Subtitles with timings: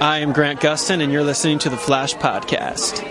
[0.00, 3.02] I am Grant Gustin, and you're listening to the Flash Podcast.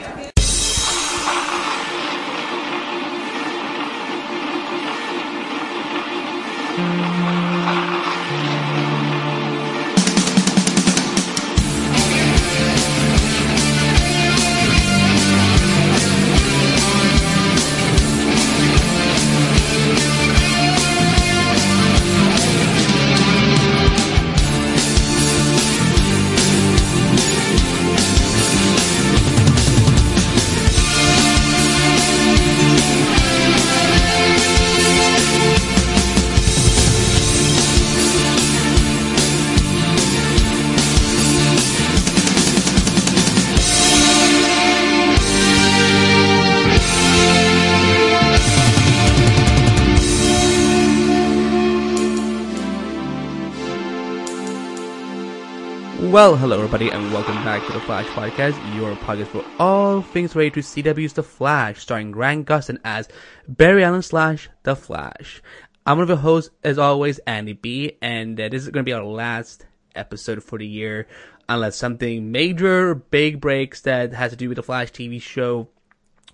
[56.23, 60.34] Well, hello everybody, and welcome back to the Flash Podcast, your podcast for all things
[60.34, 63.09] related to CW's The Flash, starring Grant Gustin as
[63.45, 65.44] Barry Allen slash The Flash.
[65.86, 68.89] I'm one of your hosts, as always, Andy B, and uh, this is going to
[68.89, 71.09] be our last episode for the year,
[71.50, 75.67] unless something major, big breaks that has to do with the Flash TV show,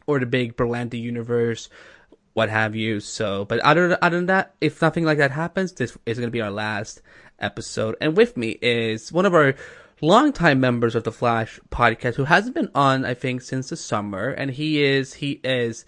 [0.06, 1.68] or the big Berlanti universe,
[2.34, 3.00] what have you.
[3.00, 6.32] So, but other, other than that, if nothing like that happens, this is going to
[6.32, 7.02] be our last
[7.40, 7.96] episode.
[8.02, 9.56] And with me is one of our
[10.02, 14.30] longtime members of the Flash podcast who hasn't been on, I think, since the summer.
[14.30, 15.86] And he is, he is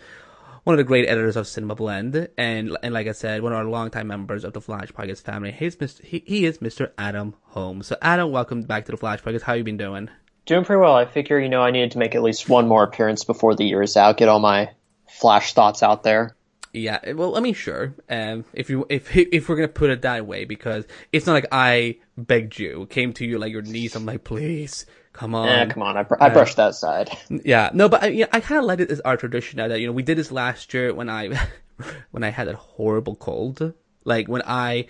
[0.63, 2.29] one of the great editors of Cinema Blend.
[2.37, 5.51] And, and like I said, one of our longtime members of the Flash podcast family.
[5.51, 6.91] He's Mr., he, he is Mr.
[6.97, 7.87] Adam Holmes.
[7.87, 9.41] So Adam, welcome back to the Flash podcast.
[9.41, 10.09] How you been doing?
[10.45, 10.95] Doing pretty well.
[10.95, 13.63] I figure, you know, I needed to make at least one more appearance before the
[13.65, 14.71] year is out, get all my
[15.07, 16.35] Flash thoughts out there.
[16.73, 17.93] Yeah, eh, well, I mean, sure.
[18.09, 21.47] Um, if you if if we're gonna put it that way, because it's not like
[21.51, 23.95] I begged you, came to you like your knees.
[23.95, 25.47] I'm like, please, come on.
[25.47, 25.97] Yeah, come on.
[25.97, 27.09] I, br- I uh, brushed that side.
[27.29, 29.79] Yeah, no, but I, yeah, I kind of like it as our tradition now that
[29.79, 31.29] you know we did this last year when I
[32.11, 33.73] when I had that horrible cold.
[34.03, 34.87] Like when I,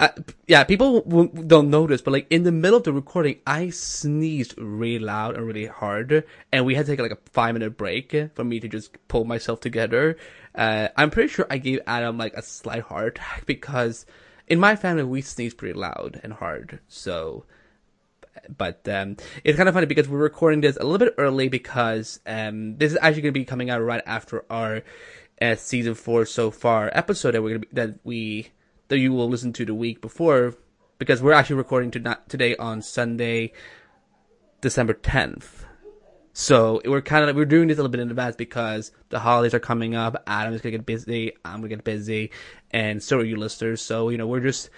[0.00, 0.10] I
[0.48, 4.58] yeah, people w- don't notice, but like in the middle of the recording, I sneezed
[4.58, 8.16] really loud and really hard, and we had to take like a five minute break
[8.34, 10.16] for me to just pull myself together.
[10.58, 14.04] Uh, I'm pretty sure I gave Adam like a slight heart attack because
[14.48, 16.80] in my family we sneeze pretty loud and hard.
[16.88, 17.44] So,
[18.56, 22.20] but um, it's kind of funny because we're recording this a little bit early because
[22.26, 24.82] um, this is actually going to be coming out right after our
[25.40, 28.48] uh, season four so far episode that we're gonna be, that we
[28.88, 30.54] that you will listen to the week before
[30.98, 33.52] because we're actually recording to today on Sunday,
[34.60, 35.67] December 10th.
[36.40, 39.54] So we're kind of we're doing this a little bit in advance because the holidays
[39.54, 40.22] are coming up.
[40.28, 41.32] Adam is gonna get busy.
[41.44, 42.30] I'm gonna get busy,
[42.70, 43.82] and so are you listeners.
[43.82, 44.70] So you know we're just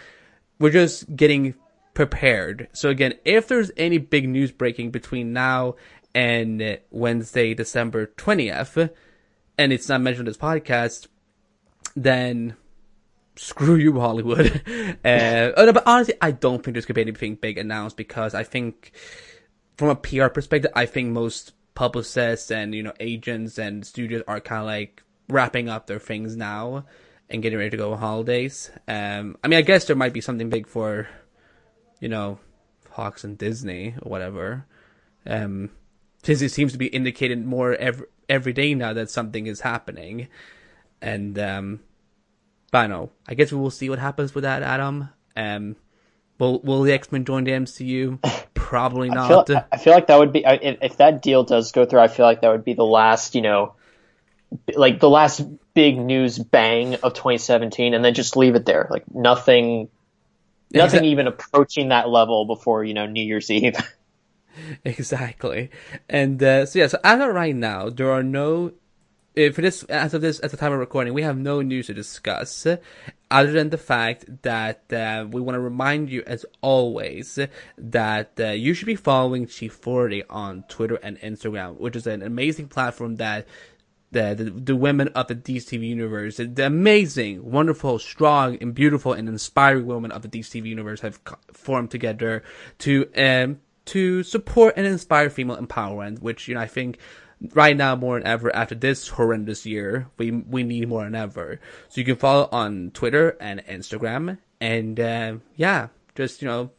[0.59, 1.55] we're just getting
[1.93, 2.69] prepared.
[2.73, 5.75] So again, if there's any big news breaking between now
[6.15, 8.79] and Wednesday, December twentieth,
[9.59, 11.09] and it's not mentioned in this podcast,
[11.95, 12.57] then
[13.37, 14.63] screw you, Hollywood.
[15.05, 18.45] uh, oh, but honestly, I don't think there's gonna be anything big announced because I
[18.45, 18.93] think
[19.81, 24.39] from a PR perspective, I think most publicists and you know agents and studios are
[24.39, 26.85] kind of like wrapping up their things now
[27.31, 28.71] and getting ready to go on holidays.
[28.87, 31.09] Um, I mean, I guess there might be something big for,
[31.99, 32.41] you know,
[32.95, 34.67] Fox and Disney or whatever.
[35.27, 35.71] Um,
[36.25, 40.29] since it seems to be indicated more every every day now that something is happening,
[41.01, 41.81] and um,
[42.71, 43.13] but I know.
[43.27, 45.09] I guess we will see what happens with that, Adam.
[45.37, 45.77] Um,
[46.41, 48.19] will will the X Men join the MCU?
[48.55, 49.47] Probably I not.
[49.47, 52.01] feel, I feel like that would be if, if that deal does go through.
[52.01, 53.75] I feel like that would be the last, you know,
[54.75, 55.43] like the last
[55.75, 58.89] big news bang of 2017, and then just leave it there.
[58.91, 59.89] Like nothing,
[60.73, 63.77] nothing Exa- even approaching that level before you know New Year's Eve.
[64.85, 65.71] Exactly.
[66.09, 68.73] And uh, so yeah, so as of right now, there are no
[69.35, 71.95] for this as of this at the time of recording, we have no news to
[71.95, 72.67] discuss
[73.31, 77.39] other than the fact that uh, we want to remind you as always
[77.79, 82.69] that uh, you should be following Shethority on Twitter and Instagram, which is an amazing
[82.69, 83.47] platform that
[84.11, 89.29] the, the the women of the DCTV universe, the amazing, wonderful, strong, and beautiful and
[89.29, 91.21] inspiring women of the DCTV universe have
[91.53, 92.43] formed together
[92.79, 96.99] to um to support and inspire female empowerment, which you know I think
[97.55, 101.61] right now more than ever after this horrendous year, we we need more than ever.
[101.89, 106.71] So you can follow on Twitter and Instagram, and uh, yeah, just you know,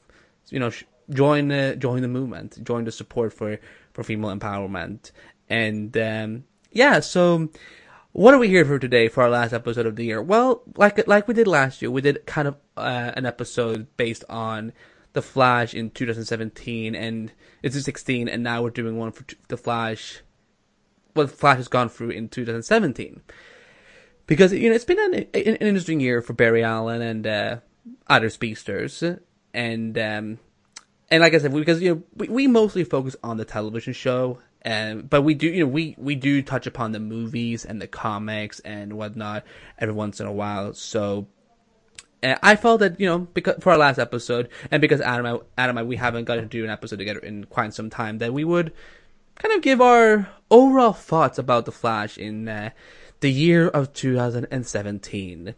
[0.49, 0.71] you know,
[1.09, 3.59] join the join the movement, join the support for
[3.93, 5.11] for female empowerment,
[5.49, 7.49] and um, yeah, so
[8.13, 10.21] what are we here for today for our last episode of the year?
[10.21, 14.23] Well, like like we did last year, we did kind of uh, an episode based
[14.29, 14.73] on
[15.13, 17.31] the Flash in 2017 and
[17.63, 20.21] it's 16, and now we're doing one for the Flash.
[21.13, 23.21] What Flash has gone through in 2017,
[24.27, 27.57] because you know it's been an, an interesting year for Barry Allen and uh,
[28.07, 29.03] other speedsters,
[29.53, 30.39] and um,
[31.09, 34.39] and like I said, because you know we, we mostly focus on the television show,
[34.65, 37.87] um, but we do you know we we do touch upon the movies and the
[37.87, 39.43] comics and whatnot
[39.77, 40.73] every once in a while.
[40.73, 41.27] So
[42.23, 45.77] and I felt that you know because for our last episode, and because Adam, Adam,
[45.77, 48.43] I, we haven't gotten to do an episode together in quite some time, that we
[48.43, 48.73] would
[49.41, 52.69] kind of give our overall thoughts about the Flash in uh,
[53.21, 55.55] the year of 2017.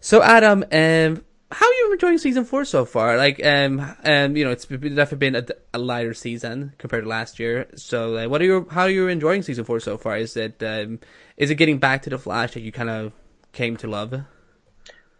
[0.00, 3.16] So, Adam, um, how are you enjoying season four so far?
[3.16, 7.38] Like, um, um, you know, it's definitely been a, a lighter season compared to last
[7.38, 7.66] year.
[7.74, 10.16] So, uh, what are your how are you enjoying season four so far?
[10.16, 11.00] Is it um,
[11.36, 13.12] is it getting back to the Flash that you kind of
[13.52, 14.14] came to love?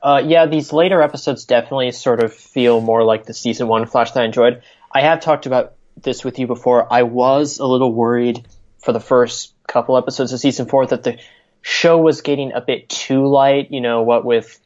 [0.03, 4.13] Uh, yeah, these later episodes definitely sort of feel more like the season one Flash
[4.13, 4.63] that I enjoyed.
[4.93, 6.93] I have talked about this with you before.
[6.93, 8.47] I was a little worried
[8.79, 11.19] for the first couple episodes of season four that the
[11.63, 13.71] show was getting a bit too light.
[13.71, 14.59] You know, what with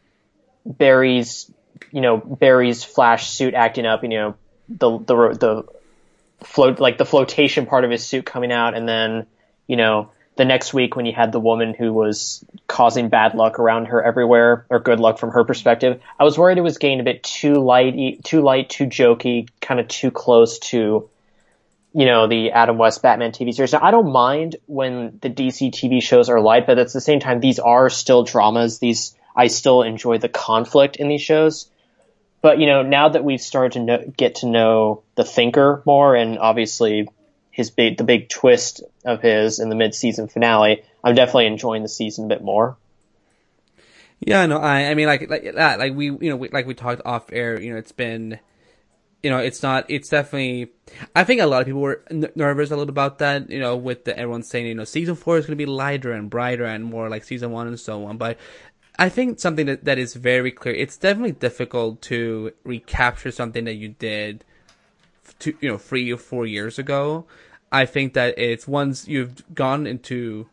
[0.64, 1.50] Barry's,
[1.90, 4.02] you know, Barry's Flash suit acting up.
[4.02, 4.34] You know,
[4.68, 5.64] the the the
[6.44, 9.26] float like the flotation part of his suit coming out, and then
[9.66, 13.58] you know the next week when you had the woman who was causing bad luck
[13.58, 17.00] around her everywhere or good luck from her perspective, I was worried it was getting
[17.00, 21.08] a bit too light, too light, too jokey, kind of too close to,
[21.94, 23.72] you know, the Adam West Batman TV series.
[23.72, 27.20] Now, I don't mind when the DC TV shows are light, but at the same
[27.20, 28.80] time, these are still dramas.
[28.80, 31.70] These, I still enjoy the conflict in these shows.
[32.42, 36.16] But, you know, now that we've started to know, get to know the thinker more
[36.16, 37.08] and obviously
[37.52, 41.82] his big the big twist of his in the mid season finale, I'm definitely enjoying
[41.82, 42.76] the season a bit more.
[44.18, 47.02] Yeah, no, I I mean like like like we you know we, like we talked
[47.04, 48.40] off air, you know, it's been
[49.24, 50.70] you know, it's not, it's definitely,
[51.16, 53.74] I think a lot of people were n- nervous a little about that, you know,
[53.74, 56.66] with the, everyone saying, you know, season four is going to be lighter and brighter
[56.66, 58.18] and more like season one and so on.
[58.18, 58.36] But
[58.98, 63.76] I think something that, that is very clear, it's definitely difficult to recapture something that
[63.76, 64.44] you did
[65.38, 67.24] two, you know, three or four years ago.
[67.72, 70.48] I think that it's once you've gone into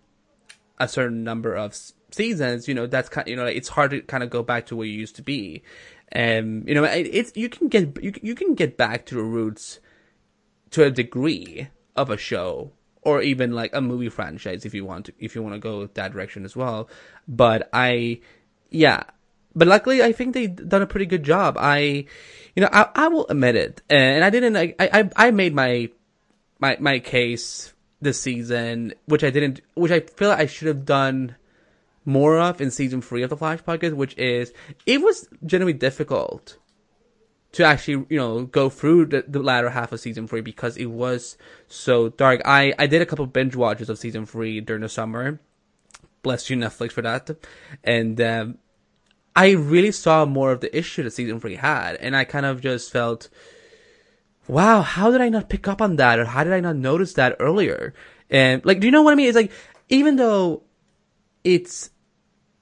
[0.79, 1.75] a certain number of
[2.11, 4.77] seasons, you know, that's kind, you know, it's hard to kind of go back to
[4.77, 5.61] where you used to be.
[6.11, 9.79] And, you know, it's, you can get, you, you can get back to the roots
[10.71, 12.71] to a degree of a show
[13.01, 15.87] or even like a movie franchise if you want to, if you want to go
[15.87, 16.89] that direction as well.
[17.27, 18.19] But I,
[18.69, 19.03] yeah,
[19.55, 21.57] but luckily I think they've done a pretty good job.
[21.59, 22.05] I,
[22.55, 24.57] you know, I, I will admit it, and I didn't.
[24.57, 25.89] I, I, I made my,
[26.59, 31.35] my, my case this season, which I didn't, which I feel I should have done
[32.05, 34.53] more of in season three of the Flash podcast, which is
[34.85, 36.57] it was generally difficult
[37.53, 40.85] to actually, you know, go through the, the latter half of season three because it
[40.85, 41.37] was
[41.67, 42.41] so dark.
[42.45, 45.39] I, I did a couple binge watches of season three during the summer.
[46.23, 47.29] Bless you, Netflix, for that.
[47.83, 48.57] And, um,
[49.35, 52.61] I really saw more of the issue that season three had, and I kind of
[52.61, 53.29] just felt,
[54.47, 57.13] wow, how did I not pick up on that, or how did I not notice
[57.13, 57.93] that earlier?
[58.29, 59.27] And like, do you know what I mean?
[59.27, 59.51] It's like,
[59.87, 60.63] even though
[61.43, 61.89] it's,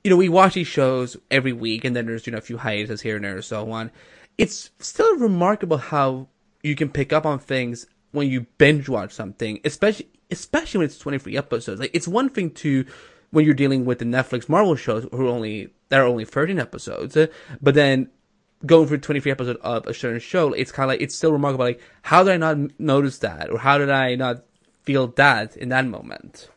[0.03, 2.57] you know, we watch these shows every week, and then there's you know a few
[2.57, 3.91] hiatuses here and there, and so on.
[4.37, 6.27] It's still remarkable how
[6.63, 10.97] you can pick up on things when you binge watch something, especially especially when it's
[10.99, 11.79] 23 episodes.
[11.79, 12.85] Like, it's one thing to
[13.31, 17.17] when you're dealing with the Netflix Marvel shows who only there are only 13 episodes,
[17.61, 18.09] but then
[18.65, 21.65] going through 23 episodes of a certain show, it's kind of like, it's still remarkable.
[21.65, 23.49] Like, how did I not notice that?
[23.49, 24.43] Or how did I not
[24.83, 26.49] feel that in that moment?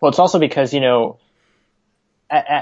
[0.00, 1.18] Well, it's also because, you know,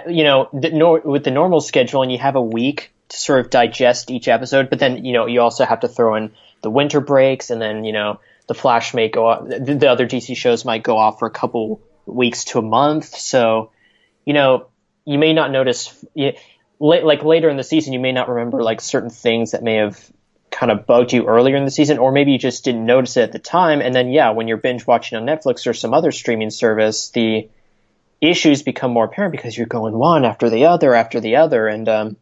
[0.08, 4.10] you know, with the normal schedule and you have a week to sort of digest
[4.10, 6.32] each episode, but then, you know, you also have to throw in
[6.62, 10.06] the winter breaks and then, you know, the Flash may go off, the, the other
[10.06, 13.06] DC shows might go off for a couple weeks to a month.
[13.06, 13.70] So,
[14.25, 14.68] you know,
[15.04, 16.04] you may not notice,
[16.80, 19.98] like later in the season, you may not remember like certain things that may have
[20.50, 23.22] kind of bugged you earlier in the season, or maybe you just didn't notice it
[23.22, 23.80] at the time.
[23.80, 27.48] And then, yeah, when you're binge watching on Netflix or some other streaming service, the
[28.20, 31.66] issues become more apparent because you're going one after the other after the other.
[31.66, 32.16] And, um,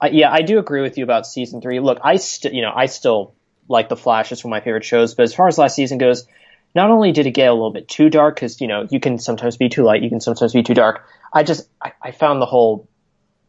[0.00, 1.80] I, yeah, I do agree with you about season three.
[1.80, 3.34] Look, I still, you know, I still
[3.68, 4.32] like The Flash.
[4.32, 5.14] It's one of my favorite shows.
[5.14, 6.26] But as far as last season goes,
[6.74, 9.18] not only did it get a little bit too dark, because, you know, you can
[9.18, 11.04] sometimes be too light, you can sometimes be too dark.
[11.32, 12.88] I just I, I found the whole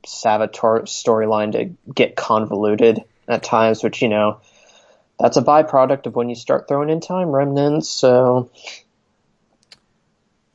[0.06, 4.42] Savitar storyline to get convoluted at times, which you know
[5.20, 7.90] that's a byproduct of when you start throwing in time remnants.
[7.90, 8.50] So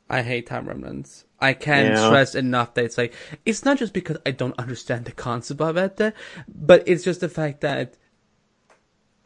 [0.08, 1.24] I hate time remnants.
[1.40, 2.06] I can't yeah.
[2.06, 3.12] stress enough that it's like
[3.44, 6.14] it's not just because I don't understand the concept of it,
[6.48, 7.96] but it's just the fact that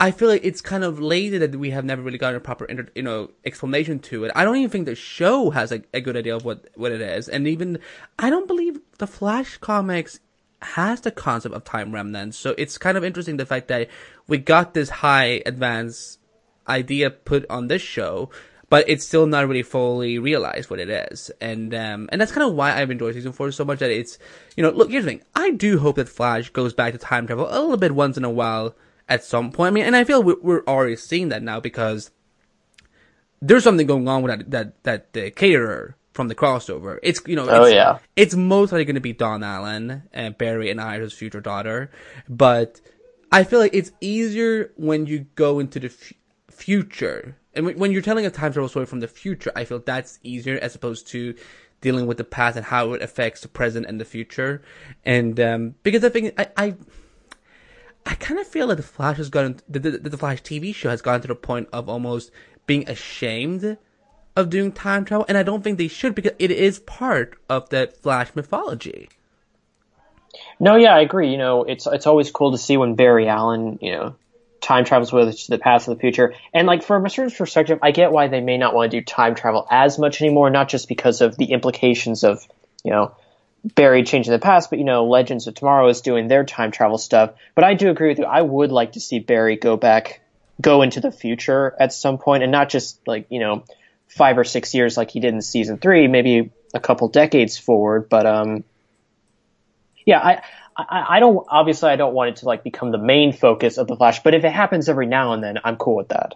[0.01, 2.65] I feel like it's kind of lazy that we have never really gotten a proper,
[2.65, 4.33] inter- you know, explanation to it.
[4.35, 7.03] I don't even think the show has a, a good idea of what, what it
[7.03, 7.29] is.
[7.29, 7.79] And even,
[8.19, 10.19] I don't believe the Flash comics
[10.63, 12.39] has the concept of time remnants.
[12.39, 13.89] So it's kind of interesting the fact that
[14.27, 16.19] we got this high advanced
[16.67, 18.31] idea put on this show,
[18.71, 21.31] but it's still not really fully realized what it is.
[21.41, 24.19] And, um, and that's kind of why I've enjoyed season four so much that it's,
[24.57, 25.23] you know, look, here's the thing.
[25.35, 28.25] I do hope that Flash goes back to time travel a little bit once in
[28.25, 28.75] a while
[29.11, 29.69] at some point.
[29.69, 32.13] I mean, and I feel we're, already seeing that now because
[33.43, 36.99] there's something going on with that that that the caterer from the crossover.
[37.03, 40.39] It's you know, oh it's, yeah, it's most likely going to be Dawn Allen and
[40.39, 41.91] Barry and Ida's future daughter,
[42.29, 42.81] but
[43.33, 46.13] I feel like it's easier when you go into the f-
[46.51, 47.37] future.
[47.55, 50.59] And when you're telling a time travel story from the future, I feel that's easier
[50.59, 51.35] as opposed to
[51.81, 54.63] dealing with the past and how it affects the present and the future.
[55.05, 56.75] And um, because I think I, I
[58.07, 60.91] I kind of feel that the Flash has gotten the, the, the Flash TV show
[60.91, 62.31] has gotten to the point of almost
[62.67, 63.77] being ashamed
[64.37, 67.69] of doing time travel, and I don't think they should because it is part of
[67.71, 69.09] that Flash mythology.
[70.61, 71.31] No, yeah, I agree.
[71.31, 74.15] You know, it's it's always cool to see when Barry Allen, you know,
[74.61, 76.35] time travels with to the past and the future.
[76.53, 79.05] And like from a certain perspective, I get why they may not want to do
[79.05, 82.47] time travel as much anymore, not just because of the implications of,
[82.85, 83.15] you know,
[83.75, 86.97] Barry changing the past, but you know, Legends of Tomorrow is doing their time travel
[86.97, 87.35] stuff.
[87.55, 88.25] But I do agree with you.
[88.25, 90.21] I would like to see Barry go back,
[90.61, 93.65] go into the future at some point, and not just like you know,
[94.09, 98.09] five or six years like he did in season three, maybe a couple decades forward.
[98.09, 98.65] But um,
[100.07, 100.43] yeah, I,
[100.77, 103.87] I, I don't obviously I don't want it to like become the main focus of
[103.87, 106.35] the Flash, but if it happens every now and then, I'm cool with that.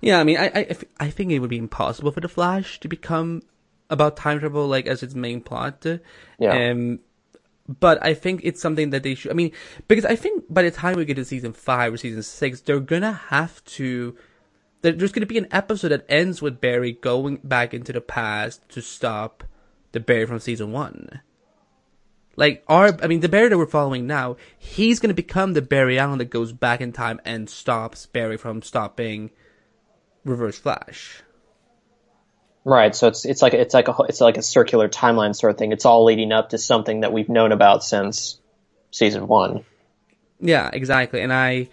[0.00, 2.88] Yeah, I mean, I, I, I think it would be impossible for the Flash to
[2.88, 3.42] become
[3.90, 5.84] about time travel like as its main plot.
[6.38, 6.70] Yeah.
[6.70, 7.00] Um,
[7.68, 9.30] but I think it's something that they should.
[9.30, 9.52] I mean,
[9.86, 12.80] because I think by the time we get to season five or season six, they're
[12.80, 14.16] gonna have to.
[14.82, 18.80] There's gonna be an episode that ends with Barry going back into the past to
[18.80, 19.44] stop
[19.92, 21.20] the Barry from season one.
[22.40, 25.98] Like our, I mean, the Barry that we're following now, he's gonna become the Barry
[25.98, 29.28] Allen that goes back in time and stops Barry from stopping
[30.24, 31.22] Reverse Flash.
[32.64, 32.96] Right.
[32.96, 35.72] So it's it's like it's like a it's like a circular timeline sort of thing.
[35.72, 38.40] It's all leading up to something that we've known about since
[38.90, 39.66] season one.
[40.40, 41.20] Yeah, exactly.
[41.20, 41.68] And I,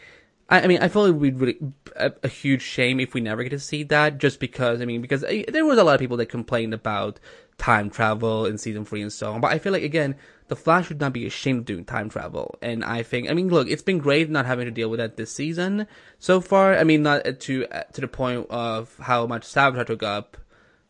[0.50, 1.58] I, I mean, I feel it would be really
[1.96, 4.18] a, a, huge shame if we never get to see that.
[4.18, 7.22] Just because I mean, because uh, there was a lot of people that complained about
[7.58, 9.40] time travel in season three and so on.
[9.40, 10.16] But I feel like again,
[10.48, 12.58] the Flash would not be ashamed of doing time travel.
[12.62, 15.18] And I think, I mean, look, it's been great not having to deal with that
[15.18, 15.88] this season
[16.20, 16.75] so far.
[16.75, 20.38] I mean, not to to the point of how much Savitar took up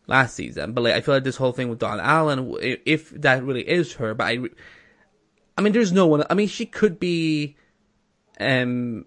[0.07, 0.73] last season.
[0.73, 3.93] But like, I feel like this whole thing with Dawn Allen, if that really is
[3.93, 4.39] her, but I,
[5.57, 6.23] I mean, there's no one.
[6.29, 7.57] I mean, she could be,
[8.39, 9.05] um,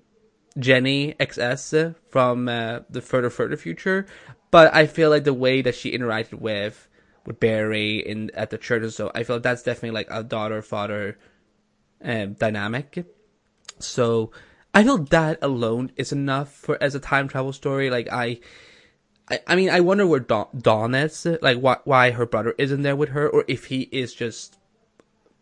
[0.59, 4.07] Jenny XS from uh, the further further future,
[4.51, 6.89] but I feel like the way that she interacted with
[7.27, 10.63] with Barry in at the church and so, I feel that's definitely like a daughter
[10.63, 11.19] father
[12.03, 13.05] um, dynamic.
[13.79, 14.31] So
[14.75, 17.91] I feel that alone is enough for as a time travel story.
[17.91, 18.41] Like I
[19.31, 22.83] I, I mean, I wonder where Dawn, Dawn is, like why why her brother isn't
[22.83, 24.59] there with her, or if he is just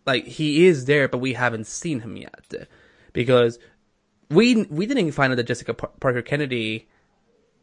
[0.06, 2.68] like he is there, but we haven't seen him yet,
[3.12, 3.58] because
[4.30, 6.88] we we didn't even find out that Jessica Parker Kennedy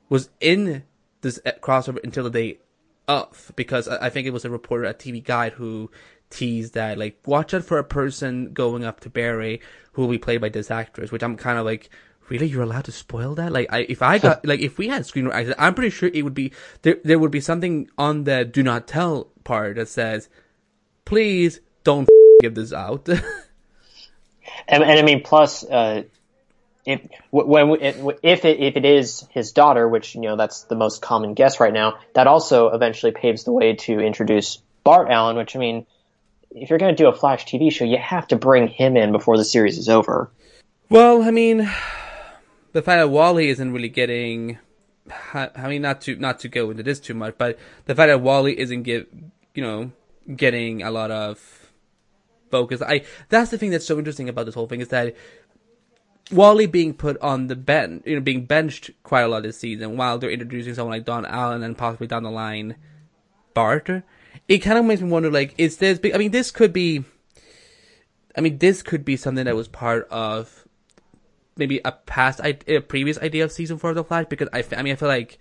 [0.10, 0.84] was in
[1.22, 2.57] this uh, crossover until the
[3.07, 5.91] of, because I think it was a reporter at TV Guide who
[6.29, 9.62] teased that like watch out for a person going up to Barry
[9.93, 11.89] who will be played by this actress, which I'm kind of like
[12.29, 13.51] really you're allowed to spoil that?
[13.51, 16.33] Like I, if i got like if we had screenwriters i'm pretty sure it would
[16.33, 20.29] be there there would be something on the do not tell part that says
[21.05, 22.09] please don't
[22.41, 23.07] give this out.
[24.67, 26.03] And, and i mean plus uh
[26.85, 27.01] if
[27.31, 27.77] when
[28.21, 31.59] if it if it is his daughter, which you know that's the most common guess
[31.59, 35.35] right now, that also eventually paves the way to introduce Bart Allen.
[35.35, 35.85] Which I mean,
[36.51, 39.11] if you're going to do a Flash TV show, you have to bring him in
[39.11, 40.29] before the series is over.
[40.89, 41.69] Well, I mean,
[42.73, 44.59] the fact that Wally isn't really getting,
[45.33, 48.21] I mean, not to not to go into this too much, but the fact that
[48.21, 49.11] Wally isn't get,
[49.55, 49.91] you know,
[50.35, 51.65] getting a lot of
[52.51, 52.81] focus.
[52.81, 55.15] I that's the thing that's so interesting about this whole thing is that
[56.32, 59.98] Wally being put on the bench, you know, being benched quite a lot this season,
[59.98, 62.75] while they're introducing someone like Dawn Allen and possibly down the line
[63.53, 63.89] Bart.
[64.48, 66.00] It kind of makes me wonder, like, is this?
[66.13, 67.03] I mean, this could be.
[68.38, 70.67] I mean, this could be something that was part of
[71.58, 74.82] maybe a past, a previous idea of season four of the Flash because I, I
[74.82, 75.39] mean, I feel like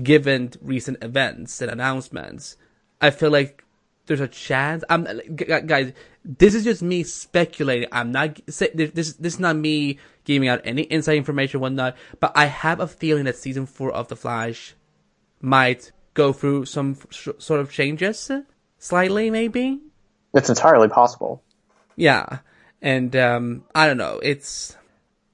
[0.00, 2.56] given recent events and announcements,
[3.00, 3.64] I feel like
[4.06, 4.84] there's a chance.
[4.88, 5.92] I'm guys.
[6.24, 7.88] This is just me speculating.
[7.92, 8.58] I'm not this.
[9.14, 11.96] This is not me giving out any inside information, whatnot.
[12.20, 14.74] But I have a feeling that season four of The Flash
[15.40, 18.30] might go through some sort of changes,
[18.78, 19.80] slightly, maybe.
[20.34, 21.42] It's entirely possible.
[21.94, 22.38] Yeah,
[22.82, 24.20] and um, I don't know.
[24.22, 24.76] It's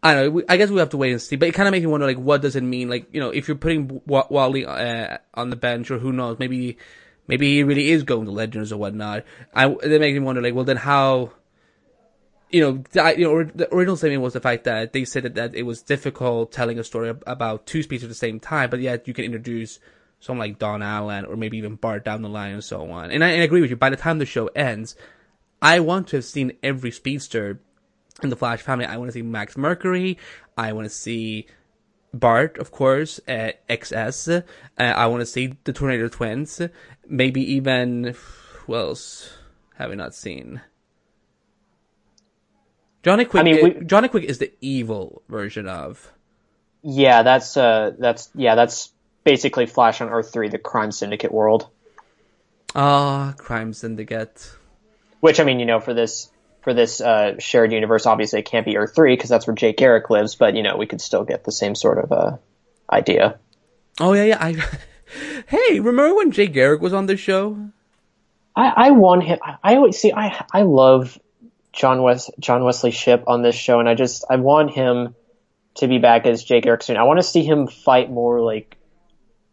[0.02, 0.42] I don't know.
[0.48, 1.36] I guess we have to wait and see.
[1.36, 2.88] But it kind of makes me wonder, like, what does it mean?
[2.88, 6.78] Like, you know, if you're putting Wally uh, on the bench, or who knows, maybe
[7.26, 9.24] maybe he really is going to Legends or whatnot.
[9.54, 11.32] I that makes me wonder, like, well, then how?
[12.50, 15.34] You know, the, you know, the original statement was the fact that they said that,
[15.36, 18.80] that it was difficult telling a story about two speeds at the same time, but
[18.80, 19.78] yet you can introduce
[20.20, 23.10] someone like Dawn Allen or maybe even Bart down the line and so on.
[23.10, 23.76] And I, and I agree with you.
[23.76, 24.96] By the time the show ends,
[25.62, 27.58] I want to have seen every speedster
[28.22, 28.84] in the Flash family.
[28.84, 30.18] I want to see Max Mercury.
[30.56, 31.46] I want to see
[32.14, 34.42] Bart, of course, uh, XS.
[34.78, 36.60] Uh, I want to see the Tornado Twins.
[37.08, 38.14] Maybe even,
[38.52, 39.32] who else
[39.76, 40.60] have we not seen?
[43.02, 43.40] Johnny Quick.
[43.40, 46.12] I mean, we, Johnny Quick is the evil version of.
[46.82, 48.90] Yeah, that's uh, that's yeah, that's
[49.24, 51.68] basically Flash on Earth Three, the Crime Syndicate world.
[52.74, 54.54] Ah, oh, Crime Syndicate.
[55.20, 56.30] Which I mean, you know, for this
[56.62, 59.72] for this uh, shared universe, obviously it can't be Earth three because that's where Jay
[59.72, 60.34] Garrick lives.
[60.34, 62.36] But you know, we could still get the same sort of uh,
[62.90, 63.38] idea.
[64.00, 64.38] Oh yeah, yeah.
[64.40, 64.52] I,
[65.46, 67.70] hey, remember when Jay Garrick was on the show?
[68.54, 69.38] I, I want him.
[69.62, 70.12] I always see.
[70.12, 71.18] I I love
[71.72, 75.14] John West John Wesley Shipp on this show, and I just I want him
[75.76, 76.96] to be back as Jay Garrick soon.
[76.96, 78.76] I want to see him fight more like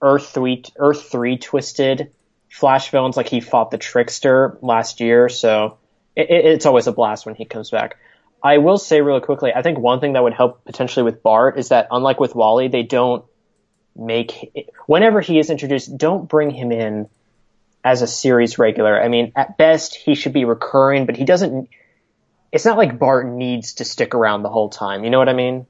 [0.02, 2.12] Earth three Earth three twisted
[2.50, 5.30] Flash villains, like he fought the Trickster last year.
[5.30, 5.78] So
[6.16, 7.98] it, it's always a blast when he comes back.
[8.42, 11.58] I will say really quickly, I think one thing that would help potentially with Bart
[11.58, 13.26] is that unlike with Wally, they don't
[13.96, 17.10] make whenever he is introduced, don't bring him in
[17.84, 19.02] as a series regular.
[19.02, 21.70] I mean, at best he should be recurring, but he doesn't.
[22.52, 25.04] It's not like Bart needs to stick around the whole time.
[25.04, 25.68] You know what I mean?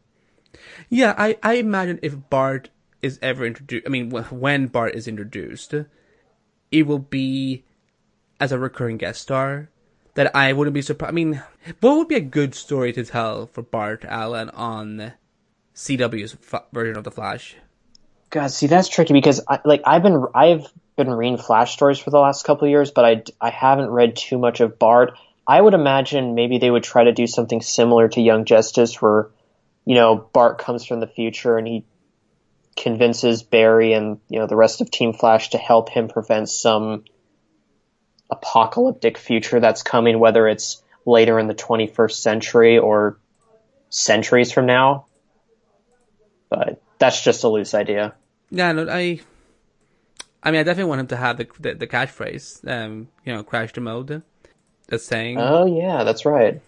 [0.89, 2.69] Yeah, I I imagine if Bart
[3.01, 5.73] is ever introduced, I mean, when Bart is introduced,
[6.71, 7.63] it will be
[8.39, 9.69] as a recurring guest star
[10.15, 11.11] that I wouldn't be surprised.
[11.11, 11.43] I mean,
[11.79, 15.13] what would be a good story to tell for Bart Allen on
[15.75, 17.55] CW's f- version of the Flash?
[18.29, 22.11] God, see that's tricky because I, like I've been I've been reading Flash stories for
[22.11, 25.17] the last couple of years, but I I haven't read too much of Bart.
[25.47, 29.29] I would imagine maybe they would try to do something similar to Young Justice, where
[29.85, 31.85] you know Bart comes from the future and he
[32.75, 37.03] convinces Barry and you know the rest of Team Flash to help him prevent some
[38.29, 43.17] apocalyptic future that's coming, whether it's later in the 21st century or
[43.89, 45.05] centuries from now.
[46.49, 48.13] But that's just a loose idea.
[48.51, 49.21] Yeah, no, I,
[50.41, 53.43] I mean, I definitely want him to have the the, the catchphrase, um, you know,
[53.43, 54.23] crash the mode,
[54.87, 55.37] the saying.
[55.39, 56.61] Oh yeah, that's right.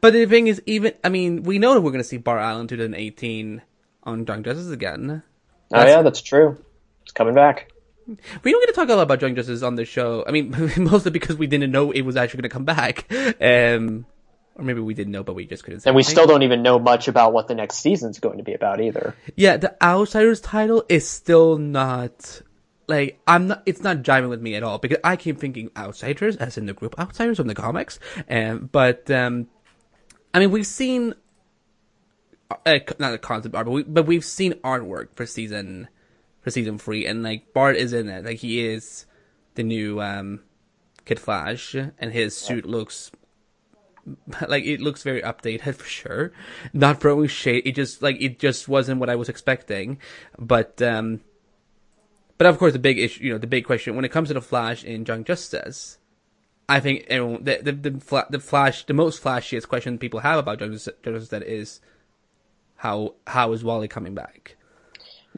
[0.00, 2.40] But the thing is, even I mean, we know that we're going to see Bart
[2.40, 3.62] Allen 2018
[4.04, 5.22] on Young Justice again.
[5.70, 6.62] That's, oh yeah, that's true.
[7.02, 7.72] It's coming back.
[8.06, 10.24] We don't get to talk a lot about Young Justice on the show.
[10.26, 13.06] I mean, mostly because we didn't know it was actually going to come back.
[13.40, 14.06] Um,
[14.56, 15.84] or maybe we didn't know, but we just couldn't.
[15.86, 18.54] And we still don't even know much about what the next season's going to be
[18.54, 19.16] about either.
[19.36, 22.42] Yeah, the Outsiders title is still not
[22.86, 23.62] like I'm not.
[23.66, 26.72] It's not jiving with me at all because I keep thinking Outsiders as in the
[26.72, 27.98] group Outsiders from the comics.
[28.30, 29.48] Um, but um,
[30.32, 31.14] I mean, we've seen
[32.64, 35.88] uh, not a concept art, but we but we've seen artwork for season
[36.44, 38.24] for season three, and like Bart is in it.
[38.24, 39.06] Like he is
[39.54, 40.40] the new um,
[41.06, 43.10] Kid Flash, and his suit looks
[44.48, 46.32] like it looks very updated for sure.
[46.74, 47.66] Not throwing shade.
[47.66, 49.98] It just like it just wasn't what I was expecting.
[50.38, 51.22] But um,
[52.36, 54.34] but of course the big issue, you know, the big question when it comes to
[54.34, 55.98] the Flash in Young Justice.
[56.68, 60.58] I think everyone, the the the, the Flash, the most flashiest question people have about
[60.58, 61.80] Justice that is
[62.76, 64.56] how how is Wally coming back?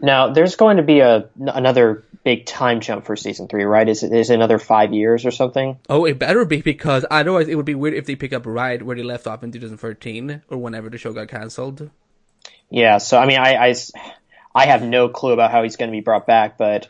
[0.00, 3.88] Now, there's going to be a another big time jump for season three, right?
[3.88, 5.78] Is it is it another five years or something?
[5.88, 8.82] Oh, it better be because otherwise it would be weird if they pick up right
[8.82, 11.90] where they left off in 2013 or whenever the show got canceled.
[12.68, 13.74] Yeah, so I mean, I, I,
[14.54, 16.88] I have no clue about how he's going to be brought back, but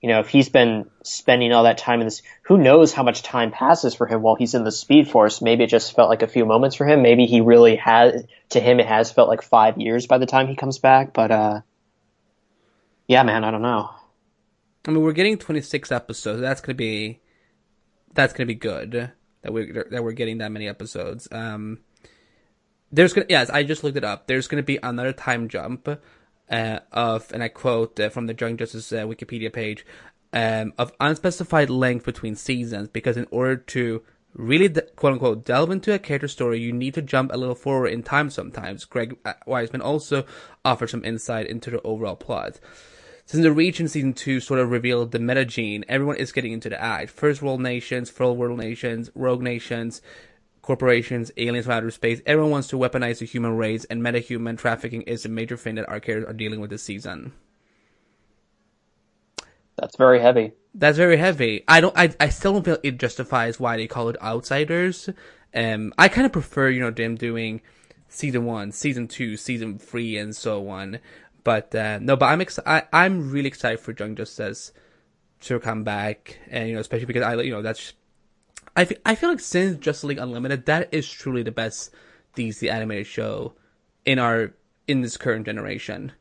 [0.00, 3.22] you know, if he's been spending all that time in this, who knows how much
[3.22, 5.40] time passes for him while he's in the Speed Force?
[5.40, 7.02] Maybe it just felt like a few moments for him.
[7.02, 10.48] Maybe he really has, to him, it has felt like five years by the time
[10.48, 11.12] he comes back.
[11.12, 11.60] But uh,
[13.06, 13.90] yeah, man, I don't know.
[14.86, 16.40] I mean, we're getting 26 episodes.
[16.40, 17.20] That's gonna be,
[18.14, 19.12] that's gonna be good
[19.42, 21.28] that we that we're getting that many episodes.
[21.30, 21.80] Um,
[22.90, 24.26] there's gonna yes, I just looked it up.
[24.26, 25.88] There's gonna be another time jump,
[26.50, 29.84] uh, of and I quote uh, from the Young Justice uh, Wikipedia page.
[30.32, 34.02] um, of unspecified length between seasons because in order to
[34.34, 37.54] really de- quote unquote delve into a character story, you need to jump a little
[37.54, 38.84] forward in time sometimes.
[38.84, 40.24] Greg uh, Weisman also
[40.64, 42.58] offered some insight into the overall plot.
[43.32, 46.68] Since the region season two sort of revealed the meta gene, everyone is getting into
[46.68, 47.08] the act.
[47.08, 50.02] First world nations, third world nations, rogue nations,
[50.60, 52.20] corporations, aliens from outer space.
[52.26, 55.88] Everyone wants to weaponize the human race, and metahuman trafficking is a major thing that
[55.88, 57.32] our characters are dealing with this season.
[59.76, 60.52] That's very heavy.
[60.74, 61.64] That's very heavy.
[61.66, 61.96] I don't.
[61.96, 62.14] I.
[62.20, 65.08] I still don't feel it justifies why they call it outsiders.
[65.54, 65.94] Um.
[65.96, 67.62] I kind of prefer, you know, them doing
[68.08, 70.98] season one, season two, season three, and so on.
[71.44, 72.16] But uh, no.
[72.16, 72.68] But I'm excited.
[72.68, 74.72] I, I'm really excited for Young Justice
[75.42, 77.94] to come back, and you know, especially because I, you know, that's.
[78.76, 81.90] I I feel like since Justice League Unlimited, that is truly the best
[82.36, 83.54] DC animated show
[84.04, 84.54] in our
[84.86, 86.12] in this current generation.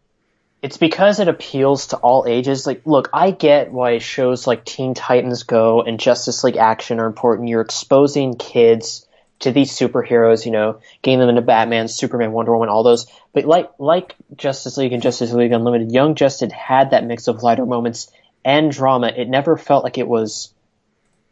[0.61, 2.67] It's because it appeals to all ages.
[2.67, 7.07] Like, look, I get why shows like Teen Titans Go and Justice League Action are
[7.07, 7.49] important.
[7.49, 9.07] You're exposing kids
[9.41, 13.07] to these superheroes, you know, getting them into Batman, Superman, Wonder Woman, all those.
[13.33, 17.43] But like, like Justice League and Justice League Unlimited, Young Justice had that mix of
[17.43, 18.11] lighter moments
[18.45, 19.07] and drama.
[19.07, 20.53] It never felt like it was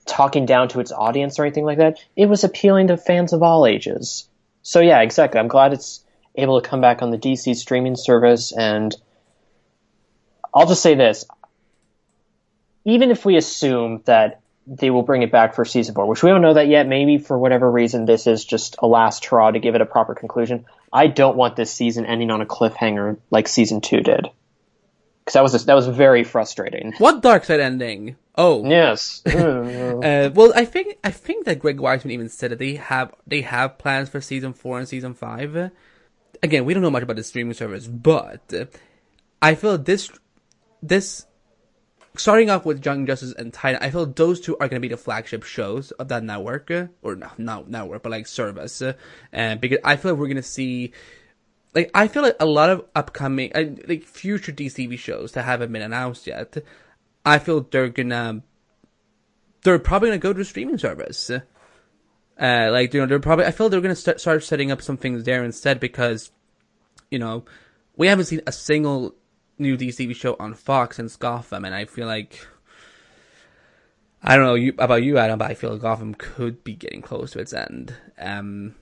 [0.05, 1.99] talking down to its audience or anything like that.
[2.15, 4.27] It was appealing to fans of all ages.
[4.63, 5.39] So yeah, exactly.
[5.39, 6.03] I'm glad it's
[6.35, 8.95] able to come back on the DC streaming service and
[10.53, 11.25] I'll just say this.
[12.85, 16.29] Even if we assume that they will bring it back for season four, which we
[16.29, 19.60] don't know that yet, maybe for whatever reason this is just a last hurrah to
[19.60, 20.65] give it a proper conclusion.
[20.93, 24.29] I don't want this season ending on a cliffhanger like season two did.
[25.19, 26.93] Because that was just, that was very frustrating.
[26.99, 28.15] What dark side ending?
[28.36, 29.23] Oh yes.
[29.25, 33.41] uh, well, I think I think that Greg Weisman even said that they have they
[33.41, 35.71] have plans for season four and season five.
[36.43, 38.71] Again, we don't know much about the streaming service, but
[39.41, 40.10] I feel this
[40.82, 41.25] this
[42.19, 44.88] starting off with Young Justice and Titan, I feel those two are going to be
[44.89, 46.69] the flagship shows of that network,
[47.01, 48.84] or no, not network, but like service.
[49.32, 50.91] And because I feel like we're going to see,
[51.73, 55.71] like, I feel like a lot of upcoming, uh, like, future DCV shows that haven't
[55.71, 56.58] been announced yet,
[57.25, 58.43] I feel they're gonna,
[59.63, 61.29] they're probably gonna go to streaming service.
[61.29, 65.23] Uh, like, you know, they're probably, I feel they're gonna start setting up some things
[65.23, 66.32] there instead because,
[67.12, 67.45] you know,
[67.97, 69.15] we haven't seen a single
[69.59, 72.47] new DCV show on Fox since Gotham, and I feel like
[74.23, 77.01] I don't know you, about you, Adam, but I feel like Gotham could be getting
[77.01, 77.93] close to its end.
[78.19, 78.75] Um,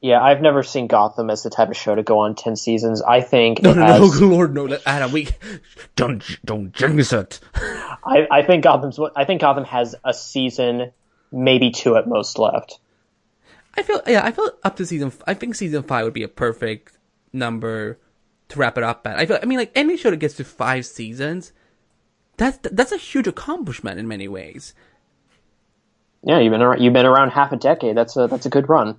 [0.00, 3.02] yeah, I've never seen Gotham as the type of show to go on ten seasons.
[3.02, 5.28] I think no, no, has, no, Lord, no, Adam, we
[5.96, 7.40] don't don't jinx it.
[7.54, 9.00] I, I think Gotham's.
[9.16, 10.92] I think Gotham has a season,
[11.32, 12.78] maybe two at most left.
[13.74, 15.12] I feel yeah, I feel up to season.
[15.26, 16.96] I think season five would be a perfect
[17.32, 17.98] number
[18.48, 19.18] to wrap it up at.
[19.18, 21.52] I feel, I mean, like any show that gets to five seasons,
[22.36, 24.74] that's that's a huge accomplishment in many ways.
[26.22, 27.96] Yeah, you've been around, you've been around half a decade.
[27.96, 28.96] That's a that's a good run.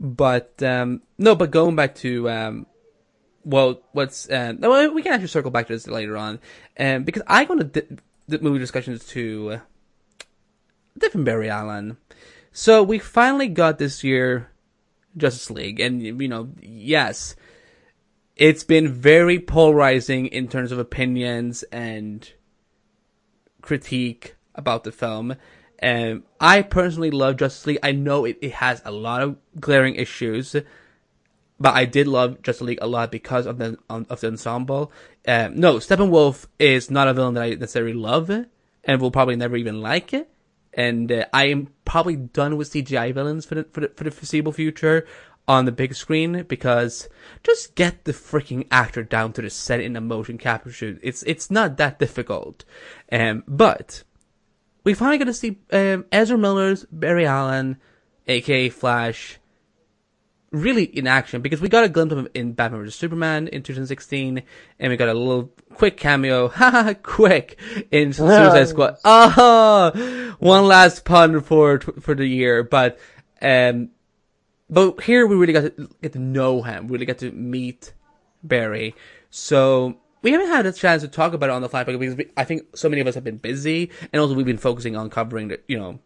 [0.00, 2.66] But um, no, but going back to um,
[3.44, 6.38] well, what's uh, well, we can actually circle back to this later on,
[6.78, 9.58] um, because I go to di- the movie discussions to uh,
[10.96, 11.96] different Barry Allen.
[12.52, 14.50] So we finally got this year
[15.16, 17.36] Justice League, and you know, yes,
[18.38, 22.32] it's been very polarizing in terms of opinions and
[23.60, 25.34] critique about the film.
[25.80, 27.78] And I personally love Justice League.
[27.82, 30.54] I know it, it has a lot of glaring issues,
[31.60, 34.92] but I did love Justice League a lot because of the of the ensemble.
[35.26, 39.56] Um, no, Steppenwolf is not a villain that I necessarily love, and will probably never
[39.56, 40.30] even like it.
[40.72, 44.10] And uh, I am probably done with CGI villains for the, for the for the
[44.10, 45.06] foreseeable future
[45.48, 47.08] on the big screen because
[47.42, 51.00] just get the freaking actor down to the set in a motion capture shoot.
[51.02, 52.64] It's it's not that difficult.
[53.10, 54.04] Um, but
[54.84, 57.78] we finally get to see um, Ezra Miller's Barry Allen,
[58.26, 59.38] aka Flash,
[60.50, 63.62] really in action because we got a glimpse of him in Batman vs Superman in
[63.62, 64.42] 2016,
[64.78, 67.58] and we got a little quick cameo, haha, quick
[67.90, 68.96] in Suicide Squad.
[69.04, 69.90] Ah,
[70.38, 72.98] one last pun for for the year, but
[73.42, 73.90] um
[74.70, 77.94] but here we really got to get to know him, really get to meet
[78.42, 78.94] Barry.
[79.30, 82.26] So we haven't had a chance to talk about it on the flashback because we,
[82.36, 85.10] I think so many of us have been busy, and also we've been focusing on
[85.10, 85.98] covering the you know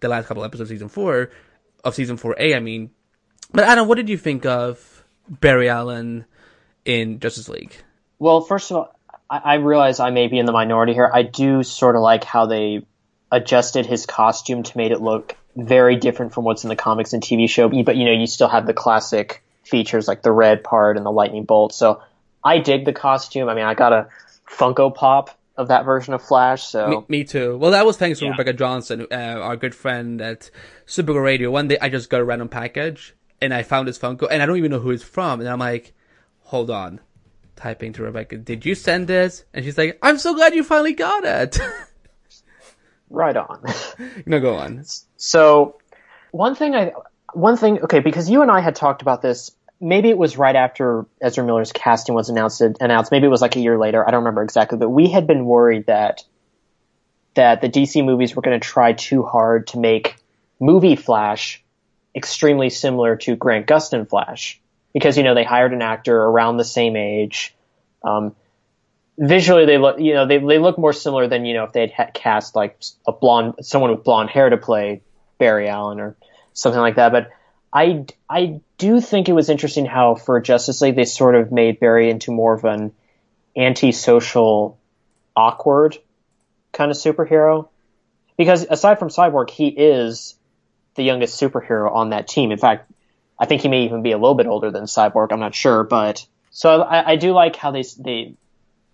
[0.00, 1.30] the last couple episodes of season four
[1.84, 2.54] of season four A.
[2.54, 2.90] I mean,
[3.52, 6.24] but Adam, what did you think of Barry Allen
[6.84, 7.76] in Justice League?
[8.18, 8.98] Well, first of all,
[9.30, 11.10] I, I realize I may be in the minority here.
[11.12, 12.84] I do sort of like how they
[13.30, 17.22] adjusted his costume to make it look very different from what's in the comics and
[17.22, 20.96] TV show, but you know, you still have the classic features like the red part
[20.96, 21.74] and the lightning bolt.
[21.74, 22.00] So
[22.42, 23.48] I dig the costume.
[23.48, 24.08] I mean, I got a
[24.48, 26.64] Funko Pop of that version of Flash.
[26.64, 27.58] So Me, me too.
[27.58, 28.30] Well, that was thanks to Yeah.
[28.30, 30.50] Rebecca Johnson, uh, our good friend at
[30.86, 31.50] Supergirl Radio.
[31.50, 34.46] One day I just got a random package and I found this Funko and I
[34.46, 35.40] don't even know who it's from.
[35.40, 35.94] And I'm like,
[36.40, 37.00] hold on.
[37.56, 39.44] Typing to Rebecca, did you send this?
[39.52, 41.58] And she's like, I'm so glad you finally got it.
[43.10, 43.64] right on.
[44.26, 44.84] no, go on.
[45.16, 45.78] So
[46.30, 46.92] one thing I
[47.32, 49.50] one thing okay because you and I had talked about this.
[49.80, 52.60] Maybe it was right after Ezra Miller's casting was announced.
[52.80, 53.12] Announced.
[53.12, 54.06] Maybe it was like a year later.
[54.06, 54.76] I don't remember exactly.
[54.76, 56.24] But we had been worried that
[57.34, 60.16] that the DC movies were going to try too hard to make
[60.58, 61.62] movie Flash
[62.14, 64.60] extremely similar to Grant Gustin Flash
[64.92, 67.54] because you know they hired an actor around the same age.
[68.02, 68.34] Um,
[69.18, 71.92] visually, they look you know they they look more similar than you know if they'd
[71.92, 75.02] ha- cast like a blonde someone with blonde hair to play
[75.38, 76.16] Barry Allen or
[76.52, 77.12] something like that.
[77.12, 77.30] But
[77.72, 81.80] I I do think it was interesting how for Justice League they sort of made
[81.80, 82.92] Barry into more of an
[83.56, 84.78] antisocial,
[85.36, 85.98] awkward
[86.72, 87.68] kind of superhero.
[88.36, 90.37] Because aside from Cyborg, he is
[90.98, 92.52] the youngest superhero on that team.
[92.52, 92.90] In fact,
[93.38, 95.32] I think he may even be a little bit older than Cyborg.
[95.32, 98.34] I'm not sure, but so I, I do like how they they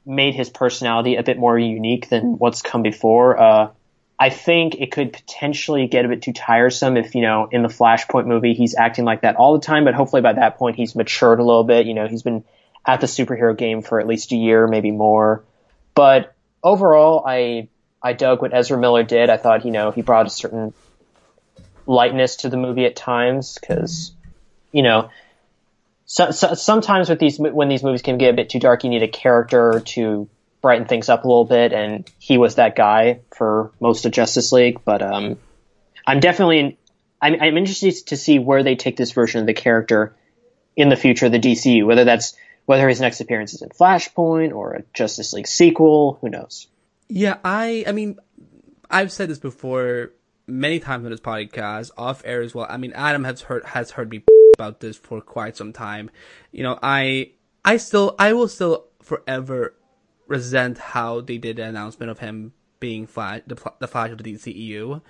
[0.07, 3.41] made his personality a bit more unique than what's come before.
[3.41, 3.71] Uh,
[4.19, 7.69] I think it could potentially get a bit too tiresome if you know in the
[7.69, 9.85] Flashpoint movie he's acting like that all the time.
[9.85, 11.87] But hopefully by that point he's matured a little bit.
[11.87, 12.45] You know, he's been
[12.87, 15.43] at the superhero game for at least a year, maybe more.
[15.95, 17.69] But overall, I
[18.03, 19.31] I dug what Ezra Miller did.
[19.31, 20.75] I thought you know he brought a certain
[21.87, 24.13] lightness to the movie at times because
[24.73, 25.11] you know
[26.07, 28.91] so, so, sometimes with these when these movies can get a bit too dark, you
[28.91, 30.29] need a character to
[30.61, 34.53] brighten things up a little bit, and he was that guy for most of Justice
[34.53, 34.81] League.
[34.85, 35.39] But um,
[36.07, 36.77] I'm definitely in,
[37.21, 40.15] I'm, I'm interested to see where they take this version of the character
[40.77, 44.55] in the future of the DCU, whether that's whether his next appearance is in Flashpoint
[44.55, 46.19] or a Justice League sequel.
[46.21, 46.67] Who knows?
[47.09, 48.19] Yeah, I I mean,
[48.91, 50.11] I've said this before
[50.47, 52.67] many times on this podcast, off air as well.
[52.69, 54.23] I mean, Adam has heard has heard me
[54.55, 56.11] about this for quite some time.
[56.53, 57.33] You know, I
[57.65, 59.75] I still I will still forever
[60.27, 65.01] resent how they did the announcement of him being the, the Flash of the DCEU.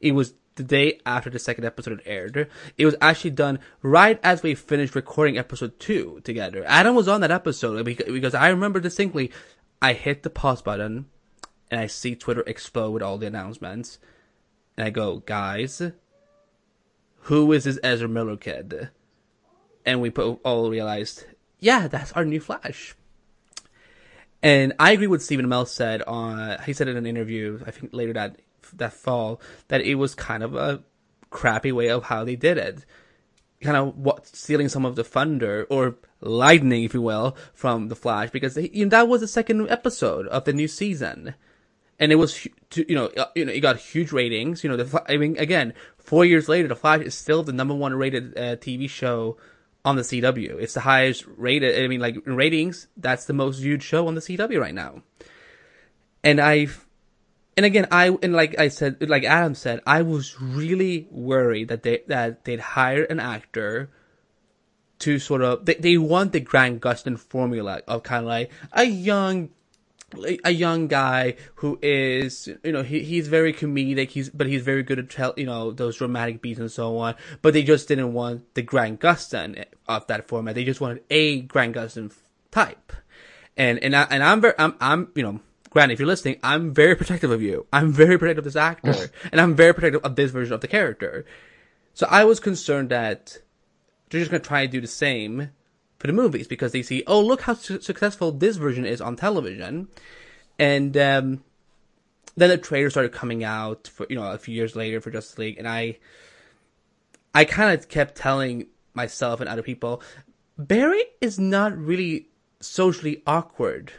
[0.00, 2.48] It was the day after the second episode aired.
[2.76, 6.64] It was actually done right as we finished recording episode two together.
[6.66, 9.32] Adam was on that episode because I remember distinctly.
[9.82, 11.06] I hit the pause button
[11.70, 13.98] and I see Twitter explode with all the announcements.
[14.76, 15.82] And I go, guys,
[17.20, 18.90] who is this Ezra Miller kid?
[19.86, 21.24] And we all realized,
[21.58, 22.94] yeah, that's our new Flash.
[24.42, 27.94] And I agree with Stephen Amell said on, he said in an interview, I think
[27.94, 28.40] later that,
[28.74, 30.82] that fall, that it was kind of a
[31.30, 32.84] crappy way of how they did it.
[33.62, 37.96] Kind of what, stealing some of the thunder, or lightning, if you will, from the
[37.96, 41.34] Flash, because that was the second episode of the new season
[41.98, 44.64] and it was you know you know it got huge ratings.
[44.64, 47.74] You know, the I mean, again, four years later, The Flash is still the number
[47.74, 49.36] one rated uh, TV show
[49.84, 50.60] on the CW.
[50.60, 51.82] It's the highest rated.
[51.82, 55.02] I mean, like in ratings, that's the most viewed show on the CW right now.
[56.22, 56.68] And I,
[57.56, 61.82] and again, I and like I said, like Adam said, I was really worried that
[61.82, 63.90] they that they'd hire an actor.
[65.00, 68.84] To sort of, they, they want the Grant Gustin formula of kind of like a
[68.84, 69.50] young
[70.44, 74.82] a young guy who is, you know, he, he's very comedic, he's, but he's very
[74.82, 77.14] good at tell, you know, those dramatic beats and so on.
[77.42, 80.54] But they just didn't want the Grant Gustin of that format.
[80.54, 82.12] They just wanted a Grant Gustin
[82.50, 82.92] type.
[83.56, 86.72] And, and I, and I'm very, I'm, I'm, you know, Grant, if you're listening, I'm
[86.72, 87.66] very protective of you.
[87.72, 89.10] I'm very protective of this actor.
[89.32, 91.26] and I'm very protective of this version of the character.
[91.94, 93.38] So I was concerned that
[94.08, 95.50] they're just gonna try to do the same
[96.04, 99.16] for the movies because they see, oh, look how su- successful this version is on
[99.16, 99.88] television.
[100.58, 101.42] And um,
[102.36, 105.38] then the trailer started coming out for you know a few years later for Justice
[105.38, 105.96] League, and I,
[107.34, 110.02] I kind of kept telling myself and other people,
[110.58, 112.28] Barry is not really
[112.60, 113.90] socially awkward,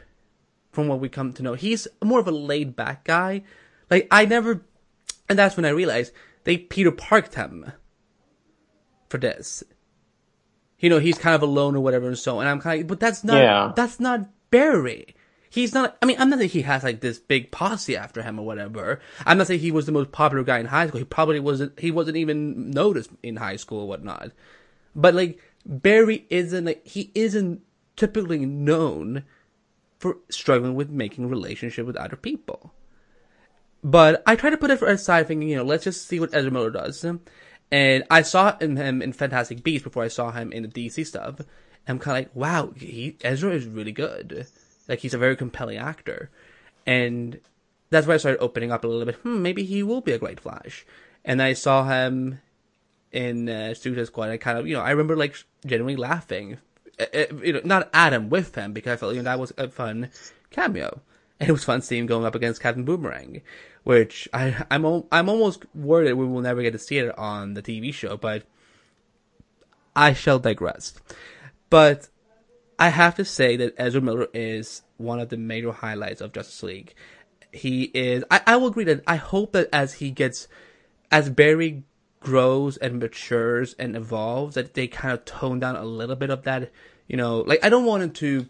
[0.71, 1.55] from what we come to know.
[1.55, 3.41] He's more of a laid back guy.
[3.89, 4.63] Like I never,
[5.27, 6.13] and that's when I realized
[6.43, 7.71] they Peter Parked him
[9.09, 9.63] for this
[10.85, 12.99] you know, he's kind of alone or whatever and so, and I'm kind of, but
[12.99, 13.73] that's not, Yeah.
[13.75, 15.15] that's not Barry.
[15.49, 18.37] He's not, I mean, I'm not saying he has like this big posse after him
[18.37, 18.99] or whatever.
[19.25, 20.99] I'm not saying he was the most popular guy in high school.
[20.99, 24.29] He probably wasn't, he wasn't even noticed in high school or whatnot.
[24.95, 27.61] But like, Barry isn't, like, he isn't
[27.95, 29.23] typically known
[29.97, 32.75] for struggling with making relationship with other people.
[33.83, 36.35] But I try to put it for aside thinking, you know, let's just see what
[36.35, 37.03] Ezra Miller does.
[37.71, 41.41] And I saw him, in Fantastic Beasts before I saw him in the DC stuff.
[41.87, 44.47] I'm kind of like, wow, he, Ezra is really good.
[44.87, 46.29] Like, he's a very compelling actor.
[46.85, 47.39] and
[47.89, 49.15] that's why I started opening up a little bit.
[49.15, 50.85] Hmm, maybe he will be a great Flash.
[51.23, 52.41] And I saw him
[53.11, 54.29] in uh, Suicide Squad.
[54.29, 56.57] I kind of, you know, I remember like genuinely laughing,
[56.99, 59.39] uh, uh, you know, not at him with him because I felt you know that
[59.39, 60.09] was a fun
[60.51, 61.01] cameo,
[61.39, 63.41] and it was fun seeing him going up against Captain Boomerang,
[63.85, 67.61] which I I'm I'm almost worried we will never get to see it on the
[67.61, 68.43] TV show, but
[69.95, 70.93] I shall digress.
[71.69, 72.09] But
[72.77, 76.63] I have to say that Ezra Miller is one of the major highlights of Justice
[76.63, 76.95] League.
[77.51, 78.23] He is.
[78.29, 80.47] I, I will agree that I hope that as he gets,
[81.11, 81.83] as Barry
[82.19, 86.41] grows and matures and evolves, that they kind of tone down a little bit of
[86.43, 86.71] that.
[87.07, 88.47] You know, like I don't want him to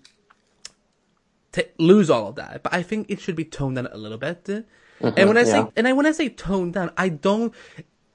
[1.52, 4.18] t- lose all of that, but I think it should be toned down a little
[4.18, 4.66] bit.
[5.02, 5.70] Mm-hmm, and when I say yeah.
[5.76, 7.54] and I when I say toned down, I don't.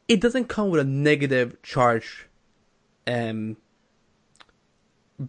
[0.09, 2.27] It doesn't come with a negative charge,
[3.07, 3.57] um,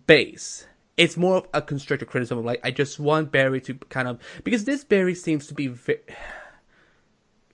[0.08, 0.66] base.
[0.98, 4.20] It's more of a constructive criticism of like I just want Barry to kind of
[4.44, 6.00] because this Barry seems to be ve-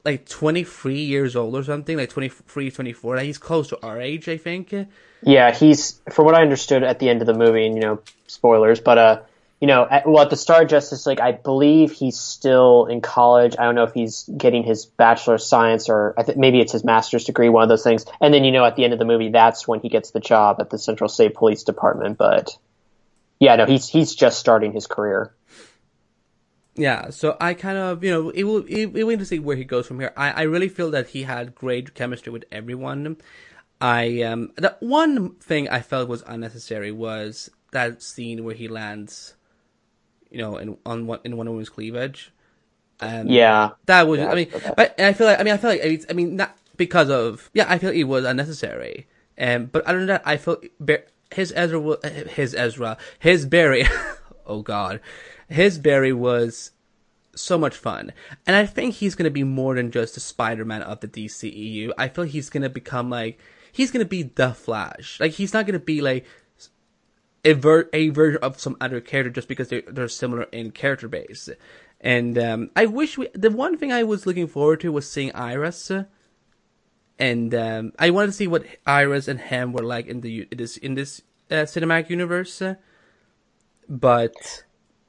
[0.07, 3.15] like 23 years old or something, like 23, 24.
[3.17, 4.73] Like he's close to our age, I think.
[5.21, 8.01] Yeah, he's from what I understood at the end of the movie, and you know,
[8.27, 9.21] spoilers, but uh,
[9.59, 13.01] you know, at, well, at the start of Justice League, I believe he's still in
[13.01, 13.55] college.
[13.57, 16.73] I don't know if he's getting his bachelor of science or I think maybe it's
[16.73, 18.05] his master's degree, one of those things.
[18.21, 20.19] And then you know, at the end of the movie, that's when he gets the
[20.19, 22.17] job at the Central State Police Department.
[22.17, 22.57] But
[23.39, 25.33] yeah, no, he's he's just starting his career.
[26.77, 29.55] Yeah, so I kind of, you know, it will, it, it will to see where
[29.55, 30.13] he goes from here.
[30.15, 33.17] I, I really feel that he had great chemistry with everyone.
[33.81, 39.33] I, um, the one thing I felt was unnecessary was that scene where he lands,
[40.31, 42.31] you know, in, on one, in Wonder Woman's cleavage.
[42.99, 45.53] Um, Yeah, that was, Yeah, I mean, I feel but I feel like, I mean,
[45.53, 48.25] I feel like, it's, I mean, not because of, yeah, I feel like it was
[48.25, 49.07] unnecessary.
[49.37, 50.39] Um, but other than that, I
[50.79, 51.97] Bar- his Ezra,
[52.29, 53.85] his Ezra, his Barry,
[54.45, 54.99] oh god,
[55.49, 56.71] his Barry was
[57.35, 58.13] so much fun.
[58.45, 61.91] And I think he's going to be more than just the Spider-Man of the DCEU.
[61.97, 63.39] I feel he's going to become like,
[63.71, 65.19] he's going to be the Flash.
[65.19, 66.25] Like, he's not going to be like,
[67.47, 71.07] a, ver- a version of some other character just because they're, they're similar in character
[71.07, 71.49] base.
[72.01, 73.27] And um, I wish we.
[73.33, 75.91] The one thing I was looking forward to was seeing Iris,
[77.17, 80.57] and um, I wanted to see what Iris and him were like in the in
[80.57, 82.61] this in this uh, cinematic universe.
[83.89, 84.63] But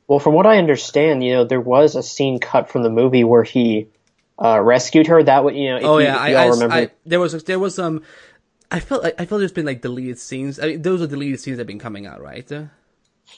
[0.07, 3.25] Well, from what I understand, you know, there was a scene cut from the movie
[3.25, 3.89] where he
[4.43, 5.23] uh, rescued her.
[5.23, 6.75] That would, you know, oh you, yeah, if I, I, remember.
[6.75, 8.03] I- there was there was some.
[8.71, 10.61] I like I felt there's been like deleted scenes.
[10.61, 12.51] I mean, those are deleted scenes that have been coming out, right?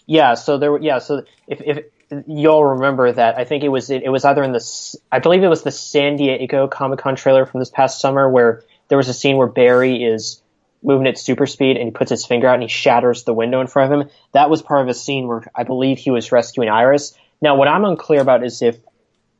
[0.07, 0.77] Yeah, so there.
[0.79, 1.85] Yeah, so if if
[2.27, 5.49] you'll remember that, I think it was it, was either in the I believe it
[5.49, 9.15] was the San Diego Comic Con trailer from this past summer where there was a
[9.15, 10.43] scene where Barry is
[10.83, 13.61] moving at super speed and he puts his finger out and he shatters the window
[13.61, 14.11] in front of him.
[14.33, 17.15] That was part of a scene where I believe he was rescuing Iris.
[17.41, 18.79] Now, what I'm unclear about is if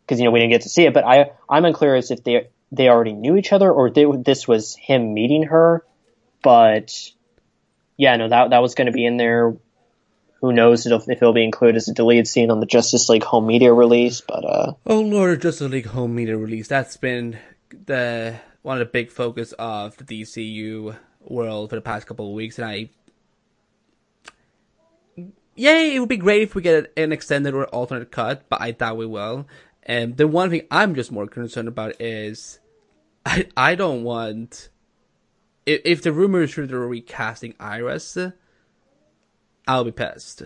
[0.07, 2.23] because you know we didn't get to see it, but I I'm unclear as if
[2.23, 5.85] they they already knew each other or they, this was him meeting her.
[6.43, 6.93] But
[7.97, 9.55] yeah, no, that that was going to be in there
[10.41, 13.47] who knows if it'll be included as a deleted scene on the Justice League home
[13.47, 16.67] media release, but uh, Oh Lord, Justice League home media release.
[16.67, 17.39] That's been
[17.87, 22.35] the one of the big focus of the DCU world for the past couple of
[22.35, 22.91] weeks, and I.
[25.57, 25.95] Yay!
[25.95, 28.97] It would be great if we get an extended or alternate cut, but I doubt
[28.97, 29.47] we will.
[29.91, 32.61] And the one thing I'm just more concerned about is,
[33.27, 34.69] I I don't want.
[35.67, 38.17] If if the rumor is true they're recasting Iris,
[39.67, 40.43] I'll be pissed.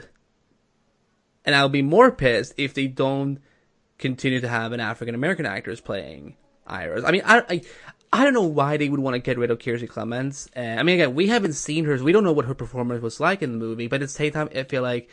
[1.44, 3.38] And I'll be more pissed if they don't
[3.98, 7.04] continue to have an African American actors playing Iris.
[7.04, 7.60] I mean, I, I,
[8.14, 10.48] I don't know why they would want to get rid of Kiersey Clemons.
[10.56, 13.02] Uh, I mean, again, we haven't seen her, so we don't know what her performance
[13.02, 13.88] was like in the movie.
[13.88, 15.10] But at the same time, I feel like,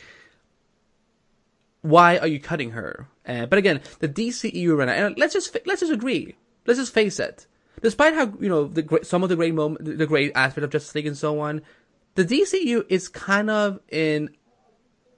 [1.82, 3.08] why are you cutting her?
[3.26, 6.34] Uh, but again, the DCEU right now, and let's just let's just agree,
[6.66, 7.46] let's just face it.
[7.82, 10.70] Despite how you know the great, some of the great moment, the great aspect of
[10.70, 11.62] Justice League and so on,
[12.14, 14.30] the DCU is kind of in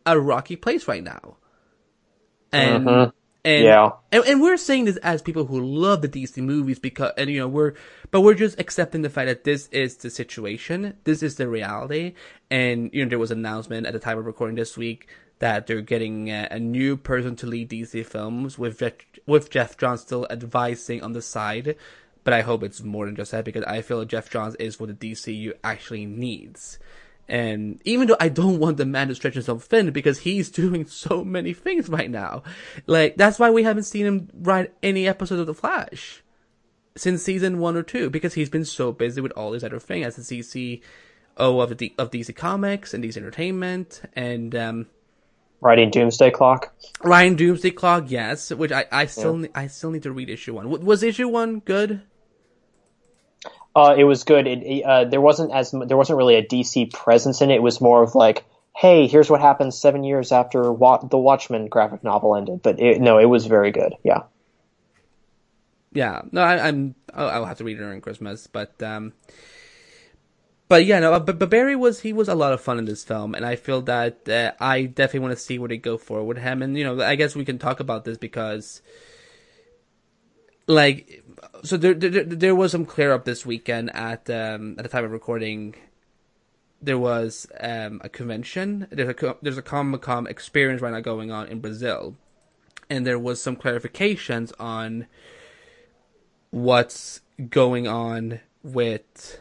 [0.06, 1.36] a rocky place right now.
[2.52, 3.12] And Mhm.
[3.44, 3.90] and, Yeah.
[4.12, 7.40] and and we're saying this as people who love the DC movies because and you
[7.40, 7.72] know we're
[8.10, 12.14] but we're just accepting the fact that this is the situation, this is the reality,
[12.50, 15.08] and you know there was an announcement at the time of recording this week
[15.38, 18.92] that they're getting a, new person to lead DC films with Geoff,
[19.26, 21.76] with Geoff Johns still advising on the side.
[22.22, 24.98] But I hope it's more than just that because I feel Geoff Johns is what
[24.98, 26.78] the DCU actually needs.
[27.28, 30.86] And even though I don't want the man to stretch himself thin because he's doing
[30.86, 32.42] so many things right now.
[32.86, 36.22] Like, that's why we haven't seen him write any episode of The Flash
[36.96, 40.06] since season one or two because he's been so busy with all these other things
[40.06, 40.80] as the CCO
[41.36, 44.86] of the of DC Comics and DC Entertainment and um
[45.60, 46.72] Writing Doomsday Clock.
[47.02, 50.54] Ryan Doomsday Clock, yes, which I, I still ne- I still need to read issue
[50.54, 50.68] one.
[50.84, 52.02] Was issue one good?
[53.76, 54.46] Uh, it was good.
[54.46, 57.56] It, uh, there wasn't as there wasn't really a DC presence in it.
[57.56, 58.44] It was more of like,
[58.76, 62.62] hey, here's what happened seven years after Wa- the Watchmen graphic novel ended.
[62.62, 63.94] But it, no, it was very good.
[64.04, 64.22] Yeah.
[65.92, 69.12] Yeah, no, I, I'm I'll, I'll have to read it during Christmas, but um,
[70.68, 73.04] but yeah, no, but, but Barry was he was a lot of fun in this
[73.04, 76.36] film, and I feel that uh, I definitely want to see where they go forward
[76.36, 78.80] with him, and you know, I guess we can talk about this because,
[80.66, 81.22] like,
[81.62, 85.04] so there there, there was some clear up this weekend at um at the time
[85.04, 85.74] of recording.
[86.80, 88.86] There was um a convention.
[88.90, 92.16] There's a there's a Comic Con experience right now going on in Brazil,
[92.88, 95.06] and there was some clarifications on
[96.50, 99.38] what's going on with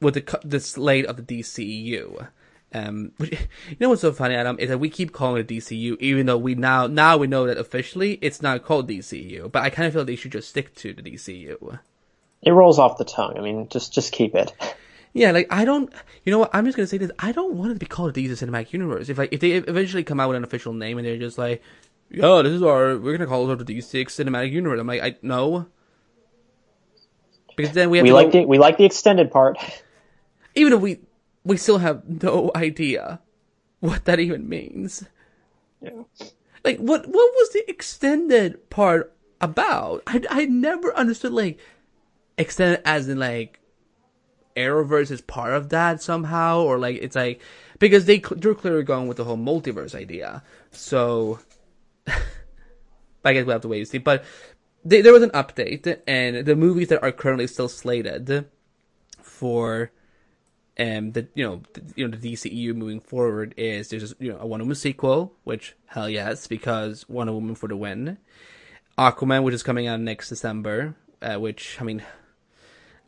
[0.00, 2.28] with the the slate of the DCEU.
[2.74, 3.32] Um, which-
[3.70, 6.38] you know what's so funny, Adam, is that we keep calling it DCU, even though
[6.38, 9.50] we now now we know that officially it's not called DCU.
[9.50, 11.78] But I kind of feel they should just stick to the DCU.
[12.42, 13.36] It rolls off the tongue.
[13.38, 14.52] I mean, just just keep it.
[15.12, 15.90] Yeah, like I don't,
[16.24, 16.50] you know what?
[16.52, 17.10] I'm just gonna say this.
[17.18, 19.08] I don't want it to be called the DC Cinematic Universe.
[19.08, 21.62] If like if they eventually come out with an official name and they're just like,
[22.10, 25.16] "Yo, this is our, we're gonna call it the DC Cinematic Universe," I'm like, I
[25.22, 25.68] no,
[27.56, 29.58] because then we have We to like go, the we like the extended part.
[30.56, 30.98] even if we
[31.44, 33.20] we still have no idea
[33.80, 35.04] what that even means.
[35.80, 36.02] Yeah.
[36.64, 40.02] Like what what was the extended part about?
[40.06, 41.58] I I never understood like
[42.36, 43.60] extended as in like
[44.56, 47.40] Arrowverse is part of that somehow or like it's like
[47.78, 50.42] because they they're clearly going with the whole multiverse idea.
[50.72, 51.38] So
[52.06, 53.98] I guess we will have to wait and see.
[53.98, 54.24] But
[54.84, 58.46] they, there was an update, and the movies that are currently still slated
[59.20, 59.90] for
[60.78, 64.38] um the you know the, you know the DCEU moving forward is there's you know
[64.38, 68.18] a Wonder Woman sequel, which hell yes because Wonder Woman for the win.
[68.98, 72.02] Aquaman, which is coming out next December, uh, which I mean,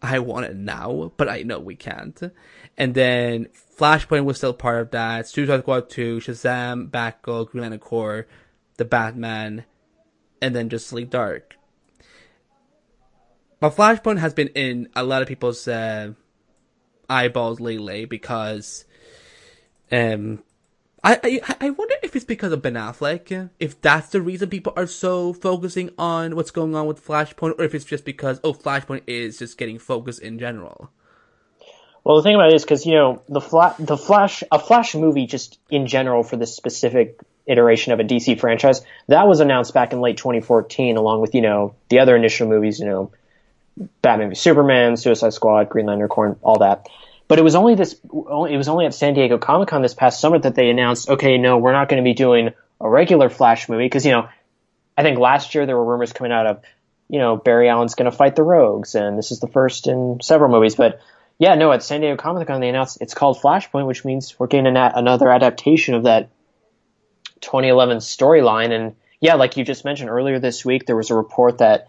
[0.02, 2.20] I want it now, but I know we can't.
[2.76, 3.48] And then
[3.78, 5.28] Flashpoint was still part of that.
[5.28, 8.26] Suicide Squad 2, Shazam, Batgirl, Green Lantern Corps,
[8.76, 9.64] The Batman,
[10.42, 11.56] and then just League Dark.
[13.60, 16.12] But Flashpoint has been in a lot of people's uh,
[17.08, 18.84] eyeballs lately because
[19.90, 20.42] um
[21.04, 24.72] I, I I wonder if it's because of Ben Affleck, if that's the reason people
[24.76, 28.52] are so focusing on what's going on with Flashpoint, or if it's just because oh
[28.52, 30.90] Flashpoint is just getting focused in general.
[32.02, 34.94] Well, the thing about it is because you know the fla- the Flash a Flash
[34.94, 39.72] movie just in general for this specific iteration of a DC franchise that was announced
[39.74, 43.12] back in late 2014, along with you know the other initial movies, you know
[44.02, 46.88] Batman v Superman, Suicide Squad, Green Lantern Corps, all that.
[47.28, 47.92] But it was only this.
[47.92, 51.36] It was only at San Diego Comic Con this past summer that they announced, okay,
[51.36, 52.50] no, we're not going to be doing
[52.80, 54.28] a regular Flash movie because you know,
[54.96, 56.62] I think last year there were rumors coming out of,
[57.08, 60.20] you know, Barry Allen's going to fight the Rogues, and this is the first in
[60.22, 60.74] several movies.
[60.74, 61.00] But
[61.38, 64.46] yeah, no, at San Diego Comic Con they announced it's called Flashpoint, which means we're
[64.46, 66.30] getting an, another adaptation of that
[67.42, 68.72] 2011 storyline.
[68.72, 71.88] And yeah, like you just mentioned earlier this week, there was a report that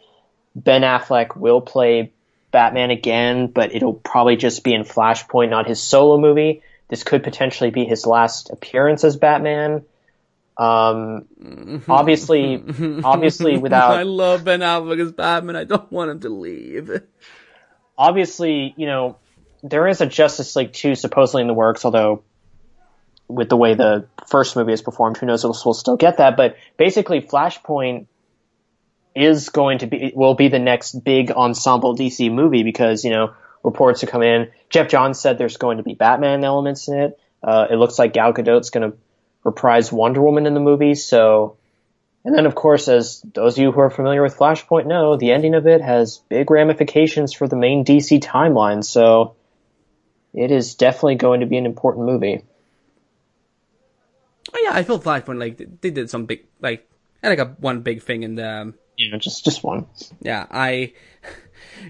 [0.64, 2.12] Ben Affleck will play
[2.52, 6.64] Batman again, but it'll probably just be in Flashpoint, not his solo movie.
[6.88, 9.86] This could potentially be his last appearance as Batman.
[10.58, 12.62] Um, obviously,
[13.04, 15.56] obviously without I love Ben Affleck as Batman.
[15.56, 16.92] I don't want him to leave.
[17.98, 19.18] obviously, you know,
[19.64, 22.24] there is a Justice League 2 supposedly in the works, although
[23.28, 26.36] with the way the first movie is performed, who knows if we'll still get that.
[26.36, 28.08] But basically, Flashpoint
[29.16, 33.34] is going to be will be the next big ensemble DC movie because you know
[33.64, 34.50] reports have come in.
[34.70, 37.20] Geoff Johns said there's going to be Batman elements in it.
[37.44, 38.98] Uh, it looks like Gal Gadot's going to
[39.44, 40.96] reprise Wonder Woman in the movie.
[40.96, 41.58] So,
[42.24, 45.32] and then of course, as those of you who are familiar with Flashpoint know, the
[45.32, 48.84] ending of it has big ramifications for the main DC timeline.
[48.84, 49.36] So,
[50.34, 52.44] it is definitely going to be an important movie.
[54.54, 56.90] Oh yeah, I feel Flashpoint like they did some big like
[57.22, 59.88] had like a one big thing in the um, You know, just just one.
[60.22, 60.94] Yeah, I.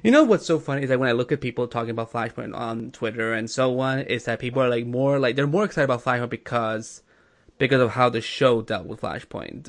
[0.03, 2.55] You know what's so funny is that when I look at people talking about Flashpoint
[2.55, 5.85] on Twitter and so on, is that people are like more like they're more excited
[5.85, 7.01] about Flashpoint because
[7.57, 9.67] because of how the show dealt with Flashpoint.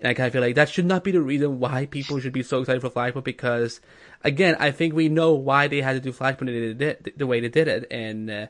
[0.00, 2.32] And I kind of feel like that should not be the reason why people should
[2.32, 3.80] be so excited for Flashpoint because,
[4.22, 7.40] again, I think we know why they had to do Flashpoint the, the, the way
[7.40, 8.46] they did it in uh,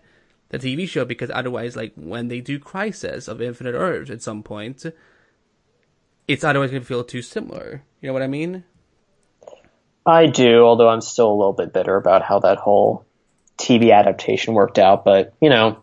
[0.51, 4.45] the TV show because otherwise, like when they do Crisis of Infinite Earths at some
[4.45, 4.85] point,
[6.27, 7.83] it's otherwise going to feel too similar.
[8.05, 8.65] You know what I mean?
[10.05, 13.07] I do, although I'm still a little bit bitter about how that whole
[13.57, 15.07] TV adaptation worked out.
[15.07, 15.79] But you know,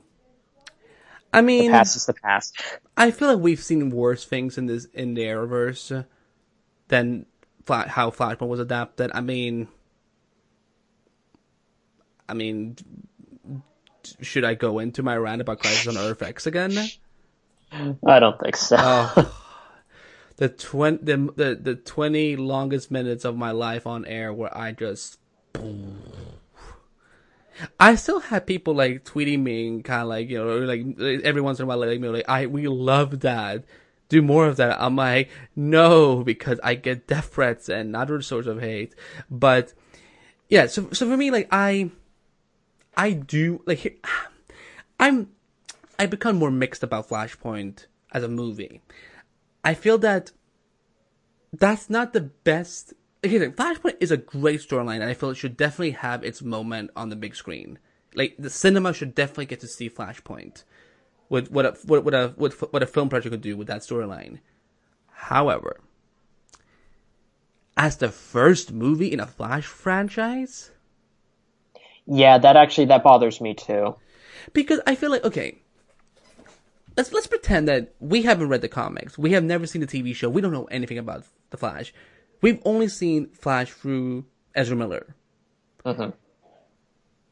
[1.33, 2.61] I mean, The past is the past.
[2.95, 6.05] I feel like we've seen worse things in this in the Arrowverse
[6.89, 7.25] than
[7.65, 9.09] Fla- how Flashpoint was adapted.
[9.15, 9.67] I mean,
[12.29, 12.75] I mean,
[14.21, 16.77] should I go into my rant about Crisis on Earth X again?
[18.05, 18.75] I don't think so.
[18.79, 19.37] Oh,
[20.41, 24.71] the twenty the, the the twenty longest minutes of my life on air where I
[24.71, 25.19] just.
[27.79, 31.41] I still have people like tweeting me and kind of like you know like every
[31.41, 33.65] once in a while like me like I we love that.
[34.09, 34.81] Do more of that.
[34.81, 38.95] I'm like no because I get death threats and other sorts of hate.
[39.29, 39.75] But
[40.49, 41.91] yeah so so for me like I
[42.97, 44.03] I do like
[44.99, 45.29] I'm
[45.99, 48.81] I become more mixed about Flashpoint as a movie
[49.63, 50.31] I feel that
[51.53, 52.93] that's not the best.
[53.21, 56.41] Here's the Flashpoint is a great storyline, and I feel it should definitely have its
[56.41, 57.77] moment on the big screen.
[58.15, 60.63] Like the cinema should definitely get to see Flashpoint,
[61.29, 63.81] with what a what, what a what, what a film project could do with that
[63.81, 64.39] storyline.
[65.11, 65.79] However,
[67.77, 70.71] as the first movie in a Flash franchise,
[72.05, 73.95] yeah, that actually that bothers me too.
[74.53, 75.59] because I feel like okay,
[76.97, 80.15] let's let's pretend that we haven't read the comics, we have never seen the TV
[80.15, 81.93] show, we don't know anything about the Flash.
[82.41, 84.25] We've only seen Flash through
[84.55, 85.15] Ezra Miller.
[85.85, 86.13] Mhm.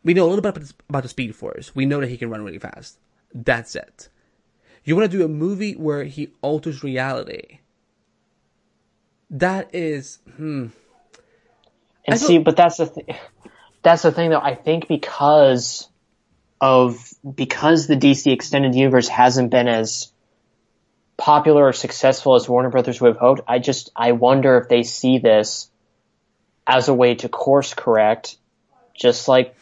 [0.03, 1.75] We know a little bit about, about the Speed Force.
[1.75, 2.99] We know that he can run really fast.
[3.33, 4.09] That's it.
[4.83, 7.59] You want to do a movie where he alters reality.
[9.29, 10.67] That is, hmm.
[12.05, 13.17] And see, but that's the th-
[13.83, 14.39] that's the thing though.
[14.39, 15.88] I think because
[16.61, 20.11] of because the DC extended universe hasn't been as
[21.17, 23.41] popular or successful as Warner Brothers would have hoped.
[23.47, 25.69] I just I wonder if they see this
[26.65, 28.37] as a way to course correct,
[28.95, 29.55] just like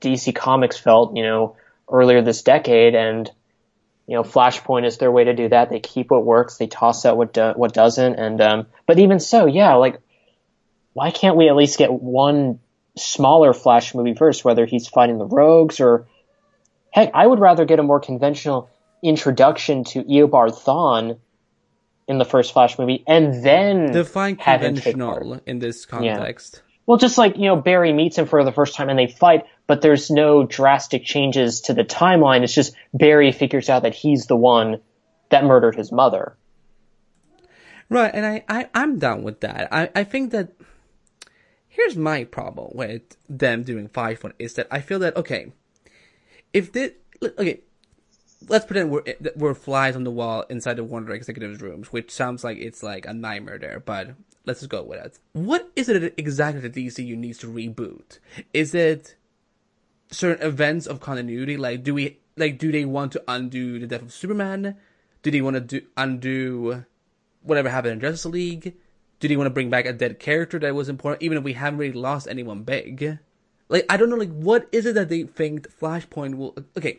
[0.00, 1.56] DC Comics felt, you know,
[1.90, 3.30] earlier this decade, and
[4.06, 5.70] you know, Flashpoint is their way to do that.
[5.70, 9.20] They keep what works, they toss out what do- what doesn't, and um, but even
[9.20, 10.00] so, yeah, like
[10.92, 12.60] why can't we at least get one
[12.96, 16.06] smaller Flash movie first, whether he's fighting the Rogues or
[16.92, 18.70] heck, I would rather get a more conventional
[19.02, 21.18] introduction to Eobard Thawne
[22.06, 26.56] in the first Flash movie, and then Define have him take conventional in this context.
[26.56, 26.72] Yeah.
[26.86, 29.46] well, just like you know, Barry meets him for the first time and they fight,
[29.66, 32.42] but there's no drastic changes to the timeline.
[32.42, 34.80] It's just Barry figures out that he's the one
[35.30, 36.36] that murdered his mother.
[37.88, 39.68] Right, and I, I, I'm down with that.
[39.70, 40.52] I, I think that
[41.68, 45.52] here's my problem with them doing five one is that I feel that okay,
[46.52, 46.92] if this
[47.38, 47.60] okay,
[48.48, 52.10] let's pretend we're eh, we're flies on the wall inside the Warner executives' rooms, which
[52.10, 54.10] sounds like it's like a nightmare there, but
[54.44, 55.18] let's just go with it.
[55.32, 58.18] What is it exactly that DCU needs to reboot?
[58.52, 59.16] Is it
[60.10, 61.56] certain events of continuity?
[61.56, 64.76] Like, do we like do they want to undo the death of Superman?
[65.22, 66.84] Do they want to do undo
[67.42, 68.74] whatever happened in Justice League?
[69.20, 71.52] Do they want to bring back a dead character that was important, even if we
[71.52, 73.18] haven't really lost anyone big?
[73.72, 76.54] Like, I don't know, like, what is it that they think Flashpoint will.
[76.76, 76.98] Okay,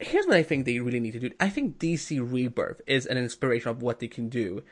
[0.00, 1.30] here's what I think they really need to do.
[1.38, 4.62] I think DC Rebirth is an inspiration of what they can do.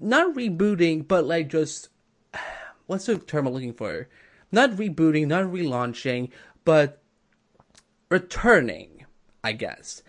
[0.00, 1.90] Not rebooting, but like just.
[2.86, 4.08] What's the term I'm looking for?
[4.50, 6.30] Not rebooting, not relaunching,
[6.64, 7.02] but
[8.08, 9.04] returning,
[9.44, 10.02] I guess.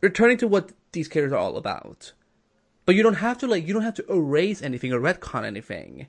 [0.00, 2.12] Returning to what these characters are all about.
[2.86, 6.08] But you don't have to like you don't have to erase anything or retcon anything.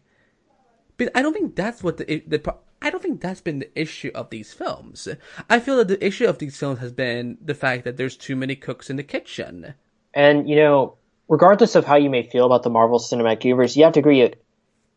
[0.98, 4.12] But I don't think that's what the the I don't think that's been the issue
[4.14, 5.08] of these films.
[5.50, 8.36] I feel that the issue of these films has been the fact that there's too
[8.36, 9.74] many cooks in the kitchen.
[10.14, 13.86] And you know, regardless of how you may feel about the Marvel Cinematic Universe, you
[13.86, 14.34] have to agree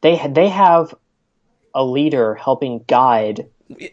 [0.03, 0.95] they they have
[1.75, 3.49] a leader helping guide.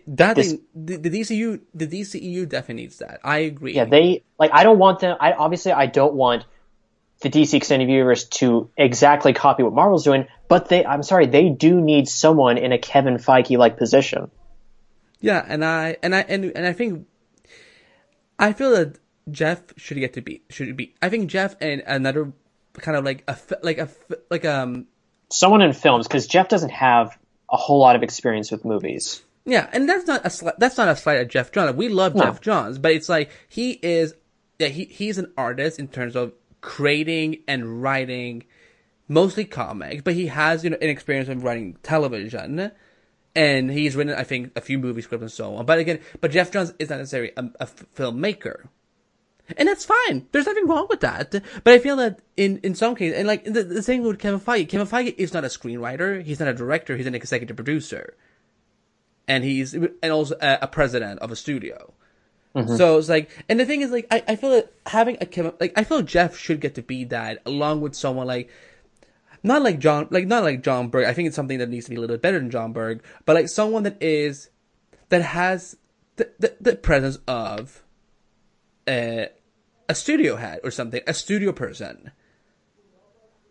[0.07, 3.19] That This- thing, the, the DCU, the DCEU definitely needs that.
[3.23, 3.73] I agree.
[3.73, 4.51] Yeah, they like.
[4.53, 5.17] I don't want them.
[5.19, 6.45] I obviously I don't want
[7.23, 10.85] the DC Extended Universe to exactly copy what Marvel's doing, but they.
[10.85, 14.29] I'm sorry, they do need someone in a Kevin Feige like position.
[15.19, 17.07] Yeah, and I and I and and I think
[18.37, 18.99] I feel that
[19.31, 20.93] Geoff should get to be should be.
[21.01, 22.31] I think Geoff and another
[22.73, 23.89] kind of like a like a
[24.29, 24.87] like um
[25.29, 27.17] Someone in films because Geoff doesn't have
[27.51, 29.23] a whole lot of experience with movies.
[29.45, 31.75] yeah, and that's not a sli- that's not a slight at Geoff Johns.
[31.75, 32.23] We love No.
[32.25, 34.13] Geoff Johns, but it's like he is
[34.59, 36.33] yeah he he's an artist in terms of
[36.63, 38.45] creating and writing
[39.07, 42.71] mostly comics, but he has you know an experience of writing television.
[43.35, 45.65] And he's written, I think, a few movie scripts and so on.
[45.65, 48.67] But again, but Geoff Johns is not necessarily a, filmmaker.
[49.57, 50.27] And that's fine.
[50.31, 51.31] There's nothing wrong with that.
[51.63, 54.39] But I feel that in, in some cases, and like the, the same with Kevin
[54.39, 54.69] Feige.
[54.69, 56.23] Kevin Feige is not a screenwriter.
[56.23, 56.95] He's not a director.
[56.95, 58.13] He's an executive producer.
[59.27, 61.93] And he's, and also a president of a studio.
[62.55, 62.75] Mm-hmm.
[62.75, 65.53] So it's like, and the thing is, like, I, I feel that having a Kevin,
[65.59, 68.49] like, I feel Geoff should get to be that along with someone like,
[69.41, 71.05] not like John, like not like Jon Berg.
[71.05, 73.03] I think it's something that needs to be a little bit better than Jon Berg,
[73.25, 74.49] but like someone that is,
[75.09, 75.77] that has
[76.15, 77.83] the the, the presence of,
[78.87, 79.29] a
[79.89, 82.11] a studio head or something, a studio person.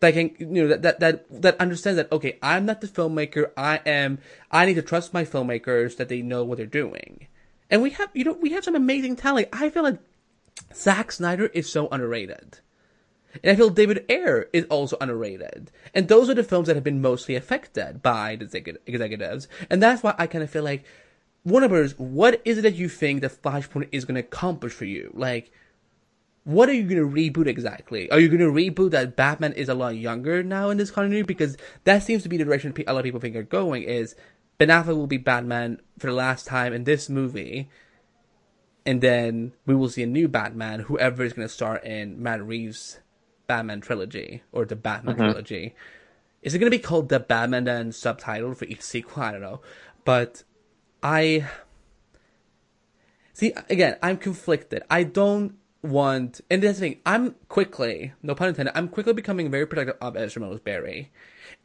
[0.01, 3.53] That can, you know, that, that, that, that understands that, okay, I'm not the filmmaker,
[3.57, 4.19] I am,
[4.51, 7.29] I need to trust my filmmakers that they know what they're doing.
[7.73, 9.49] And we have, you know, we have some amazing talent.
[9.51, 9.99] I feel like
[10.75, 12.59] Zack Snyder is so underrated.
[13.43, 15.71] And I feel David Ayer is also underrated.
[15.95, 19.49] And those are the films that have been mostly affected by the executives.
[19.71, 20.85] And that's why I kind of feel like,
[21.45, 24.85] Warner Brothers, what is it that you think that Flashpoint is going to accomplish for
[24.85, 25.11] you?
[25.15, 25.51] Like,
[26.45, 28.11] what are you going to reboot exactly?
[28.11, 31.23] Are you going to reboot that Batman is a lot younger now in this continuity?
[31.23, 34.15] Because that seems to be the direction a lot of people think are going is
[34.63, 37.69] Ben Affleck will be Batman for the last time in this movie,
[38.87, 42.47] and then we will see a new Batman, whoever is going to star in Matt
[42.47, 43.01] Reeves'
[43.49, 45.25] Batman trilogy or the Batman Mm-hmm.
[45.25, 45.75] trilogy.
[46.43, 49.25] Is it going to be called the Batman then subtitle for each sequel?
[49.25, 49.63] I don't know,
[50.05, 50.45] but
[51.03, 51.49] I
[53.33, 53.97] see again.
[54.01, 54.85] I'm conflicted.
[54.89, 57.01] I don't want, and that's the thing.
[57.05, 58.79] I'm quickly, no pun intended.
[58.79, 61.11] I'm quickly becoming very protective of Ezra Miller's Barry,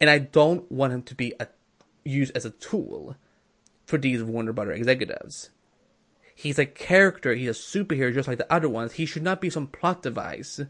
[0.01, 1.47] and I don't want him to be a
[2.07, 3.15] used as a tool
[3.85, 5.49] for these Warner Brother executives.
[6.35, 7.33] He's a character.
[7.33, 8.93] He's a superhero, just like the other ones.
[8.93, 10.61] He should not be some plot device.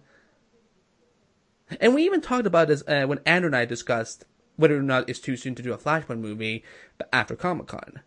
[1.81, 4.23] And we even talked about this uh, when Andrew and I discussed
[4.55, 6.63] whether or not it's too soon to do a Flashpoint movie
[7.11, 8.01] after Comic Con.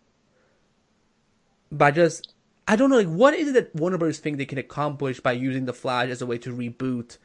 [1.71, 2.33] By just,
[2.67, 5.33] I don't know, like, what is it that Warner Brothers think they can accomplish by
[5.33, 7.19] using the Flash as a way to reboot?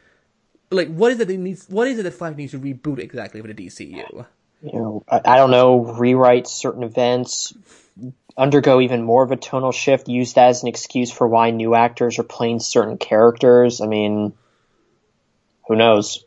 [0.69, 1.59] Like, what is it they need?
[1.69, 4.25] What is it that Flash needs to reboot exactly for the DCU?
[4.65, 7.53] You know, I, I don't know, rewrite certain events,
[8.35, 11.75] undergo even more of a tonal shift, use that as an excuse for why new
[11.75, 13.79] actors are playing certain characters.
[13.79, 14.33] I mean,
[15.67, 16.25] who knows?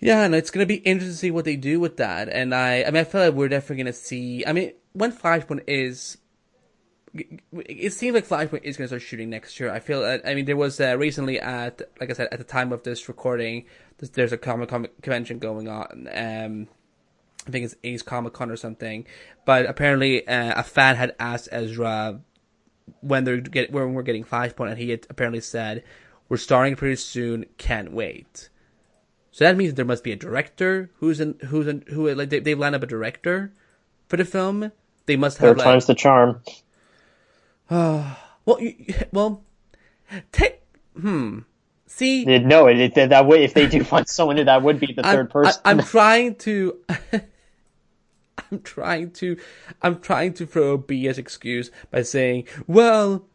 [0.00, 2.28] Yeah, and it's gonna be interesting to see what they do with that.
[2.28, 4.44] And I, I mean, I feel like we're definitely gonna see.
[4.44, 6.18] I mean, when Flashpoint is,
[7.14, 9.70] it seems like Flashpoint is gonna start shooting next year.
[9.70, 10.00] I feel.
[10.02, 12.82] that- I mean, there was uh, recently at, like I said, at the time of
[12.82, 13.66] this recording,
[13.98, 16.08] there's, there's a Comic Con convention going on.
[16.12, 16.68] Um,
[17.46, 19.06] I think it's Ace Comic Con or something.
[19.44, 22.20] But apparently, uh, a fan had asked Ezra
[23.00, 25.84] when they're get when we're getting Flashpoint, and he had apparently said,
[26.28, 27.46] "We're starting pretty soon.
[27.58, 28.48] Can't wait."
[29.32, 32.38] So that means there must be a director who's in who's in who like they
[32.40, 33.52] they've lined up a director
[34.08, 34.72] for the film.
[35.06, 36.42] They must have Third like time's the charm.
[38.44, 38.74] well you,
[39.12, 39.42] well
[40.30, 40.60] take
[40.94, 41.38] hmm
[41.86, 45.06] see No, it, it, that would if they do find someone that would be the
[45.06, 45.62] I'm, third person.
[45.64, 46.78] I, am trying to
[48.50, 49.38] I'm trying to
[49.80, 53.26] I'm trying to throw a BS excuse by saying well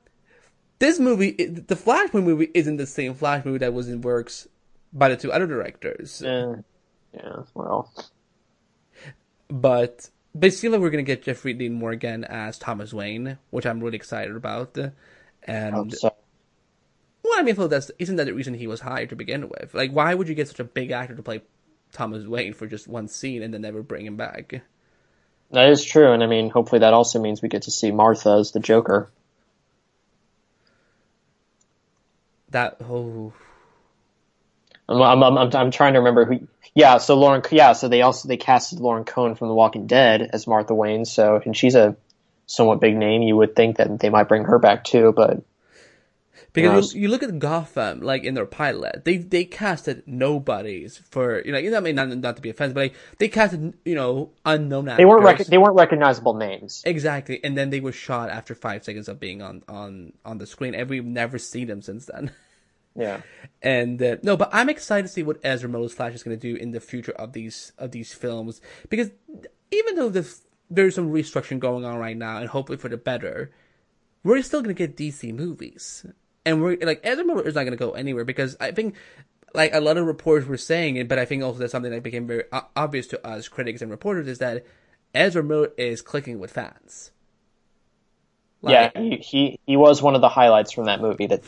[0.78, 4.48] this movie the Flashpoint movie isn't the same Flash movie that was in works
[4.94, 6.22] by the two other directors.
[6.22, 6.56] Eh,
[7.14, 7.92] yeah, well,
[9.50, 10.10] but
[10.40, 13.82] but it seems like we're gonna get Jeffrey Dean Morgan as Thomas Wayne, which I'm
[13.82, 14.78] really excited about.
[15.44, 16.14] And so.
[17.24, 19.74] well, I mean, well, that's isn't that the reason he was hired to begin with?
[19.74, 21.42] Like, why would you get such a big actor to play
[21.92, 24.62] Thomas Wayne for just one scene and then never bring him back?
[25.52, 28.32] That is true, and I mean, hopefully that also means we get to see Martha
[28.32, 29.10] as the Joker.
[32.50, 33.34] That oh,
[34.90, 36.48] I'm, I'm, I'm, I'm, trying to remember who.
[36.74, 37.42] Yeah, so Lauren.
[37.52, 41.06] Yeah, so they also they casted Lauren Cohan from The Walking Dead as Martha Wayne.
[41.06, 41.96] So, and she's a
[42.46, 43.22] somewhat big name.
[43.22, 45.44] You would think that they might bring her back too, but
[46.54, 51.42] because you, you look at Gotham, like in their pilot, they they casted nobodies for
[51.46, 53.74] you know you know I mean not not to be offensive, but like, they casted
[53.86, 54.98] you know unknown actors.
[54.98, 56.82] they weren't rec- they weren't recognizable names.
[56.86, 60.48] Exactly, and then they were shot after five seconds of being on on on the
[60.48, 62.32] screen, and we've never seen them since then.
[62.98, 63.22] Yeah,
[63.62, 66.54] And uh, no, but I'm excited to see what Ezra Miller's Flash is going to
[66.54, 69.12] do in the future of these of these films because
[69.72, 70.28] even though the,
[70.70, 73.52] there's some restructuring going on right now, and hopefully for the better,
[74.24, 76.06] we're still going to get DC movies,
[76.44, 78.96] and we're like Ezra Miller is not going to go anywhere because I think.
[79.54, 82.04] Like a lot of reporters were saying it, but I think also that's something that
[82.04, 82.44] became very
[82.76, 84.66] obvious to us critics and reporters is that
[85.16, 87.12] Ezra Miller is clicking with fans.
[88.62, 91.28] yeah, he, he he was one of the highlights from that movie.
[91.28, 91.44] That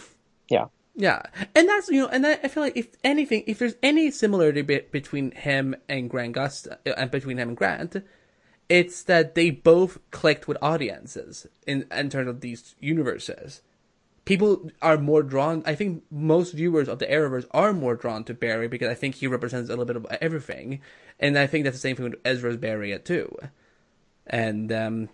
[0.50, 0.68] yeah,
[1.00, 1.22] Yeah,
[1.56, 4.62] and that's you know, and I, I feel like if anything, if there's any similarity
[4.64, 8.04] be- between him and Grant Gust, uh, and between him and Grant,
[8.68, 13.62] it's that they both clicked with audiences in in terms of these universes.
[14.26, 15.64] People are more drawn.
[15.66, 19.16] I think most viewers of the Arrowverse are more drawn to Barry because I think
[19.16, 20.82] he represents a little bit of everything,
[21.18, 23.34] and I think that's the same thing with Ezra's Barry too.
[24.28, 25.10] And um,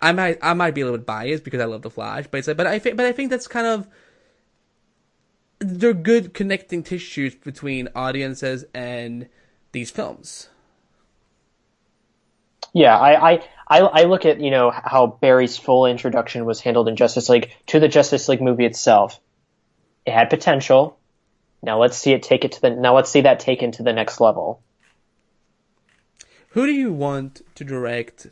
[0.00, 2.38] I might I might be a little bit biased because I love the Flash, but
[2.38, 3.88] it's like, but I think but I think that's kind of
[5.64, 9.28] they're good connecting tissues between audiences and
[9.72, 10.48] these films.
[12.72, 16.88] Yeah, I, I, I, I look at you know how Barry's full introduction was handled
[16.88, 19.20] in Justice League to the Justice League movie itself.
[20.04, 20.98] It had potential.
[21.62, 23.92] Now let's see it take it to the now let's see that taken to the
[23.92, 24.60] next level.
[26.50, 28.28] Who do you want to direct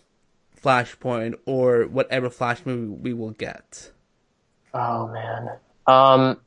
[0.63, 3.91] Flashpoint or whatever Flash movie we will get?
[4.75, 5.51] Oh man,
[5.87, 6.41] um,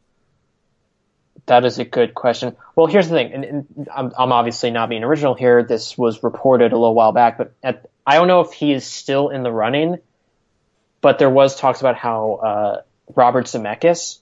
[1.48, 2.56] that is a good question.
[2.76, 5.64] Well, here's the thing, and, and I'm, I'm, obviously not being original here.
[5.64, 8.86] This was reported a little while back, but at, I don't know if he is
[8.86, 10.00] still in the running.
[11.02, 12.82] But there was talks about how uh,
[13.16, 14.18] Robert Zemeckis,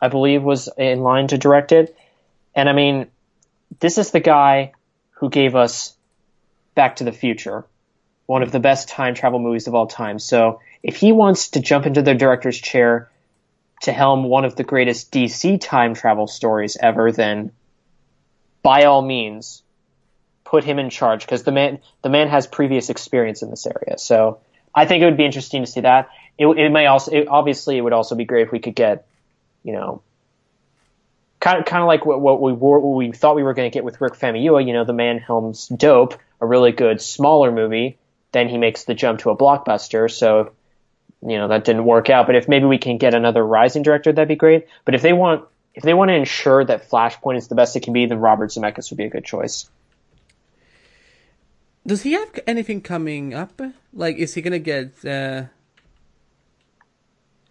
[0.00, 1.96] I believe, was in line to direct it.
[2.54, 3.06] And I mean,
[3.80, 4.72] this is the guy
[5.12, 5.96] who gave us
[6.74, 7.64] Back to the Future,
[8.26, 10.18] one of the best time travel movies of all time.
[10.18, 13.10] So if he wants to jump into the director's chair
[13.82, 17.52] to helm one of the greatest DC time travel stories ever, then
[18.62, 19.62] by all means,
[20.44, 23.98] put him in charge because the man the man has previous experience in this area.
[23.98, 24.40] So
[24.74, 26.08] I think it would be interesting to see that.
[26.38, 29.06] It, it may also it, obviously it would also be great if we could get,
[29.62, 30.02] you know,
[31.40, 33.70] kind of kind of like what, what we were, what we thought we were going
[33.70, 34.66] to get with Rick Famuyiwa.
[34.66, 37.98] You know, the man helms Dope, a really good smaller movie.
[38.32, 40.10] Then he makes the jump to a blockbuster.
[40.10, 40.52] So
[41.22, 42.26] you know that didn't work out.
[42.26, 44.66] But if maybe we can get another rising director, that'd be great.
[44.84, 45.44] But if they want
[45.74, 48.50] if they want to ensure that Flashpoint is the best it can be, then Robert
[48.50, 49.70] Zemeckis would be a good choice.
[51.86, 53.60] Does he have anything coming up?
[53.92, 55.04] Like, is he gonna get?
[55.04, 55.44] Uh,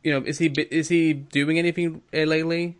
[0.04, 2.78] you know, is he is he doing anything uh, lately?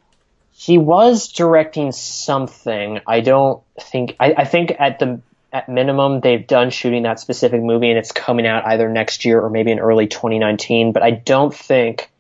[0.52, 3.00] He was directing something.
[3.08, 4.16] I don't think.
[4.20, 5.22] I, I think at the
[5.52, 9.40] at minimum they've done shooting that specific movie and it's coming out either next year
[9.40, 10.92] or maybe in early 2019.
[10.92, 12.12] But I don't think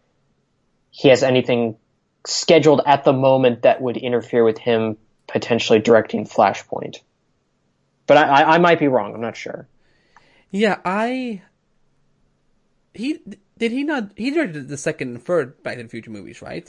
[0.91, 1.77] he has anything
[2.25, 4.97] scheduled at the moment that would interfere with him
[5.27, 6.97] potentially directing Flashpoint.
[8.05, 9.13] But I, I, I might be wrong.
[9.13, 9.67] I'm not sure.
[10.49, 11.41] Yeah, I.
[12.93, 13.19] He
[13.57, 14.11] did he not?
[14.15, 16.67] He directed the second and third Back to the Future movies, right?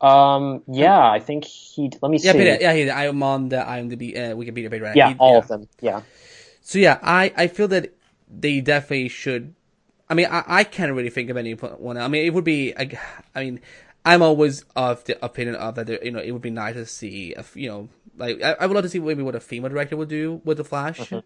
[0.00, 0.62] Um.
[0.68, 1.90] Yeah, I think he.
[2.00, 2.38] Let me yeah, see.
[2.38, 5.34] Peter, yeah, he, I'm on the IMDb uh, Wikipedia page right Yeah, he, all yeah.
[5.34, 5.68] All of them.
[5.80, 6.02] Yeah.
[6.62, 7.94] So yeah, I I feel that
[8.28, 9.54] they definitely should.
[10.08, 11.98] I mean, I, I can't really think of anyone.
[11.98, 12.76] I mean, it would be.
[12.76, 12.98] I,
[13.34, 13.60] I mean,
[14.04, 15.86] I'm always of the opinion of that.
[15.86, 17.34] There, you know, it would be nice to see.
[17.34, 19.96] A, you know, like I, I, would love to see maybe what a female director
[19.96, 21.00] would do with the Flash.
[21.00, 21.18] Mm-hmm.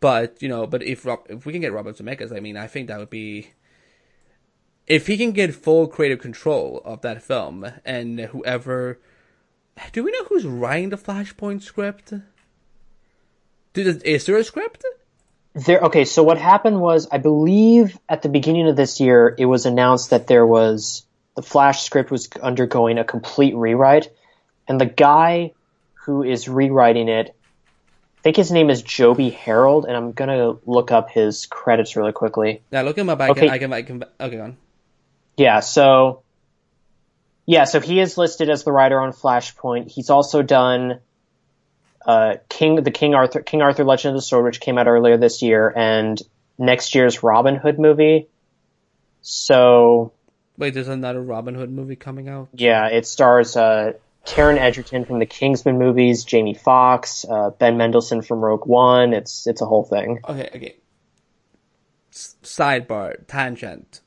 [0.00, 2.88] But you know, but if if we can get Robert Zemeckis, I mean, I think
[2.88, 3.50] that would be
[4.86, 8.98] if he can get full creative control of that film, and whoever,
[9.92, 12.12] do we know who's writing the Flashpoint script?
[13.72, 14.84] Do, is there a script?
[15.54, 15.80] There.
[15.80, 16.04] Okay.
[16.04, 20.10] So what happened was, I believe at the beginning of this year, it was announced
[20.10, 21.04] that there was
[21.36, 24.08] the Flash script was undergoing a complete rewrite,
[24.68, 25.52] and the guy
[26.04, 27.34] who is rewriting it,
[28.18, 32.12] I think his name is Joby Harold, and I'm gonna look up his credits really
[32.12, 32.62] quickly.
[32.70, 33.20] Yeah, look him up.
[33.20, 33.40] I Okay.
[33.42, 34.04] can, I can, I can.
[34.20, 34.56] Okay, on.
[35.36, 36.22] Yeah, so
[37.46, 39.90] yeah, so he is listed as the writer on Flashpoint.
[39.90, 41.00] He's also done
[42.06, 45.16] uh, King the King Arthur King Arthur Legend of the Sword, which came out earlier
[45.16, 46.20] this year, and
[46.58, 48.28] next year's Robin Hood movie.
[49.22, 50.12] So
[50.56, 52.48] Wait, there's another Robin Hood movie coming out.
[52.54, 53.92] yeah, it stars uh,
[54.24, 59.12] Taron Egerton from the Kingsman movies, Jamie Foxx, uh, Ben Mendelsohn from Rogue One.
[59.12, 60.20] It's it's a whole thing.
[60.28, 60.76] Okay, okay.
[62.12, 64.00] S- sidebar, tangent.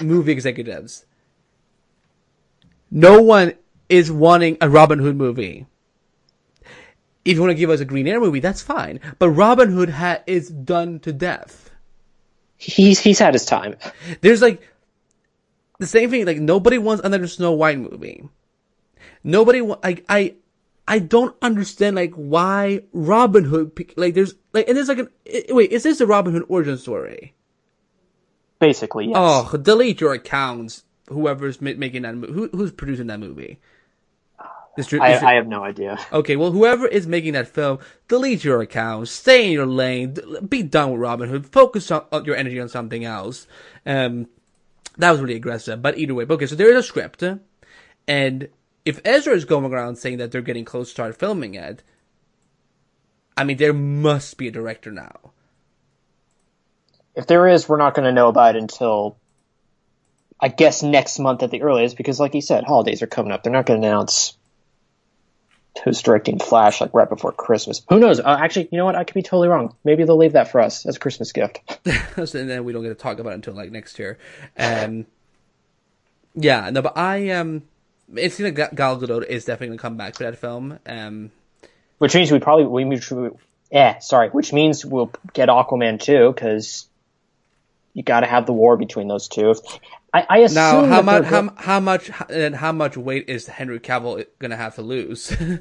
[0.00, 1.04] Movie executives.
[2.90, 3.54] No one
[3.88, 5.66] is wanting a Robin Hood movie.
[7.24, 9.00] If you want to give us a Green Arrow movie, that's fine.
[9.18, 11.70] But Robin Hood ha- is done to death.
[12.56, 13.76] He's he's had his time.
[14.20, 14.60] There's like
[15.78, 16.26] the same thing.
[16.26, 18.28] Like nobody wants another Snow White movie.
[19.22, 20.34] Nobody wa- like I.
[20.88, 25.08] I don't understand like why Robin Hood like there's like and there's like an
[25.50, 27.34] wait is this the Robin Hood origin story?
[28.60, 29.16] Basically, yes.
[29.16, 30.84] Oh, delete your accounts.
[31.08, 33.58] Whoever's making that movie, who, who's producing that movie?
[34.78, 35.98] Distri- I, I have no idea.
[36.12, 40.16] okay, well, whoever is making that film, delete your account, stay in your lane,
[40.48, 43.48] be done with Robin Hood, focus on, on your energy on something else.
[43.84, 44.28] Um,
[44.98, 47.24] that was really aggressive, but either way, okay, so there is a script,
[48.06, 48.48] and
[48.84, 51.82] if Ezra is going around saying that they're getting close to start filming it,
[53.36, 55.32] I mean, there must be a director now.
[57.14, 59.16] If there is, we're not going to know about it until,
[60.40, 63.42] I guess, next month at the earliest, because, like you said, holidays are coming up.
[63.42, 64.36] They're not going to announce
[65.84, 67.82] who's directing Flash like right before Christmas.
[67.88, 68.20] Who knows?
[68.20, 68.96] Uh, actually, you know what?
[68.96, 69.74] I could be totally wrong.
[69.84, 71.60] Maybe they'll leave that for us as a Christmas gift.
[72.16, 74.18] and then we don't get to talk about it until like next year.
[74.56, 75.06] Um,
[76.34, 77.62] yeah, no, but I um,
[78.14, 80.78] it seems like Gal Gadot is definitely going to come back for that film.
[80.86, 81.30] Um,
[81.98, 82.98] which means we probably we
[83.70, 86.86] yeah, sorry, which means we'll get Aquaman too because
[87.94, 89.54] you got to have the war between those two.
[90.12, 93.78] I, I assume now how much how, how much and how much weight is Henry
[93.80, 95.36] Cavill going to have to lose?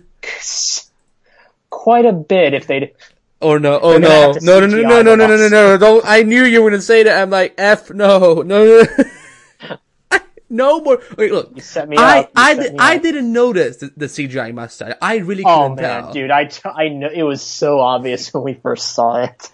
[1.69, 2.93] Quite a bit if they.
[3.41, 6.03] Or oh, no, oh no, no, no, no, no, no, no, no, no, no, don't,
[6.05, 8.83] I knew you were gonna say that, I'm like, F, no, no,
[9.71, 9.79] no.
[10.49, 11.01] no more.
[11.17, 11.53] Wait, look.
[11.55, 12.31] You set me I, up.
[12.35, 14.97] I, did, I didn't notice the, the, CGI mustache.
[15.01, 16.13] I really oh, couldn't oh, man, tell.
[16.13, 19.51] dude, I, I know it was so obvious when we first saw it.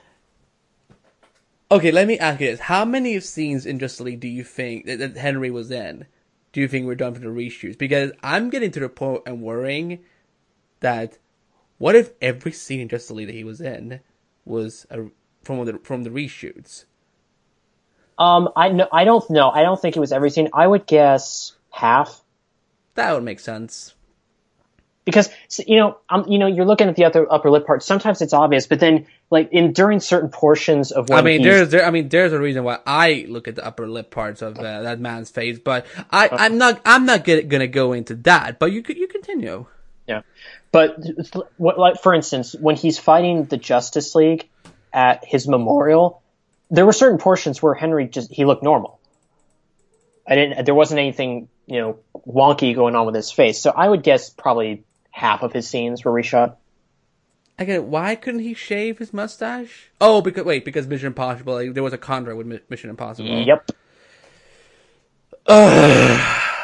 [1.72, 4.86] Okay, let me ask you this: How many scenes in Justice League do you think
[4.86, 6.06] that, that Henry was in?
[6.54, 7.78] Do you think we're done for the reshoots?
[7.78, 10.00] Because I'm getting to the point and worrying
[10.80, 11.18] that
[11.78, 14.00] what if every scene in Justice League that he was in
[14.46, 15.06] was a,
[15.44, 16.86] from the from the reshoots?
[18.18, 19.50] Um, I no, I don't know.
[19.50, 20.50] I don't think it was every scene.
[20.54, 22.22] I would guess half.
[22.94, 23.95] That would make sense.
[25.06, 25.30] Because
[25.66, 27.84] you know, um, you know, you're looking at the other upper lip part.
[27.84, 31.86] Sometimes it's obvious, but then, like in during certain portions of I mean, there's there,
[31.86, 34.82] I mean, there's a reason why I look at the upper lip parts of uh,
[34.82, 36.36] that man's face, but I, okay.
[36.38, 38.58] I'm not, I'm not get, gonna go into that.
[38.58, 39.68] But you you continue.
[40.08, 40.22] Yeah,
[40.72, 40.98] but
[41.58, 44.50] what, like for instance, when he's fighting the Justice League
[44.92, 46.24] at his memorial,
[46.72, 49.00] there were certain portions where Henry just he looked normal.
[50.28, 50.66] I didn't.
[50.66, 53.60] There wasn't anything you know wonky going on with his face.
[53.60, 54.84] So I would guess probably
[55.16, 56.58] half of his scenes were reshot.
[57.58, 59.90] Again, why couldn't he shave his mustache?
[60.02, 61.54] Oh, because wait, because Mission Impossible.
[61.54, 63.30] Like, there was a contract with Mission Impossible.
[63.30, 63.72] Yep.
[65.48, 66.58] I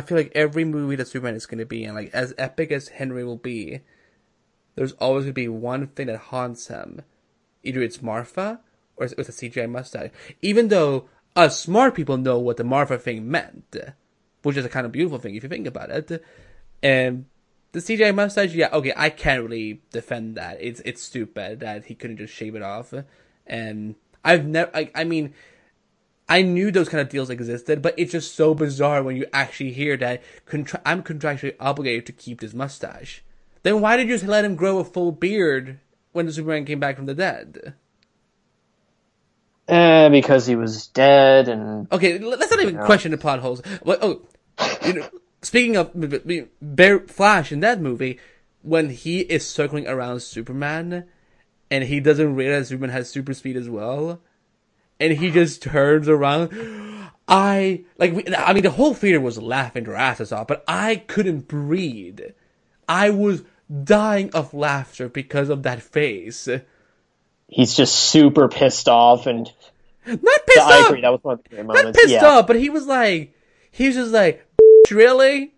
[0.00, 2.88] feel like every movie that Superman is going to be in, like as epic as
[2.88, 3.80] Henry will be,
[4.74, 7.02] there's always going to be one thing that haunts him.
[7.62, 8.60] Either it's Martha
[8.96, 10.10] or it's with a CGI mustache.
[10.40, 13.76] Even though us smart people know what the Martha thing meant
[14.48, 16.24] which is a kind of beautiful thing if you think about it.
[16.82, 17.26] And
[17.72, 20.56] the CGI mustache, yeah, okay, I can't really defend that.
[20.58, 22.94] It's it's stupid that he couldn't just shave it off.
[23.46, 23.94] And
[24.24, 25.34] I've never, I, I mean,
[26.30, 29.72] I knew those kind of deals existed, but it's just so bizarre when you actually
[29.72, 33.22] hear that contra- I'm contractually obligated to keep this mustache.
[33.64, 35.78] Then why did you just let him grow a full beard
[36.12, 37.74] when the Superman came back from the dead?
[39.68, 41.92] Uh, because he was dead and.
[41.92, 42.86] Okay, let's not even you know.
[42.86, 43.60] question the plot holes.
[43.84, 44.22] Well, oh,
[44.84, 45.08] you know,
[45.42, 45.92] speaking of
[46.60, 48.18] Bear Flash in that movie,
[48.62, 51.06] when he is circling around Superman,
[51.70, 54.20] and he doesn't realize Superman has super speed as well,
[54.98, 56.50] and he just turns around.
[57.28, 58.14] I like.
[58.14, 62.20] We, I mean, the whole theater was laughing their asses off, but I couldn't breathe.
[62.88, 63.42] I was
[63.84, 66.48] dying of laughter because of that face
[67.48, 69.50] he's just super pissed off and
[70.06, 70.70] not pissed off.
[70.70, 71.00] I agree.
[71.00, 71.84] That was one of the moments.
[71.84, 72.26] Not pissed yeah.
[72.26, 73.34] off, but he was like,
[73.78, 74.44] he was just like,
[74.90, 75.54] really.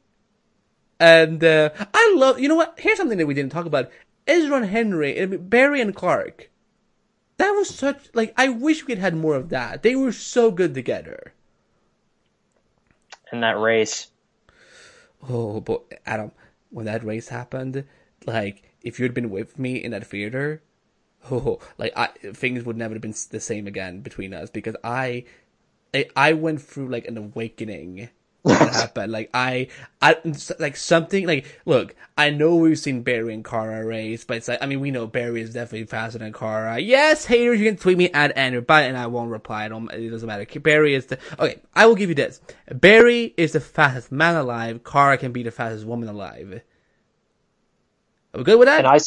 [0.99, 2.39] And uh, I love.
[2.39, 2.75] You know what?
[2.79, 3.91] Here's something that we didn't talk about:
[4.27, 6.51] Ezra and Henry, Barry and Clark.
[7.39, 9.83] That was such like I wish we had had more of that.
[9.83, 11.33] They were so good together.
[13.33, 14.09] In that race.
[15.27, 16.33] Oh, but Adam,
[16.69, 17.85] when that race happened,
[18.27, 20.63] like if you had been with me in that theater,
[21.31, 25.25] oh, like I, things would never have been the same again between us because I,
[25.95, 28.09] I, I went through like an awakening
[28.45, 29.13] that happened.
[29.13, 29.69] Like I,
[30.01, 30.17] I,
[30.59, 34.63] like something like, look, I know we've seen Barry and Kara race, but it's like,
[34.63, 36.79] I mean, we know Barry is definitely faster than Kara.
[36.79, 39.67] Yes, haters, you can tweet me at Andrew but and I won't reply.
[39.67, 40.47] I don't, it doesn't matter.
[40.61, 42.41] Barry is the, okay, I will give you this.
[42.73, 44.85] Barry is the fastest man alive.
[44.85, 46.63] Kara can be the fastest woman alive.
[48.33, 48.79] Are we good with that?
[48.79, 48.99] And I,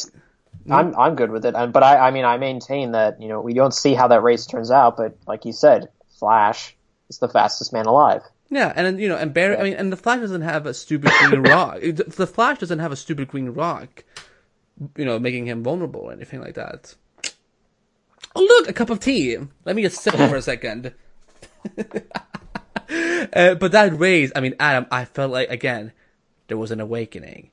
[0.64, 0.72] hmm?
[0.72, 3.40] I'm I'm good with it, And but I I mean I maintain that you know
[3.40, 6.76] we don't see how that race turns out, but like you said, Flash
[7.08, 8.22] is the fastest man alive.
[8.50, 11.10] Yeah, and you know, and Barry, I mean, and the Flash doesn't have a stupid
[11.20, 11.80] green rock.
[11.80, 14.04] The Flash doesn't have a stupid green rock,
[14.96, 16.94] you know, making him vulnerable or anything like that.
[18.36, 19.38] Oh look, a cup of tea.
[19.64, 20.94] Let me just sip it for a second.
[21.78, 25.92] uh, but that race, I mean, Adam, I felt like again
[26.48, 27.50] there was an awakening.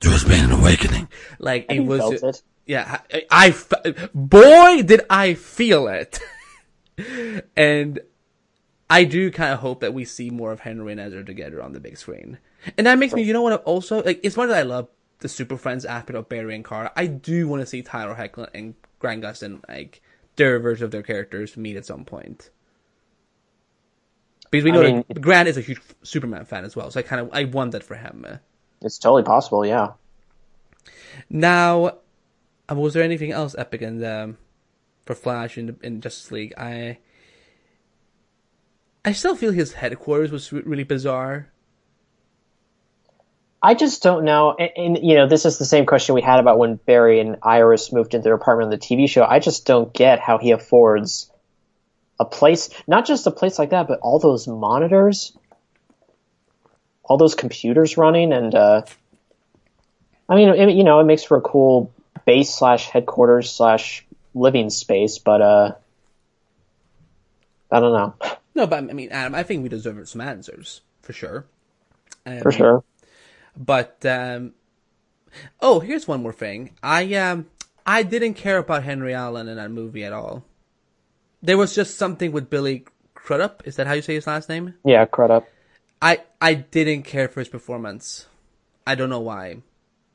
[0.00, 1.08] There has been an awakening.
[1.38, 2.22] Like it was.
[2.22, 3.00] It yeah,
[3.30, 3.54] I,
[3.84, 6.20] I, boy, did I feel it.
[7.56, 8.00] And
[8.90, 11.72] I do kind of hope that we see more of Henry and Ezra together on
[11.72, 12.38] the big screen.
[12.76, 14.88] And that makes me, you know what, also, like, as much as I love
[15.20, 18.48] the Super Friends aspect of Barry and Kara, I do want to see Tyler Hoechlin
[18.54, 20.02] and Grant Gustin, like,
[20.36, 22.50] their version of their characters meet at some point.
[24.50, 27.00] Because we know I mean- that Grant is a huge Superman fan as well, so
[27.00, 28.26] I kind of I want that for him.
[28.82, 29.92] It's totally possible, yeah.
[31.30, 31.98] Now,
[32.70, 34.34] uh, was there anything else epic in the,
[35.04, 36.54] for Flash in in Justice League?
[36.56, 36.98] I
[39.04, 41.48] I still feel his headquarters was really bizarre.
[43.64, 44.56] I just don't know.
[44.58, 47.36] And, and, you know, this is the same question we had about when Barry and
[47.42, 49.24] Iris moved into their apartment on the TV show.
[49.24, 51.30] I just don't get how he affords
[52.18, 55.36] a place, not just a place like that, but all those monitors,
[57.04, 58.82] all those computers running, and uh,
[60.28, 61.92] I mean, it, you know, it makes for a cool
[62.24, 65.74] base slash headquarters slash living space, but uh,
[67.70, 71.12] I don't know No, but I mean, Adam, I think we deserve some answers for
[71.12, 71.46] sure.
[72.26, 72.84] Um, for sure.
[73.56, 74.52] But um,
[75.60, 76.76] oh, here's one more thing.
[76.82, 77.46] I um
[77.86, 80.44] I didn't care about Henry Allen in that movie at all.
[81.42, 83.66] There was just something with Billy Crudup.
[83.66, 84.74] Is that how you say his last name?
[84.84, 85.48] Yeah, Crudup.
[86.00, 88.26] I I didn't care for his performance.
[88.86, 89.62] I don't know why.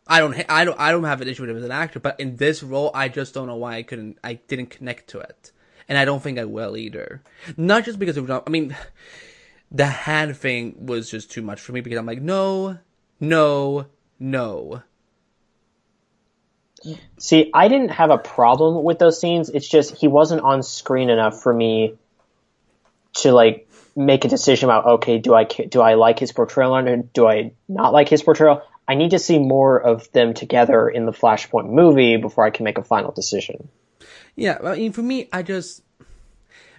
[0.08, 2.00] I don't ha- I don't I don't have an issue with him as an actor,
[2.00, 5.20] but in this role, I just don't know why I couldn't I didn't connect to
[5.20, 5.52] it,
[5.88, 7.22] and I don't think I will either.
[7.56, 8.76] Not just because of I mean,
[9.72, 12.78] the hand thing was just too much for me because I'm like no,
[13.20, 13.88] no,
[14.20, 14.84] no.
[17.18, 19.50] See, I didn't have a problem with those scenes.
[19.50, 21.96] It's just he wasn't on screen enough for me
[23.16, 26.98] to like make a decision about okay, do I do I like his portrayal or
[26.98, 28.62] do I not like his portrayal?
[28.88, 32.64] I need to see more of them together in the Flashpoint movie before I can
[32.64, 33.68] make a final decision.
[34.36, 35.82] Yeah, I mean, for me, I just.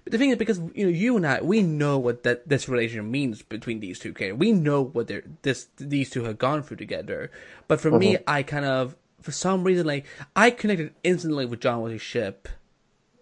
[0.04, 2.68] But the thing is, because you know, you and I, we know what that this
[2.68, 4.38] relationship means between these two characters.
[4.38, 7.30] We know what they're this these two have gone through together.
[7.66, 8.24] But for me, mm-hmm.
[8.26, 12.48] I kind of, for some reason, like I connected instantly with John Wesley Shipp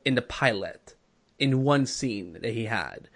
[0.04, 0.94] in the pilot,
[1.38, 3.08] in one scene that he had,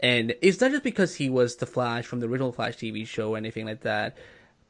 [0.00, 3.34] and it's not just because he was the Flash from the original Flash TV show
[3.34, 4.16] or anything like that,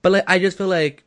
[0.09, 1.05] but like I just feel like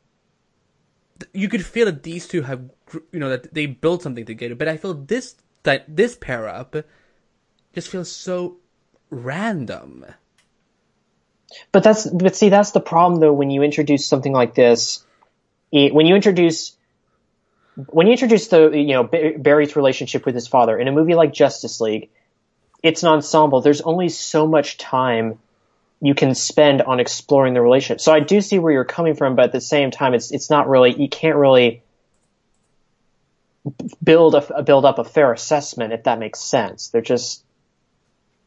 [1.34, 2.70] you could feel that these two have,
[3.12, 4.54] you know, that they built something together.
[4.54, 6.76] But I feel this that this pair up
[7.74, 8.58] just feels so
[9.10, 10.06] random.
[11.72, 15.04] But that's but see that's the problem though when you introduce something like this,
[15.72, 16.78] it, when you introduce
[17.88, 21.34] when you introduce the you know Barry's relationship with his father in a movie like
[21.34, 22.12] Justice League,
[22.84, 23.62] it's an ensemble.
[23.62, 25.40] There's only so much time
[26.02, 28.02] you can spend on exploring the relationship.
[28.02, 30.50] So I do see where you're coming from, but at the same time, it's it's
[30.50, 31.84] not really you can't really
[34.04, 36.90] build a build up a fair assessment if that makes sense.
[36.90, 37.44] There just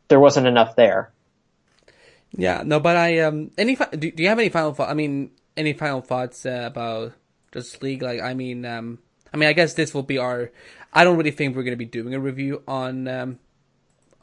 [0.08, 1.12] there wasn't enough there.
[2.36, 4.90] Yeah, no, but I um, any do, do you have any final thoughts?
[4.90, 7.12] I mean, any final thoughts uh, about
[7.52, 8.02] Justice League?
[8.02, 8.98] Like, I mean, um,
[9.32, 10.50] I mean, I guess this will be our.
[10.92, 13.38] I don't really think we're going to be doing a review on um,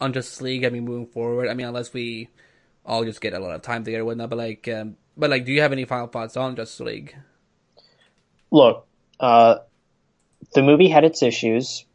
[0.02, 0.66] on Justice League.
[0.66, 2.28] I mean, moving forward, I mean, unless we
[2.86, 4.30] all just get a lot of time together, and whatnot.
[4.30, 7.16] But like, um, but like, do you have any final thoughts on Justice League?
[8.52, 8.86] look,
[9.20, 9.60] uh,
[10.54, 11.86] the movie had its issues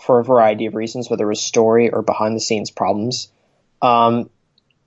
[0.00, 3.30] for a variety of reasons, whether it was story or behind the scenes problems.
[3.80, 4.30] Um,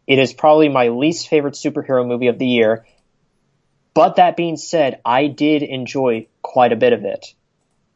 [0.08, 2.86] it is probably my least favorite superhero movie of the year.
[3.94, 7.34] But that being said, I did enjoy quite a bit of it.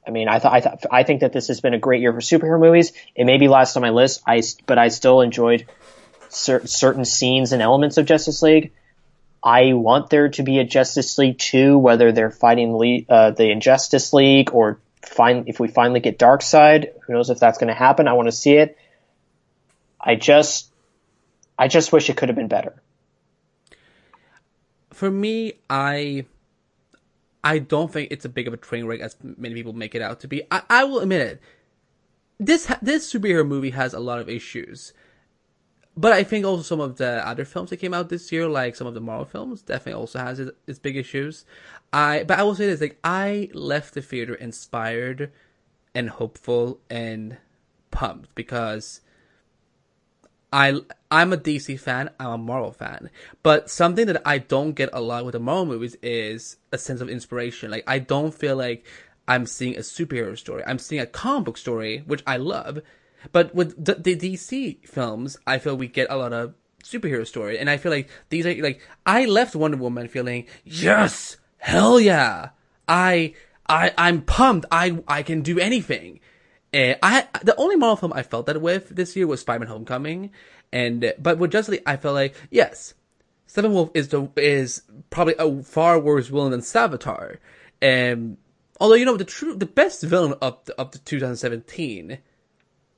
[0.07, 2.13] I mean, I thought I thought I think that this has been a great year
[2.13, 2.93] for superhero movies.
[3.15, 5.65] It may be last on my list, I but I still enjoyed
[6.29, 8.71] cer- certain scenes and elements of Justice League.
[9.43, 13.49] I want there to be a Justice League 2, whether they're fighting le- uh, the
[13.51, 16.91] Injustice League or find if we finally get Darkseid.
[17.05, 18.07] Who knows if that's going to happen?
[18.07, 18.77] I want to see it.
[19.99, 20.71] I just,
[21.57, 22.81] I just wish it could have been better.
[24.91, 26.25] For me, I
[27.43, 30.01] I don't think it's a big of a train wreck as many people make it
[30.01, 30.43] out to be.
[30.51, 31.41] I, I will admit it.
[32.39, 34.93] This this superhero movie has a lot of issues,
[35.99, 38.77] but I think also some of the other films that came out this year, like
[38.77, 41.43] some of the Marvel films, definitely also has its, its big issues.
[41.91, 45.29] I but I will say this: like I left the theater inspired
[45.93, 47.35] and hopeful and
[47.91, 49.01] pumped because
[50.53, 50.79] I
[51.11, 53.09] I'm a DC fan, I'm a Marvel fan,
[53.43, 57.01] but something that I don't get a lot with the Marvel movies is a sense
[57.01, 57.71] of inspiration.
[57.71, 58.85] Like I don't feel like
[59.27, 60.63] I'm seeing a superhero story.
[60.65, 62.79] I'm seeing a comic book story, which I love.
[63.31, 66.53] But with the, the DC films, I feel we get a lot of
[66.83, 71.37] superhero story, and I feel like these are like I left Wonder Woman feeling yes,
[71.57, 72.49] hell yeah,
[72.87, 73.33] I
[73.67, 74.65] I I'm pumped.
[74.71, 76.19] I I can do anything.
[76.71, 80.31] And I the only Marvel film I felt that with this year was Spider-Man: Homecoming,
[80.71, 82.93] and but with Justice League, I felt like yes,
[83.47, 87.37] Steppenwolf is the is probably a far worse villain than Savitar,
[87.81, 88.37] and
[88.79, 92.19] although you know the true the best villain of the, of the 2017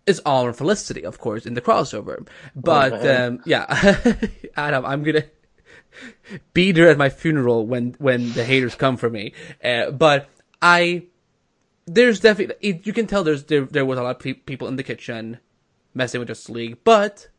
[0.05, 2.27] is all in Felicity, of course, in the crossover.
[2.55, 3.33] But man.
[3.33, 3.97] um, yeah,
[4.55, 5.25] Adam, I'm gonna
[6.53, 9.33] be there at my funeral when when the haters come for me.
[9.63, 10.29] Uh, but
[10.61, 11.03] I,
[11.85, 14.67] there's definitely it, you can tell there's there there was a lot of pe- people
[14.67, 15.39] in the kitchen
[15.93, 17.29] messing with Justice League, but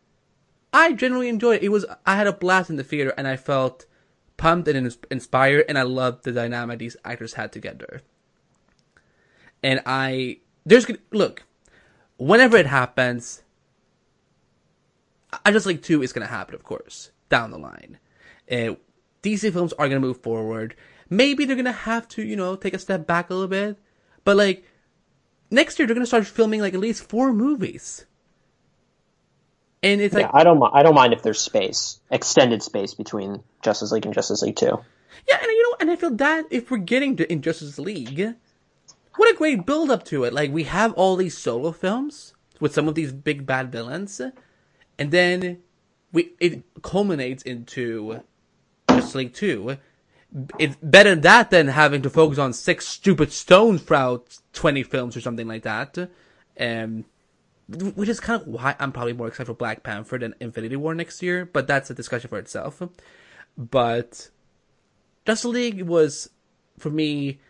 [0.72, 1.64] I generally enjoyed it.
[1.64, 3.86] It was I had a blast in the theater, and I felt
[4.36, 8.02] pumped and ins- inspired, and I loved the dynamic these actors had together.
[9.62, 11.44] And I there's look
[12.22, 13.42] whenever it happens.
[15.44, 17.98] I just like two is gonna happen, of course, down the line.
[18.50, 18.76] Uh,
[19.22, 20.76] DC films are gonna move forward.
[21.08, 23.78] Maybe they're gonna have to, you know, take a step back a little bit,
[24.24, 24.64] but like
[25.50, 28.06] next year they're gonna start filming like at least four movies.
[29.82, 30.62] And it's like I don't.
[30.72, 34.78] I don't mind if there's space, extended space between Justice League and Justice League Two.
[35.28, 38.34] Yeah, and you know, and I feel that if we're getting to Injustice League,
[39.16, 40.32] what a great build up to it.
[40.32, 44.20] Like we have all these solo films with some of these big bad villains,
[44.98, 45.58] and then
[46.12, 48.22] we it culminates into
[48.88, 49.78] Justice League Two.
[50.58, 55.16] It's better than that than having to focus on six stupid stones throughout twenty films
[55.16, 56.10] or something like that.
[56.58, 57.04] Um,
[57.68, 60.94] which is kind of why I'm probably more excited for Black Panther than Infinity War
[60.94, 62.82] next year, but that's a discussion for itself.
[63.56, 64.30] But
[65.26, 66.30] Justice League was
[66.78, 67.40] for me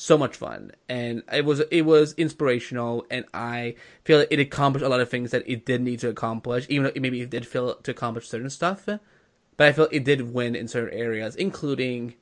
[0.00, 0.70] so much fun.
[0.88, 3.74] And it was it was inspirational and I
[4.04, 6.92] feel it accomplished a lot of things that it did need to accomplish even though
[6.94, 8.86] it maybe it did fail to accomplish certain stuff.
[8.86, 12.14] But I feel it did win in certain areas including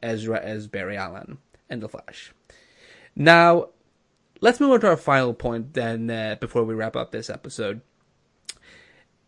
[0.00, 1.38] Ezra as Barry Allen
[1.68, 2.32] and the Flash.
[3.16, 3.70] Now
[4.40, 7.80] let's move on to our final point then uh, before we wrap up this episode.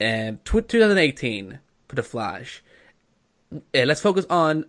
[0.01, 1.59] Um, tw- 2018
[1.89, 2.62] for the Flash.
[3.53, 4.66] Uh, let's focus on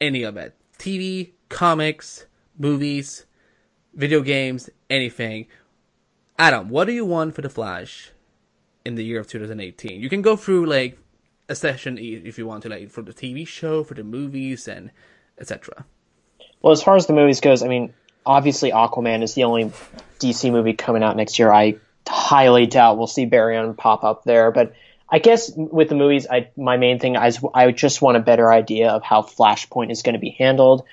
[0.00, 0.54] any of it.
[0.78, 2.24] TV, comics,
[2.58, 3.26] movies,
[3.94, 5.46] video games, anything.
[6.38, 8.10] Adam, what do you want for The Flash
[8.84, 10.00] in the year of 2018?
[10.00, 10.98] You can go through like
[11.48, 14.90] a session if you want to, like for the TV show, for the movies, and
[15.38, 15.84] etc.
[16.60, 17.94] Well, as far as the movies goes, I mean,
[18.26, 19.72] obviously Aquaman is the only
[20.18, 21.52] DC movie coming out next year.
[21.52, 24.74] I highly doubt we'll see Barry Allen pop up there, but
[25.10, 28.52] I guess with the movies, I my main thing is I just want a better
[28.52, 30.84] idea of how Flashpoint is going to be handled.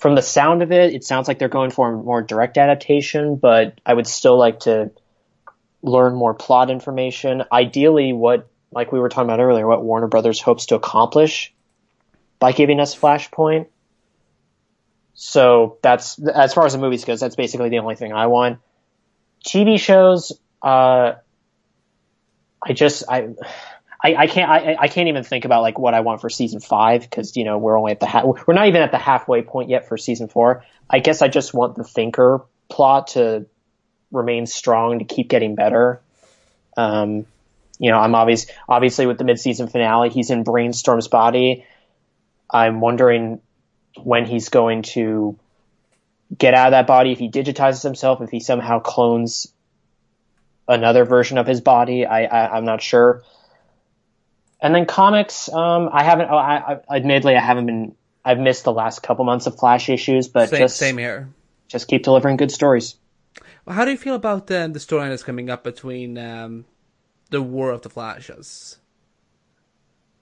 [0.00, 3.36] From the sound of it, it sounds like they're going for a more direct adaptation,
[3.36, 4.90] but I would still like to
[5.82, 7.44] learn more plot information.
[7.52, 11.52] Ideally, what like we were talking about earlier, what Warner Brothers hopes to accomplish
[12.38, 13.66] by giving us Flashpoint.
[15.12, 17.20] So that's as far as the movies goes.
[17.20, 18.58] That's basically the only thing I want.
[19.44, 20.32] TV shows,
[20.62, 21.12] uh,
[22.62, 23.28] I just I.
[24.02, 26.60] I, I can't I, I can't even think about like what I want for season
[26.60, 29.42] five because you know we're only at the ha- we're not even at the halfway
[29.42, 30.64] point yet for season four.
[30.88, 33.46] I guess I just want the thinker plot to
[34.10, 36.00] remain strong to keep getting better.
[36.76, 37.26] Um,
[37.78, 41.66] you know, I'm obvious obviously with the mid season finale, he's in Brainstorm's body.
[42.48, 43.40] I'm wondering
[44.02, 45.38] when he's going to
[46.36, 49.52] get out of that body, if he digitizes himself, if he somehow clones
[50.68, 52.06] another version of his body.
[52.06, 53.22] I, I I'm not sure.
[54.62, 56.28] And then comics, um, I haven't.
[56.30, 57.94] Oh, I, I admittedly I haven't been.
[58.24, 61.30] I've missed the last couple months of Flash issues, but Same, just same here.
[61.68, 62.96] just keep delivering good stories.
[63.64, 66.66] Well, how do you feel about um, the storyline that's coming up between um,
[67.30, 68.78] the War of the Flashes?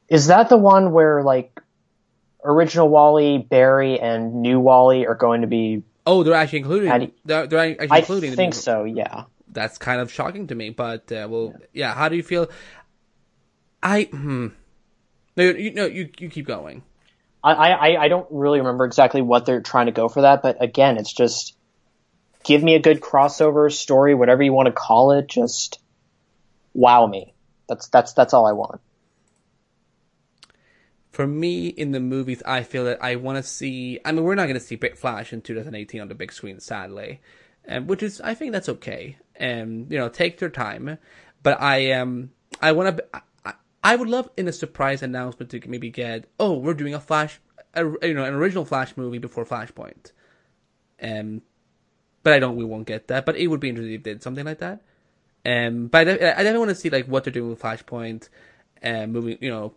[0.08, 1.60] Is that the one where like
[2.44, 5.82] original Wally, Barry, and new Wally are going to be?
[6.06, 7.12] Oh, they're actually including.
[7.24, 8.30] They're, they're actually I including.
[8.30, 8.84] the think so.
[8.84, 9.24] Yeah.
[9.50, 11.94] That's kind of shocking to me, but uh, well, yeah.
[11.94, 12.48] How do you feel?
[13.82, 14.48] I hmm.
[15.36, 16.82] No, you no, you you keep going.
[17.42, 20.60] I, I, I don't really remember exactly what they're trying to go for that, but
[20.60, 21.56] again, it's just
[22.42, 25.28] give me a good crossover story, whatever you want to call it.
[25.28, 25.78] Just
[26.74, 27.34] wow me.
[27.68, 28.80] That's that's that's all I want.
[31.12, 34.00] For me, in the movies, I feel that I want to see.
[34.04, 37.20] I mean, we're not going to see Flash in 2018 on the big screen, sadly,
[37.68, 39.18] um, which is I think that's okay.
[39.40, 40.98] Um, you know, take your time,
[41.42, 42.30] but I um
[42.60, 43.22] I want to.
[43.92, 47.40] I, would love in a surprise announcement to maybe get oh we're doing a Flash,
[47.74, 50.12] a, you know, an original Flash movie before Flashpoint,
[51.02, 51.42] um,
[52.22, 52.56] but I don't.
[52.56, 53.26] We won't get that.
[53.26, 54.82] But it would be interesting if they did something like that.
[55.44, 58.28] Um, but I, I definitely want to see like what they're doing with Flashpoint,
[58.82, 59.38] and moving.
[59.40, 59.74] You know,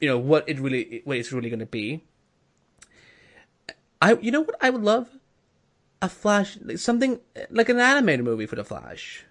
[0.00, 2.04] you know what it really what it's really going to be.
[4.00, 5.08] I you know what I would love
[6.02, 7.20] a Flash something
[7.50, 9.24] like an animated movie for the Flash.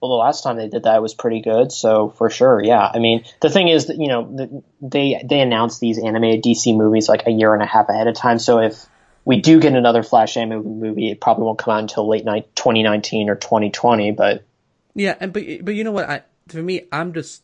[0.00, 2.88] Well, the last time they did that was pretty good, so for sure, yeah.
[2.92, 6.76] I mean, the thing is that you know the, they they announced these animated DC
[6.76, 8.38] movies like a year and a half ahead of time.
[8.38, 8.86] So if
[9.24, 12.54] we do get another Flash animated movie, it probably won't come out until late night
[12.54, 14.12] 2019 or 2020.
[14.12, 14.44] But
[14.94, 16.08] Yeah, and but but you know what?
[16.08, 17.42] I for me, I'm just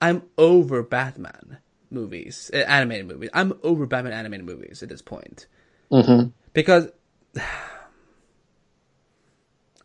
[0.00, 1.58] I'm over Batman
[1.92, 3.30] movies, uh, animated movies.
[3.32, 5.46] I'm over Batman animated movies at this point
[5.92, 6.30] mm-hmm.
[6.52, 6.88] because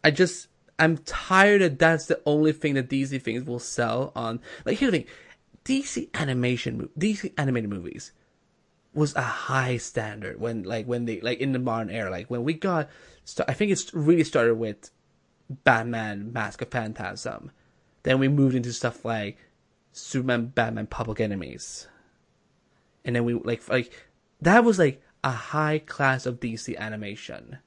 [0.03, 0.47] I just
[0.79, 4.39] I'm tired that that's the only thing that DC things will sell on.
[4.65, 5.07] Like here's the thing,
[5.65, 8.11] DC animation, DC animated movies
[8.93, 12.09] was a high standard when like when they like in the modern era.
[12.09, 12.89] Like when we got,
[13.47, 14.89] I think it's really started with
[15.49, 17.51] Batman, Mask of Phantasm.
[18.03, 19.37] Then we moved into stuff like
[19.91, 21.87] Superman, Batman, Public Enemies,
[23.05, 23.91] and then we like like
[24.41, 27.59] that was like a high class of DC animation.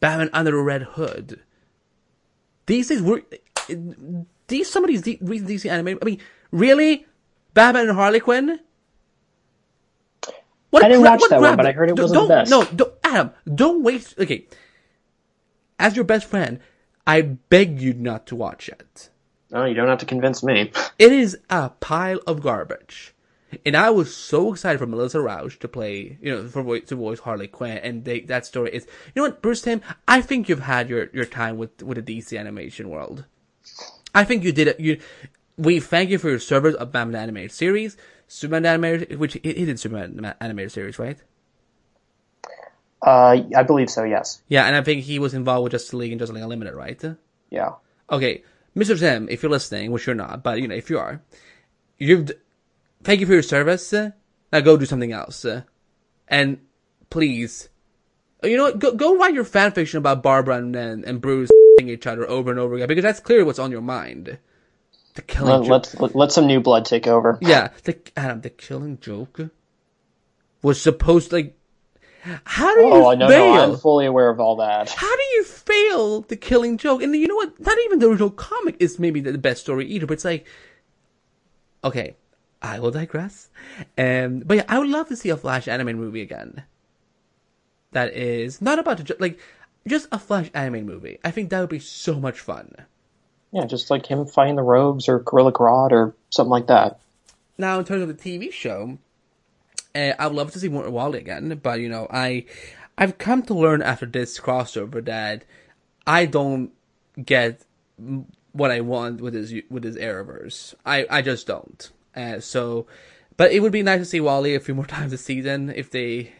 [0.00, 1.40] Batman Under the Red Hood.
[2.70, 3.22] These things were
[4.46, 5.98] these some of these recent DC animation.
[6.00, 6.20] I mean,
[6.52, 7.04] really,
[7.52, 8.60] Batman and Harley Quinn.
[10.70, 12.28] What I didn't gra- watch what that one, but I heard it Don't- wasn't the
[12.28, 12.50] best.
[12.50, 14.16] No, don't, Adam, don't waste.
[14.20, 14.46] Okay,
[15.80, 16.60] as your best friend,
[17.08, 19.10] I beg you not to watch it.
[19.50, 20.70] no, you don't have to convince me.
[20.96, 23.16] It is a pile of garbage.
[23.64, 26.96] And I was so excited for Melissa Rauch to play, you know, for voice, to
[26.96, 30.48] voice Harley Quinn, and they, that story is, you know what, Bruce Timm, I think
[30.48, 33.24] you've had your, your time with, with the DC animation world.
[34.14, 35.00] I think you did it, you,
[35.56, 37.96] we thank you for your service of Batman animated series,
[38.28, 41.18] Superman animated, which, he did Superman animated series, right?
[43.02, 44.04] Uh, I believe so.
[44.04, 44.42] Yes.
[44.48, 47.02] Yeah, and I think he was involved with Justice League and Justice League Unlimited, right?
[47.48, 47.72] Yeah.
[48.10, 48.44] Okay,
[48.76, 48.98] Mr.
[48.98, 51.22] Timm, if you're listening, which you're not, but you know, if you are,
[51.98, 52.30] you've
[53.02, 53.92] thank you for your service.
[53.92, 55.46] Now go do something else,
[56.28, 56.58] and
[57.10, 57.68] please,
[58.42, 58.78] you know what?
[58.78, 61.50] Go go write your fan fiction about Barbara and and, and Bruce
[61.80, 64.38] each other over and over again because that's clearly what's on your mind.
[65.14, 65.70] The killing Let, joke.
[65.70, 67.38] let's let, let some new blood take over.
[67.40, 69.40] Yeah, the Adam, the killing joke
[70.62, 71.56] was supposed to, like.
[72.44, 73.54] How do you Oh, no, fail?
[73.54, 74.90] no, I'm fully aware of all that.
[74.90, 77.02] How do you fail the killing joke?
[77.02, 77.58] And you know what?
[77.58, 80.46] Not even the original comic is maybe the best story either, but it's like,
[81.82, 82.16] okay,
[82.62, 83.48] I will digress.
[83.96, 86.64] Um, but yeah, I would love to see a Flash animated movie again.
[87.92, 89.38] That is not about the jo- like
[89.86, 91.18] just a Flash animated movie.
[91.24, 92.74] I think that would be so much fun.
[93.52, 97.00] Yeah, just like him fighting the Rogues or Gorilla Grodd or something like that.
[97.58, 98.98] Now, in terms of the TV show,
[99.94, 102.44] uh, I would love to see more Wally again, but you know, I
[102.96, 105.44] I've come to learn after this crossover that
[106.06, 106.70] I don't
[107.22, 107.64] get
[108.52, 110.74] what I want with his with his Arrowverse.
[110.86, 111.90] I I just don't.
[112.14, 112.86] Uh, so,
[113.36, 115.90] but it would be nice to see Wally a few more times this season if
[115.90, 116.32] they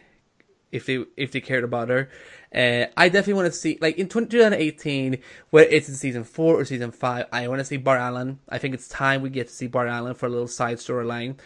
[0.71, 2.09] if they if they cared about her.
[2.53, 5.19] Uh, I definitely want to see like in 2018,
[5.49, 7.27] whether it's in season four or season five.
[7.31, 8.39] I want to see Bart Allen.
[8.49, 11.37] I think it's time we get to see Bart Allen for a little side storyline.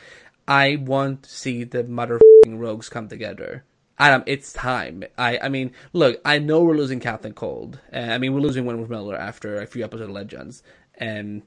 [0.48, 3.64] I want to see the motherfucking rogues come together.
[3.98, 5.04] Adam, it's time.
[5.18, 7.80] I, I mean, look, I know we're losing Captain Cold.
[7.94, 10.64] Uh, I mean, we're losing Wentworth Miller after a few episodes of Legends,
[10.96, 11.44] and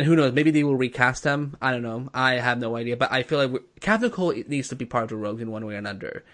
[0.00, 0.32] and who knows?
[0.32, 1.58] Maybe they will recast him.
[1.60, 2.08] I don't know.
[2.14, 2.96] I have no idea.
[2.96, 5.66] But I feel like Captain Cold needs to be part of the Rogues in one
[5.66, 6.24] way or another.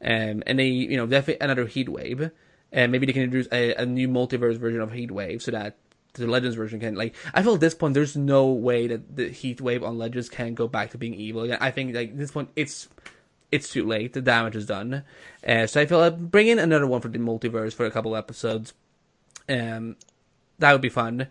[0.00, 2.30] Um, and they, you know, definitely another Heat Wave.
[2.70, 5.78] And maybe they can introduce a, a new multiverse version of Heat Wave so that
[6.12, 7.16] the Legends version can like.
[7.34, 10.54] I feel at this point there's no way that the Heat Wave on Legends can
[10.54, 11.58] go back to being evil again.
[11.60, 12.88] I think like this point it's
[13.50, 14.12] it's too late.
[14.12, 15.02] The damage is done.
[15.44, 18.14] Uh, so I feel like bring in another one for the multiverse for a couple
[18.14, 18.74] episodes.
[19.48, 19.96] Um,
[20.60, 21.26] that would be fun.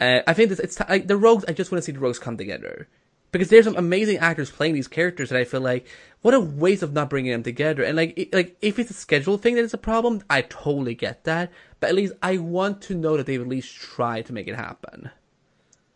[0.00, 1.44] Uh, I think this, it's like the rogues.
[1.46, 2.88] I just want to see the rogues come together
[3.32, 5.86] because there's some amazing actors playing these characters that I feel like
[6.22, 7.82] what a waste of not bringing them together.
[7.82, 10.94] And like, it, like if it's a schedule thing that is a problem, I totally
[10.94, 11.52] get that.
[11.78, 14.56] But at least I want to know that they've at least tried to make it
[14.56, 15.10] happen.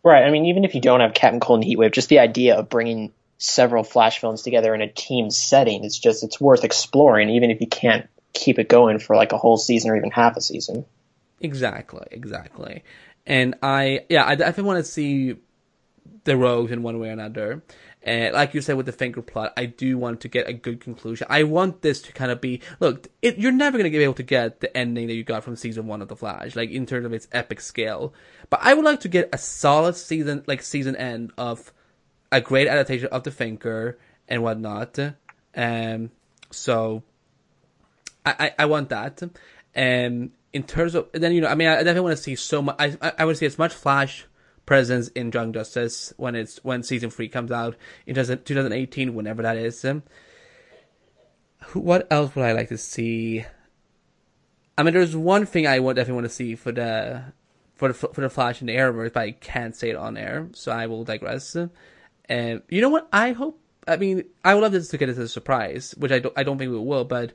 [0.03, 0.25] Right.
[0.25, 2.69] I mean, even if you don't have Captain Cold and Heatwave, just the idea of
[2.69, 7.51] bringing several Flash villains together in a team setting, it's just it's worth exploring, even
[7.51, 10.41] if you can't keep it going for like a whole season or even half a
[10.43, 10.85] season.
[11.41, 12.83] Exactly, exactly.
[13.27, 15.37] And I, yeah, I definitely want to see
[16.25, 17.63] the rogues in one way or another.
[18.03, 20.81] And like you said with the Thinker plot, I do want to get a good
[20.81, 21.27] conclusion.
[21.31, 23.09] I want this to kind of be look.
[23.23, 25.57] It, you're never going to be able to get the ending that you got from
[25.57, 28.13] season one of the Flash, like in terms of its epic scale.
[28.51, 31.73] But I would like to get a solid season, like season end of
[32.31, 33.99] a great adaptation of the Thinker
[34.29, 34.99] and whatnot.
[35.57, 36.11] Um,
[36.51, 37.03] so
[38.27, 39.23] I, I, I want that.
[39.75, 42.63] Um, in terms of then you know, I mean, I definitely want to see so
[42.63, 42.77] much.
[42.79, 44.27] I I, to see as much Flash
[44.65, 47.77] presence in Young Justice when it's when season three comes out
[48.07, 49.85] in 2018, whenever that is.
[49.85, 50.05] Um,
[51.67, 53.45] who, what else would I like to see?
[54.79, 57.25] I mean, there's one thing I would definitely want to see for the
[57.75, 60.49] for the for the Flash in the Arrowverse, but I can't say it on air,
[60.53, 61.57] so I will digress.
[62.27, 63.09] And you know what?
[63.13, 66.21] I hope I mean, I would love this to get as a surprise, which I
[66.21, 67.33] don't, I don't think we will, but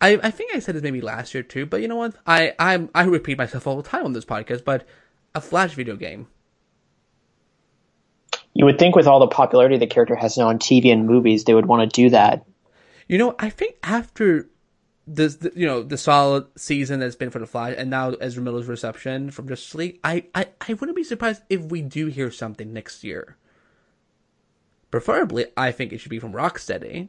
[0.00, 2.14] I, I think I said this maybe last year too, but you know what?
[2.26, 4.86] I, I'm, I repeat myself all the time on this podcast, but
[5.34, 6.28] a Flash video game.
[8.54, 11.44] You would think with all the popularity the character has now on TV and movies,
[11.44, 12.44] they would want to do that.
[13.08, 14.48] You know, I think after
[15.06, 18.42] this, the, you know, the solid season that's been for the Flash, and now Ezra
[18.42, 22.30] Miller's reception from Justice League, I, I, I wouldn't be surprised if we do hear
[22.30, 23.36] something next year.
[24.90, 27.08] Preferably, I think it should be from Rocksteady.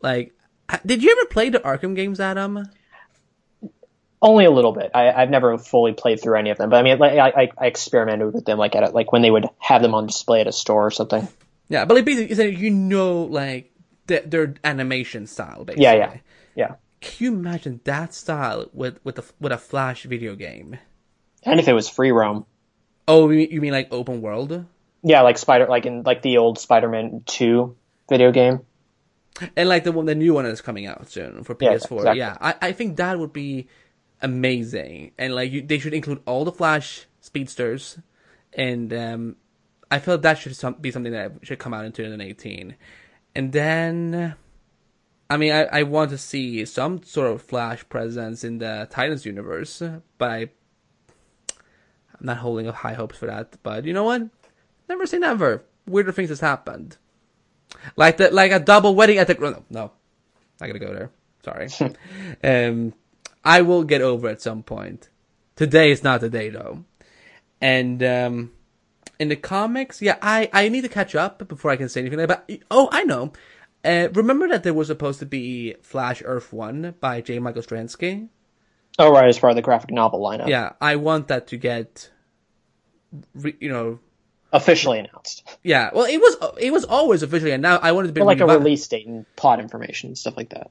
[0.00, 0.34] Like,
[0.84, 2.64] did you ever play the Arkham games, Adam?
[4.20, 4.92] Only a little bit.
[4.94, 7.66] I, have never fully played through any of them, but I mean, like, I, I
[7.66, 10.46] experimented with them, like at a, like when they would have them on display at
[10.46, 11.26] a store or something.
[11.68, 13.72] Yeah, but like basically, you know, like
[14.06, 15.84] the, their animation style, basically.
[15.84, 16.16] Yeah, yeah,
[16.54, 16.74] yeah.
[17.00, 20.78] Can you imagine that style with with a with a Flash video game?
[21.42, 22.46] And if it was free roam.
[23.08, 24.64] Oh, you mean like open world?
[25.02, 27.76] Yeah, like Spider, like in like the old Spider-Man Two
[28.08, 28.60] video game.
[29.56, 31.64] And like the one, the new one is coming out soon for PS4.
[31.64, 32.18] Yeah, exactly.
[32.18, 33.68] yeah I, I think that would be
[34.20, 35.12] amazing.
[35.18, 37.98] And like you, they should include all the Flash speedsters,
[38.52, 39.36] and um,
[39.90, 42.76] I feel that should some, be something that should come out in 2018.
[43.34, 44.34] And then,
[45.28, 49.26] I mean, I, I want to see some sort of Flash presence in the Titans
[49.26, 49.82] universe,
[50.18, 50.48] but I,
[51.48, 53.56] I'm not holding up high hopes for that.
[53.62, 54.28] But you know what?
[54.88, 55.64] Never say never.
[55.86, 56.98] Weirder things has happened.
[57.96, 59.90] Like the like a double wedding at the no, no,
[60.60, 61.10] not gonna go there.
[61.44, 61.68] Sorry.
[62.44, 62.94] um,
[63.44, 65.08] I will get over at some point.
[65.56, 66.84] Today is not the day though.
[67.60, 68.52] And um,
[69.18, 72.26] in the comics, yeah, I, I need to catch up before I can say anything.
[72.26, 73.32] But oh, I know.
[73.84, 77.38] Uh, remember that there was supposed to be Flash Earth One by J.
[77.38, 78.28] Michael Straczynski.
[78.98, 80.48] Oh right, as part of the graphic novel lineup.
[80.48, 82.10] Yeah, I want that to get,
[83.34, 84.00] re, you know,
[84.52, 85.48] officially announced.
[85.62, 87.84] Yeah, well, it was it was always officially announced.
[87.84, 90.70] I wanted to be like a release date and plot information and stuff like that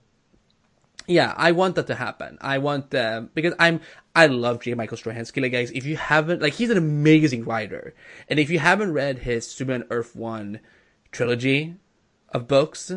[1.08, 2.38] yeah, I want that to happen.
[2.42, 3.82] I want uh, because I'm
[4.16, 4.74] I love J.
[4.74, 5.42] Michael Straczynski.
[5.42, 7.94] Like guys, if you haven't like he's an amazing writer,
[8.30, 10.60] and if you haven't read his Superman Earth One
[11.12, 11.76] trilogy
[12.30, 12.92] of books,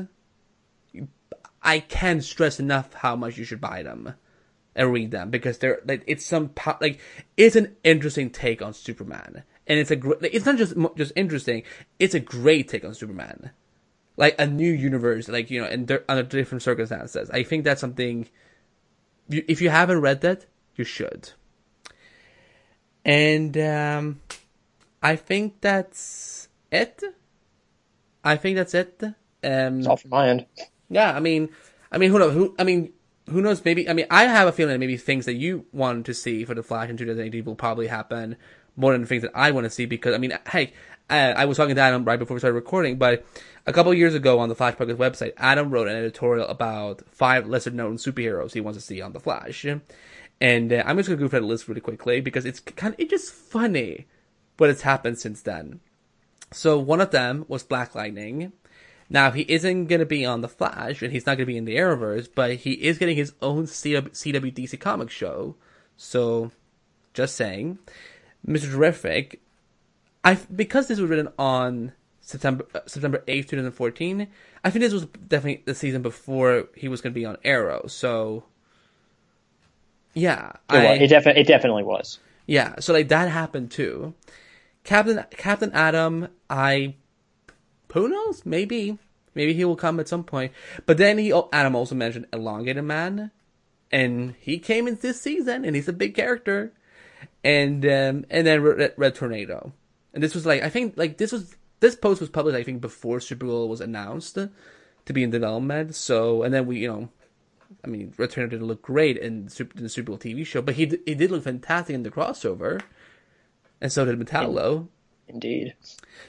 [1.63, 4.15] I can't stress enough how much you should buy them
[4.77, 6.51] and read them because they're like it's some
[6.81, 7.01] like
[7.37, 10.19] it's an interesting take on Superman, and it's a great.
[10.23, 11.63] It's not just just interesting;
[11.99, 13.51] it's a great take on Superman
[14.17, 17.31] like a new universe, like you know, and under different circumstances.
[17.31, 18.29] I think that's something.
[19.29, 20.47] You, if you haven't read that,
[20.77, 21.31] you should.
[23.05, 24.21] And um,
[25.03, 27.03] I think that's it.
[28.23, 29.03] I think that's it.
[29.43, 30.47] Um, it's all from my end.
[30.89, 31.51] Yeah, I mean,
[31.91, 32.35] I mean, who knows?
[32.35, 32.93] Who I mean,
[33.29, 33.65] who knows?
[33.65, 36.45] Maybe I mean, I have a feeling that maybe things that you want to see
[36.45, 38.37] for the Flash in 2018 will probably happen
[38.77, 40.73] more than the things that I want to see because I mean, hey,
[41.09, 43.25] I, I was talking to Adam right before we started recording, but
[43.67, 47.47] a couple years ago on the Flash Podcast website, Adam wrote an editorial about five
[47.47, 49.67] lesser known superheroes he wants to see on the Flash.
[50.41, 53.01] And uh, I'm just gonna go through that list really quickly because it's kind of
[53.01, 54.07] it's just funny
[54.57, 55.81] what has happened since then.
[56.53, 58.53] So one of them was Black Lightning.
[59.11, 61.77] Now he isn't gonna be on the Flash and he's not gonna be in the
[61.77, 65.57] Arrowverse, but he is getting his own CW, CWDC comic show.
[65.97, 66.51] So,
[67.13, 67.79] just saying,
[68.47, 68.71] Mr.
[68.71, 69.41] Terrific
[70.25, 74.29] I because this was written on September uh, September eighth, two thousand fourteen.
[74.65, 77.87] I think this was definitely the season before he was going to be on Arrow.
[77.87, 78.45] So,
[80.15, 82.19] yeah, it, I, it, defi- it definitely was.
[82.47, 84.15] Yeah, so like that happened too.
[84.83, 86.95] Captain Captain Atom, I
[87.93, 88.47] who knows?
[88.47, 88.99] Maybe
[89.35, 90.53] maybe he will come at some point.
[90.87, 93.31] But then he Adam also mentioned Elongated Man,
[93.93, 96.73] and he came in this season, and he's a big character.
[97.45, 99.73] And um, and then Red, Red Tornado.
[100.15, 102.81] And this was like I think like this was this post was published I think
[102.81, 105.95] before Supergirl was announced to be in development.
[105.95, 107.09] So and then we you know,
[107.85, 110.75] I mean Red Tornado didn't look great in, Super, in the Supergirl TV show, but
[110.75, 112.81] he he did look fantastic in the crossover,
[113.81, 114.89] and so did Metallo.
[115.29, 115.75] Indeed.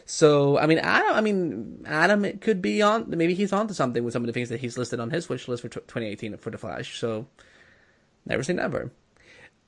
[0.06, 4.04] So I mean Adam I mean Adam could be on maybe he's on to something
[4.04, 6.50] with some of the things that he's listed on his wish list for 2018 for
[6.50, 7.00] the Flash.
[7.00, 7.28] So
[8.26, 8.92] never say never.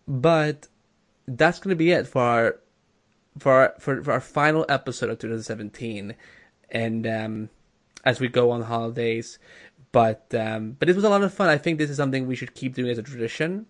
[0.07, 0.67] But
[1.27, 2.59] that's going to be it for our
[3.39, 6.15] for our, for, for our final episode of 2017,
[6.71, 7.49] and um,
[8.03, 9.37] as we go on holidays.
[9.91, 11.49] But um, but it was a lot of fun.
[11.49, 13.67] I think this is something we should keep doing as a tradition,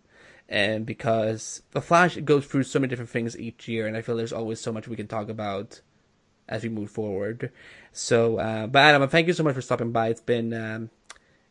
[0.50, 4.16] and because the Flash goes through so many different things each year, and I feel
[4.16, 5.82] there's always so much we can talk about
[6.50, 7.52] as we move forward.
[7.92, 10.10] So, uh, but Adam, thank you so much for stopping by.
[10.10, 10.90] It's been um,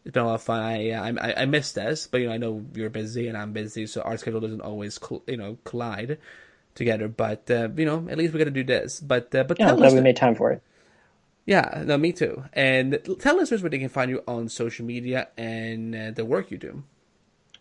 [0.07, 0.63] it's been a lot of fun.
[0.63, 3.87] I, I I missed this, but you know I know you're busy and I'm busy,
[3.89, 6.19] so our schedule doesn't always you know collide
[6.77, 7.09] together.
[7.09, 9.01] But uh, you know, at least we got to do this.
[9.01, 10.63] But uh, but yeah, tell glad we made time for it.
[11.45, 12.45] Yeah, no, me too.
[12.53, 16.51] And tell listeners where they can find you on social media and uh, the work
[16.51, 16.85] you do.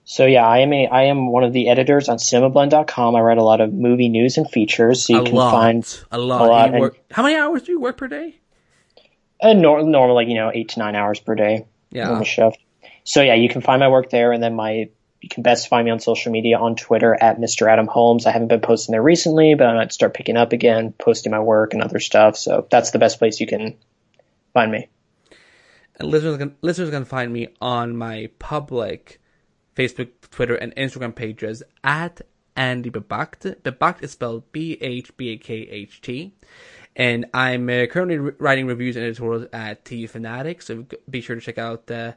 [0.06, 3.16] So yeah, I am a I am one of the editors on cinemablend.com.
[3.16, 6.04] I write a lot of movie news and features, so you a can lot, find
[6.12, 6.42] a lot.
[6.42, 8.36] a lot and- work- how many hours do you work per day?
[9.42, 11.66] a nor- normal like you know eight to nine hours per day.
[11.96, 12.22] Yeah.
[12.24, 12.58] shift.
[13.04, 14.90] So yeah, you can find my work there, and then my
[15.22, 17.72] you can best find me on social media on Twitter at Mr.
[17.72, 18.28] Adam Holmes.
[18.28, 21.40] I haven't been posting there recently, but I might start picking up again, posting my
[21.40, 22.38] work and other stuff.
[22.38, 23.76] So that's the best place you can
[24.54, 24.88] find me.
[25.98, 29.20] And listeners can listeners can find me on my public
[29.76, 32.22] Facebook, Twitter, and Instagram pages at
[32.56, 33.62] Andy Behbakht.
[33.62, 36.34] Behbakht is spelled B H B A K H T.
[36.96, 41.36] And I'm uh, currently re- writing reviews and editorials at T Fanatic, so be sure
[41.36, 42.14] to check out uh,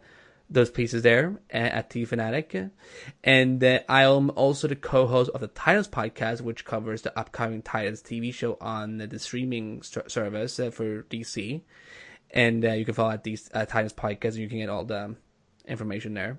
[0.49, 2.57] those pieces there at T Fanatic.
[3.25, 7.63] And uh, I am also the co-host of the Titans podcast, which covers the upcoming
[7.63, 11.63] Titans TV show on the streaming ser- service uh, for DC
[12.31, 14.33] and uh, you can follow at these uh, Titans podcast.
[14.33, 15.17] And you can get all the
[15.67, 16.39] information there.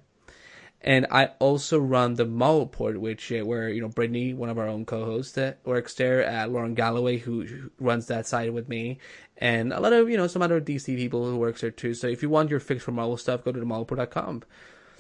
[0.81, 4.57] And I also run the Marvel Report, which uh, where you know Brittany, one of
[4.57, 6.26] our own co-hosts, uh, works there.
[6.26, 8.97] Uh, Lauren Galloway, who, who runs that side with me,
[9.38, 11.93] and a lot of you know some other DC people who works there too.
[11.93, 14.43] So if you want your fix for Marvel stuff, go to themarvelreport.com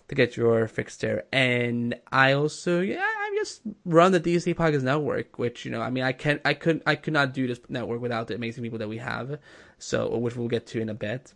[0.09, 1.23] to get your fix there.
[1.31, 5.89] And I also, yeah, I just run the DC Podcast Network, which you know, I
[5.91, 8.79] mean, I can, I could, I could not do this network without the amazing people
[8.79, 9.39] that we have.
[9.77, 11.33] So, which we'll get to in a bit.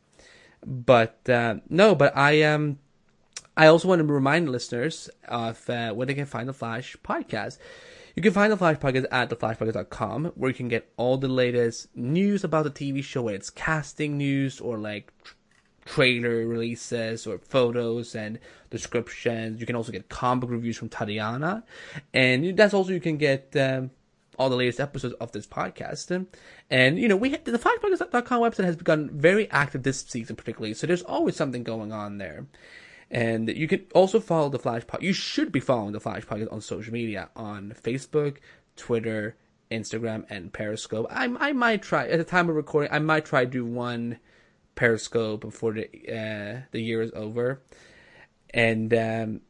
[0.65, 2.79] But uh, no, but I um,
[3.55, 7.59] I also want to remind listeners of uh, where they can find the Flash podcast.
[8.15, 11.95] You can find the Flash podcast at theflashpodcast.com, where you can get all the latest
[11.95, 15.33] news about the TV show, whether it's casting news or like tr-
[15.85, 18.39] trailer releases or photos and
[18.69, 19.59] descriptions.
[19.59, 21.63] You can also get comic reviews from Tatiana,
[22.13, 23.91] and that's also you can get um,
[24.37, 26.25] all the latest episodes of this podcast.
[26.69, 30.73] And you know, we the flashpodcast.com website has begun very active this season, particularly.
[30.73, 32.47] So there's always something going on there.
[33.13, 35.03] And you can also follow the Flash Pod.
[35.03, 38.37] You should be following the Flash Podcast on social media on Facebook,
[38.75, 39.37] Twitter,
[39.69, 41.05] Instagram, and Periscope.
[41.11, 42.91] I, I might try at the time of recording.
[42.91, 44.17] I might try to do one
[44.73, 47.61] Periscope before the uh, the year is over.
[48.51, 49.41] And um,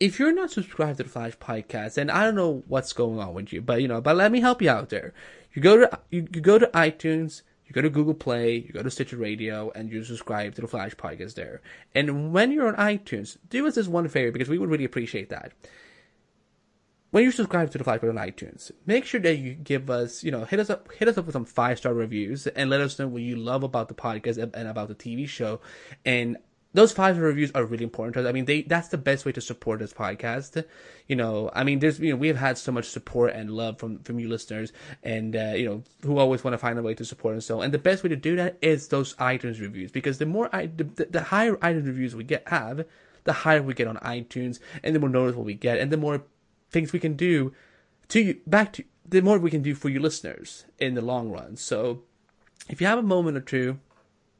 [0.00, 3.34] if you're not subscribed to the Flash Podcast, and I don't know what's going on
[3.34, 5.12] with you, but you know, but let me help you out there.
[5.52, 8.82] You go to you, you go to iTunes, you go to Google Play, you go
[8.82, 11.62] to Stitcher Radio, and you subscribe to the Flash Podcast there.
[11.94, 15.30] And when you're on iTunes, do us this one favor because we would really appreciate
[15.30, 15.52] that.
[17.10, 20.22] When you subscribe to the Flash Podcast on iTunes, make sure that you give us,
[20.22, 22.80] you know, hit us up, hit us up with some five star reviews, and let
[22.80, 25.60] us know what you love about the podcast and, and about the TV show.
[26.04, 26.36] And
[26.74, 28.26] those five reviews are really important to us.
[28.26, 30.62] I mean, they that's the best way to support this podcast.
[31.06, 33.78] You know, I mean, there's you know we have had so much support and love
[33.78, 34.72] from from you listeners,
[35.02, 37.60] and uh, you know who always want to find a way to support and so.
[37.60, 40.66] And the best way to do that is those iTunes reviews because the more I
[40.66, 42.84] the, the, higher iTunes reviews we get have,
[43.22, 46.24] the higher we get on iTunes, and the more noticeable we get, and the more
[46.70, 47.54] things we can do
[48.08, 51.30] to you back to the more we can do for you listeners in the long
[51.30, 51.56] run.
[51.56, 52.02] So,
[52.68, 53.78] if you have a moment or two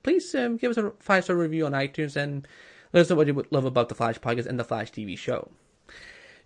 [0.05, 2.47] please um, give us a five star review on iTunes and
[2.93, 5.19] let us know what you would love about the Flash podcast and the Flash TV
[5.19, 5.51] show.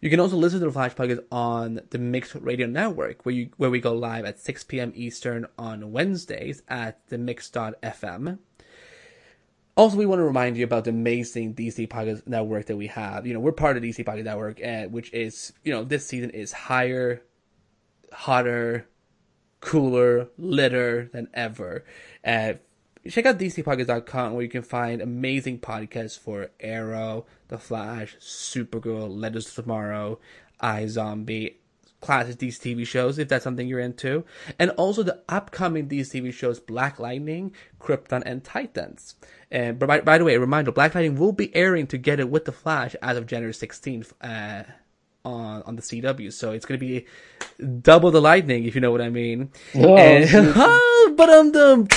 [0.00, 3.50] You can also listen to the Flash podcast on the Mixed Radio Network, where you
[3.56, 4.92] where we go live at 6 p.m.
[4.94, 8.38] Eastern on Wednesdays at the Mix.fm.
[9.76, 13.26] Also, we want to remind you about the amazing DC Podcast Network that we have.
[13.26, 16.30] You know, we're part of DC Podcast Network, uh, which is, you know, this season
[16.30, 17.22] is higher,
[18.12, 18.88] hotter,
[19.60, 21.84] cooler, litter than ever.
[22.24, 22.54] Uh,
[23.08, 29.46] check out dcpodcast.com where you can find amazing podcasts for Arrow, The Flash, Supergirl, Letters
[29.46, 30.18] to Tomorrow,
[30.62, 31.54] iZombie,
[32.00, 34.24] classic DC TV shows if that's something you're into,
[34.58, 39.14] and also the upcoming DC TV shows Black Lightning, Krypton, and Titans.
[39.50, 42.52] And by, by the way, a reminder: Black Lightning will be airing together with The
[42.52, 44.12] Flash as of January 16th.
[44.20, 44.64] Uh,
[45.24, 47.04] on on the CW, so it's gonna be
[47.80, 49.50] double the lightning, if you know what I mean.
[49.74, 50.54] Oh, and,
[51.16, 51.88] but um,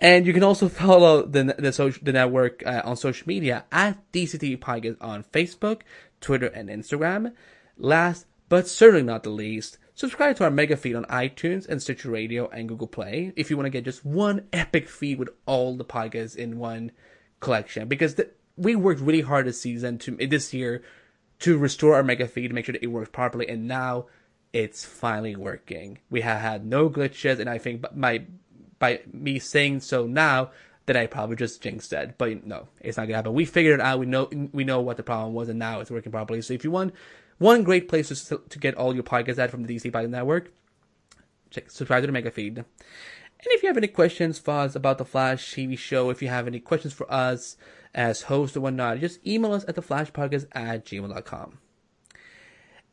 [0.00, 4.58] And you can also follow the the, the network uh, on social media at DCTV
[4.58, 5.82] Podcast on Facebook,
[6.20, 7.32] Twitter, and Instagram.
[7.78, 12.10] Last but certainly not the least, subscribe to our mega feed on iTunes and Stitcher
[12.10, 15.74] Radio and Google Play if you want to get just one epic feed with all
[15.74, 16.92] the podcasts in one
[17.40, 17.88] collection.
[17.88, 18.28] Because the,
[18.58, 20.82] we worked really hard this season to this year
[21.38, 24.04] to restore our mega feed to make sure that it works properly, and now
[24.52, 25.98] it's finally working.
[26.10, 28.24] We have had no glitches, and I think my
[28.82, 30.50] by me saying so now
[30.86, 32.18] that I probably just jinxed it.
[32.18, 33.32] But no, it's not gonna happen.
[33.32, 34.00] We figured it out.
[34.00, 36.42] We know we know what the problem was, and now it's working properly.
[36.42, 36.92] So if you want
[37.38, 40.52] one great place to, to get all your podcasts at from the DC Podcast Network,
[41.50, 42.58] check subscribe to the Mega Feed.
[42.58, 42.66] And
[43.46, 46.58] if you have any questions us about the Flash TV show, if you have any
[46.58, 47.56] questions for us
[47.94, 51.58] as hosts or whatnot, just email us at theflashpodcast at gmail.com.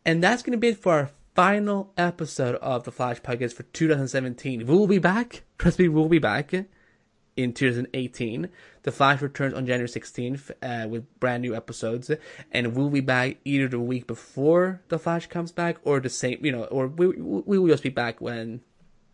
[0.06, 3.64] And that's going to be it for our final episode of the Flash Podcast for
[3.64, 4.68] 2017.
[4.68, 5.44] We will be back.
[5.57, 6.53] Trust me, we'll be back
[7.38, 8.49] in 2018.
[8.84, 12.11] The Flash returns on January 16th uh, with brand new episodes,
[12.52, 16.44] and we'll be back either the week before the Flash comes back or the same,
[16.44, 18.60] you know, or we we will just be back when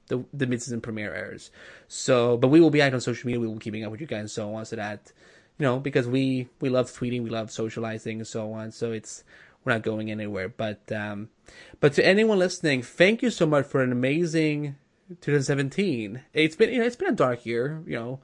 [0.08, 1.52] the the mid-season premiere airs.
[1.88, 3.40] So, but we will be out on social media.
[3.40, 4.66] We will be keeping up with you guys and so on.
[4.66, 5.12] So that
[5.60, 8.72] you know, because we we love tweeting, we love socializing and so on.
[8.72, 9.24] So it's
[9.66, 10.48] we're not going anywhere.
[10.48, 11.30] But um,
[11.80, 14.76] but to anyone listening, thank you so much for an amazing
[15.10, 16.22] 2017.
[16.34, 18.20] It's been you know it's been a dark year, you know,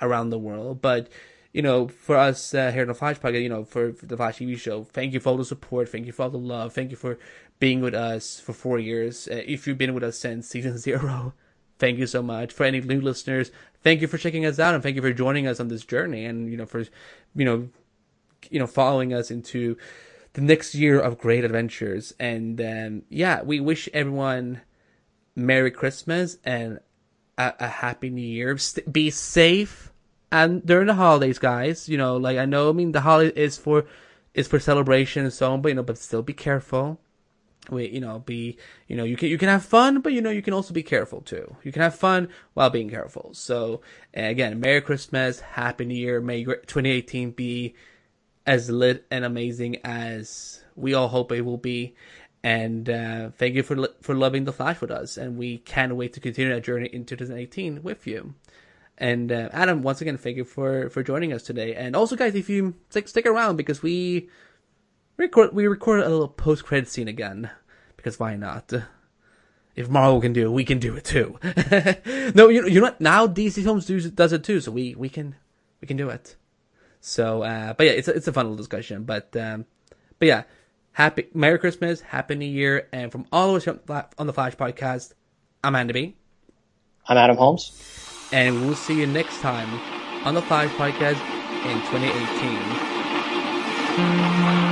[0.00, 1.08] around the world, but
[1.52, 4.16] you know, for us uh, here in the Flash Podcast, you know, for, for, the
[4.18, 6.74] Flash TV show, thank you for all the support, thank you for all the love,
[6.74, 7.18] thank you for
[7.58, 9.26] being with us for four years.
[9.26, 11.32] Uh, if you've been with us since season zero,
[11.78, 12.52] thank you so much.
[12.52, 13.50] For any new listeners,
[13.82, 16.26] thank you for checking us out and thank you for joining us on this journey
[16.26, 16.80] and you know for
[17.34, 17.68] you know
[18.50, 19.78] you know following us into
[20.36, 22.12] the next year of great adventures.
[22.20, 24.60] And um, yeah, we wish everyone
[25.34, 26.78] Merry Christmas and
[27.38, 28.58] a, a Happy New Year.
[28.58, 29.94] St- be safe
[30.30, 31.88] and during the holidays, guys.
[31.88, 33.86] You know, like I know, I mean, the holiday is for
[34.34, 37.00] is for celebration and so on, but you know, but still be careful.
[37.70, 38.58] We, you know, be,
[38.88, 40.82] you know, you can you can have fun, but you know, you can also be
[40.82, 41.56] careful too.
[41.62, 43.30] You can have fun while being careful.
[43.32, 43.80] So
[44.12, 46.20] again, Merry Christmas, Happy New Year.
[46.20, 47.74] May 2018 be
[48.46, 51.94] as lit and amazing as we all hope it will be.
[52.42, 56.12] And uh, thank you for for loving the Flash with us, and we can't wait
[56.12, 58.34] to continue that journey in 2018 with you.
[58.98, 61.74] And uh, Adam, once again, thank you for for joining us today.
[61.74, 64.28] And also, guys, if you stick stick around because we
[65.16, 67.50] record we recorded a little post credit scene again
[67.96, 68.72] because why not?
[69.74, 71.38] If Marvel can do it, we can do it too.
[72.34, 73.00] no, you you know what?
[73.00, 75.34] now DC Films do, does it too, so we we can
[75.80, 76.36] we can do it.
[77.06, 79.04] So, uh, but yeah, it's a, it's a fun little discussion.
[79.04, 79.64] But um,
[80.18, 80.42] but yeah,
[80.90, 85.12] happy Merry Christmas, Happy New Year, and from all of us on the Flash Podcast,
[85.62, 86.16] I'm Andy B.
[87.08, 89.68] I'm Adam Holmes, and we'll see you next time
[90.26, 91.22] on the Flash Podcast
[91.64, 94.65] in 2018.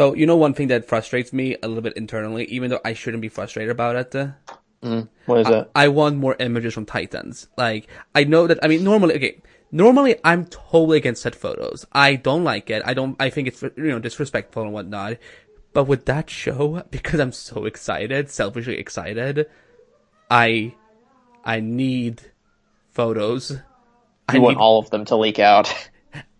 [0.00, 2.94] So you know one thing that frustrates me a little bit internally, even though I
[2.94, 4.14] shouldn't be frustrated about it.
[4.16, 4.28] Uh,
[4.82, 5.70] mm, what is I, that?
[5.74, 7.48] I want more images from Titans.
[7.58, 9.42] Like I know that I mean normally okay.
[9.70, 11.84] Normally I'm totally against set photos.
[11.92, 12.80] I don't like it.
[12.86, 15.18] I don't I think it's you know disrespectful and whatnot.
[15.74, 19.50] But with that show, because I'm so excited, selfishly excited,
[20.30, 20.76] I
[21.44, 22.22] I need
[22.88, 23.50] photos.
[23.50, 23.58] You
[24.28, 25.70] I want need, all of them to leak out.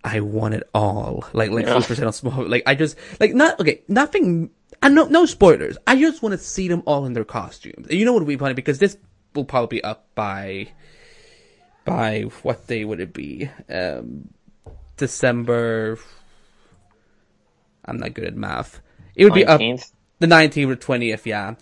[0.02, 1.24] I want it all.
[1.32, 1.80] Like like yeah.
[1.80, 2.46] percent on small.
[2.46, 3.82] Like I just like not okay.
[3.88, 4.50] Nothing.
[4.82, 5.76] And no no spoilers.
[5.86, 7.86] I just want to see them all in their costumes.
[7.88, 8.96] And you know what would be funny because this
[9.34, 10.68] will probably be up by
[11.84, 13.50] by what day would it be?
[13.68, 14.30] Um,
[14.96, 15.98] December.
[17.84, 18.80] I'm not good at math.
[19.16, 19.36] It would 19th?
[19.36, 19.60] be up
[20.20, 21.26] the 19th or 20th.
[21.26, 21.54] Yeah.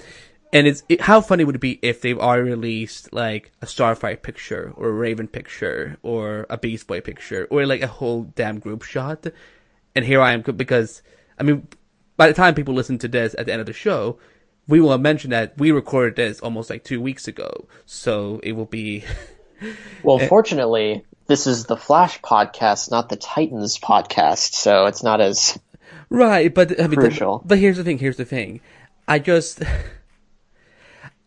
[0.52, 4.20] And it's it, how funny would it be if they've already released like a Starfire
[4.20, 8.58] picture or a Raven picture or a Beast Boy picture or like a whole damn
[8.58, 9.26] group shot,
[9.94, 11.02] and here I am because
[11.38, 11.68] I mean,
[12.16, 14.18] by the time people listen to this at the end of the show,
[14.66, 18.66] we will mention that we recorded this almost like two weeks ago, so it will
[18.66, 19.04] be.
[20.02, 25.20] well, eh fortunately, this is the Flash podcast, not the Titans podcast, so it's not
[25.20, 25.58] as
[26.10, 26.52] right.
[26.52, 27.42] But I mean, crucial.
[27.44, 27.98] But here's the thing.
[27.98, 28.60] Here's the thing.
[29.06, 29.62] I just.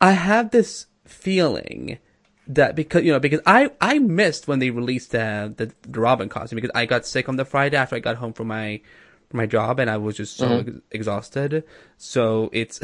[0.02, 2.00] I have this feeling
[2.48, 6.28] that because you know because I I missed when they released uh, the the Robin
[6.28, 8.82] costume because I got sick on the Friday after I got home from my
[9.30, 10.70] from my job and I was just so mm-hmm.
[10.70, 11.64] ex- exhausted.
[11.98, 12.82] So it's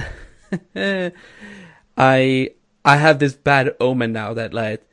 [1.98, 2.52] I
[2.86, 4.88] I have this bad omen now that like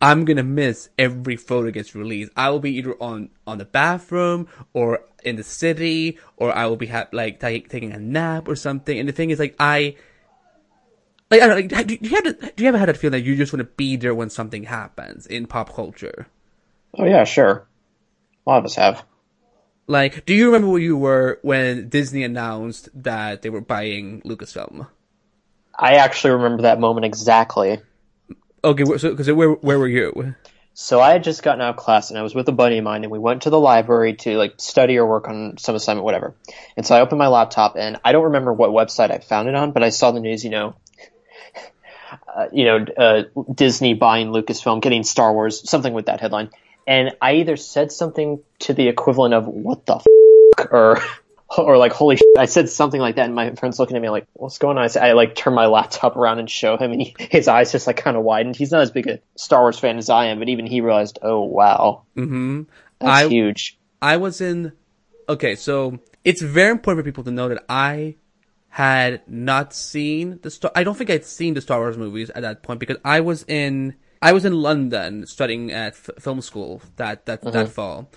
[0.00, 2.30] I'm gonna miss every photo gets released.
[2.36, 6.76] I will be either on on the bathroom or in the city, or I will
[6.76, 8.96] be ha- like t- taking a nap or something.
[8.96, 9.96] And the thing is, like I,
[11.30, 13.12] like I don't know, like, do you have to, do you ever had that feeling
[13.12, 16.26] that you just want to be there when something happens in pop culture?
[16.94, 17.66] Oh yeah, sure.
[18.46, 19.04] A lot of us have.
[19.86, 24.86] Like, do you remember where you were when Disney announced that they were buying Lucasfilm?
[25.78, 27.80] I actually remember that moment exactly.
[28.64, 30.34] Okay, so because where where were you?
[30.74, 32.84] So I had just gotten out of class and I was with a buddy of
[32.84, 36.04] mine and we went to the library to like study or work on some assignment,
[36.04, 36.34] whatever.
[36.76, 39.56] And so I opened my laptop and I don't remember what website I found it
[39.56, 40.76] on, but I saw the news, you know,
[42.34, 43.22] uh, you know, uh,
[43.54, 46.50] Disney buying Lucasfilm, getting Star Wars, something with that headline.
[46.86, 50.66] And I either said something to the equivalent of "What the f-?
[50.70, 51.00] or
[51.58, 54.08] or like "Holy shit!" I said something like that, and my friend's looking at me
[54.08, 56.92] like, "What's going on?" I, said, I like turn my laptop around and show him,
[56.92, 58.56] and he, his eyes just like kind of widened.
[58.56, 61.18] He's not as big a Star Wars fan as I am, but even he realized,
[61.22, 62.62] "Oh wow, Mm-hmm.
[63.00, 64.72] that's I- huge." I was in.
[65.28, 68.14] Okay, so it's very important for people to know that I
[68.78, 70.70] had not seen the Star.
[70.72, 73.44] I don't think I'd seen the Star Wars movies at that point because I was
[73.48, 73.96] in.
[74.22, 78.08] I was in London studying at f- film school that that that fall,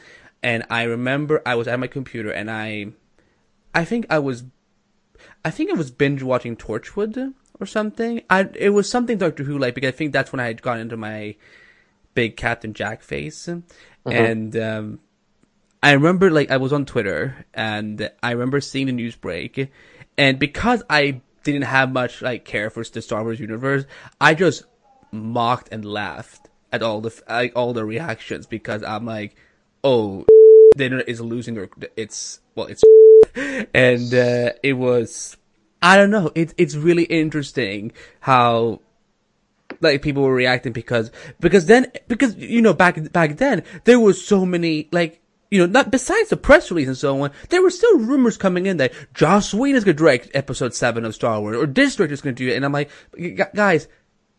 [0.44, 2.92] and I remember I was at my computer and I,
[3.74, 4.44] I think I was,
[5.44, 8.22] I think I was binge watching Torchwood or something.
[8.30, 10.78] I it was something Doctor Who like because I think that's when I had gone
[10.78, 11.38] into my
[12.14, 13.48] big Captain Jack face,
[14.06, 15.00] and um,
[15.82, 19.72] I remember like I was on Twitter and I remember seeing the news break,
[20.22, 23.86] and because I didn't have much like care for the Star Wars universe,
[24.22, 24.66] I just
[25.12, 29.36] mocked and laughed at all the like, all the reactions because I'm like,
[29.84, 30.26] oh,
[30.76, 32.84] the internet is losing their it's well it's
[33.74, 35.38] and uh, it was
[35.82, 36.32] I don't know.
[36.36, 38.82] It's it's really interesting how
[39.80, 44.24] like people were reacting because because then because you know back back then there was
[44.24, 45.21] so many like
[45.52, 48.66] you know not besides the press release and so on there were still rumors coming
[48.66, 51.96] in that Joss Whedon is going to direct episode seven of Star Wars or this
[51.96, 52.90] director is going to do it and I'm like
[53.54, 53.88] guys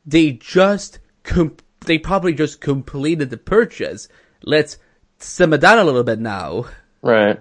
[0.04, 1.56] they just com-
[1.86, 4.08] they probably just completed the purchase
[4.42, 4.78] let's
[5.18, 6.64] simmer down a little bit now
[7.02, 7.40] Right.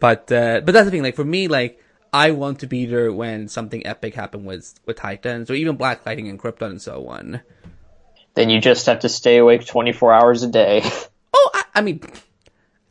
[0.00, 1.02] but uh, but that's the thing.
[1.02, 1.78] Like for me, like
[2.12, 6.04] I want to be there when something epic happened with with Titans or even Black
[6.04, 7.40] Lightning and Krypton and so on.
[8.34, 10.82] Then you just have to stay awake 24 hours a day.
[11.34, 12.00] Oh, I, I mean,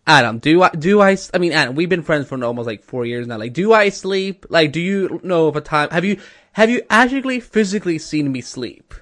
[0.08, 1.18] Adam, do I do I?
[1.34, 3.38] I mean, Adam, we've been friends for almost like four years now.
[3.38, 4.46] Like, do I sleep?
[4.50, 5.90] Like, do you know of a time?
[5.92, 6.20] Have you
[6.54, 8.94] have you actually physically seen me sleep?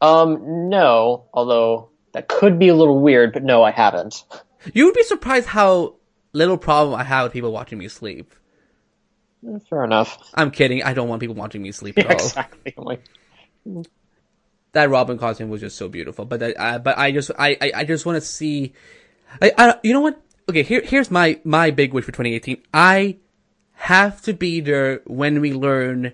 [0.00, 4.24] um, no, although that could be a little weird, but no, I haven't.
[4.72, 5.96] You would be surprised how
[6.32, 8.34] little problem I have with people watching me sleep.
[9.68, 10.18] Fair enough.
[10.34, 10.82] I'm kidding.
[10.82, 12.12] I don't want people watching me sleep at all.
[12.12, 12.74] exactly.
[12.76, 13.04] Like,
[14.72, 16.24] that Robin costume was just so beautiful.
[16.24, 18.72] But that, uh, but I just I I, I just want to see.
[19.40, 20.20] I, I you know what?
[20.48, 22.62] Okay, here here's my my big wish for 2018.
[22.72, 23.16] I
[23.74, 26.12] have to be there when we learn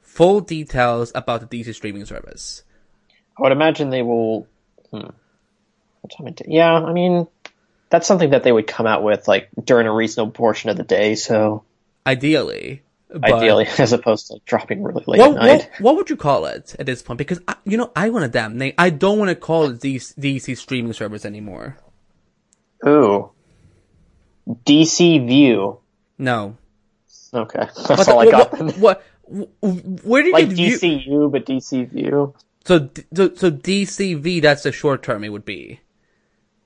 [0.00, 2.62] full details about the DC streaming service.
[3.38, 4.46] I would imagine they will.
[4.90, 5.10] Hmm.
[6.00, 6.46] What time of day?
[6.48, 7.26] Yeah, I mean,
[7.90, 10.82] that's something that they would come out with like during a reasonable portion of the
[10.84, 11.14] day.
[11.16, 11.64] So
[12.06, 12.82] Ideally,
[13.22, 15.70] ideally, as opposed to dropping really late What, at night.
[15.78, 17.18] what what would you call it at this point?
[17.18, 18.74] Because I, you know I want a damn name.
[18.78, 21.76] I don't want to call it DC, DC streaming service anymore.
[22.86, 23.30] Ooh,
[24.48, 25.78] DC View.
[26.18, 26.56] No,
[27.34, 27.58] Okay,
[27.88, 28.76] that's What- all I what, got.
[28.78, 32.34] what, what, wh- where do you like view- DCU, but DC View.
[32.64, 35.80] So, so, so DCV, that's the short term it would be.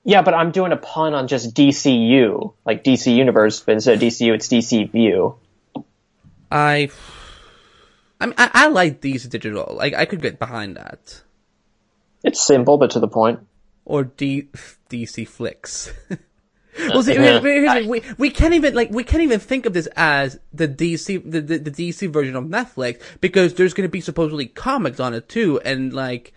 [0.03, 4.01] Yeah, but I'm doing a pun on just DCU, like DC Universe, but instead of
[4.01, 5.35] DCU, it's DC View.
[6.51, 6.89] I,
[8.19, 9.75] I mean, I, I like DC Digital.
[9.77, 11.21] Like, I could get behind that.
[12.23, 13.41] It's simple, but to the point.
[13.91, 14.47] Or D,
[14.89, 15.91] DC Flicks.
[16.79, 19.87] well, see, here's- here's we, we can't even, like, we can't even think of this
[19.97, 24.45] as the DC, the, the, the DC version of Netflix, because there's gonna be supposedly
[24.45, 26.31] comics on it too, and like,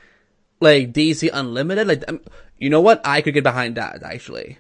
[0.61, 2.21] like DC Unlimited, like, um,
[2.59, 3.01] you know what?
[3.05, 4.59] I could get behind that, actually.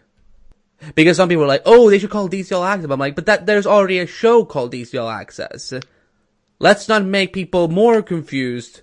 [0.94, 2.86] Because some people are like, oh, they should call DC All Access.
[2.86, 5.72] But I'm like, but that, there's already a show called DC All Access.
[6.60, 8.82] Let's not make people more confused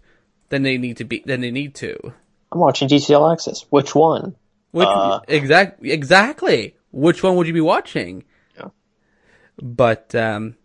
[0.50, 2.14] than they need to be, than they need to.
[2.52, 3.66] I'm watching DC Access.
[3.70, 4.36] Which one?
[4.72, 5.22] Which, Uh.
[5.28, 6.76] exact, exactly.
[6.92, 8.24] Which one would you be watching?
[8.58, 8.70] Yeah.
[9.62, 10.56] But, um,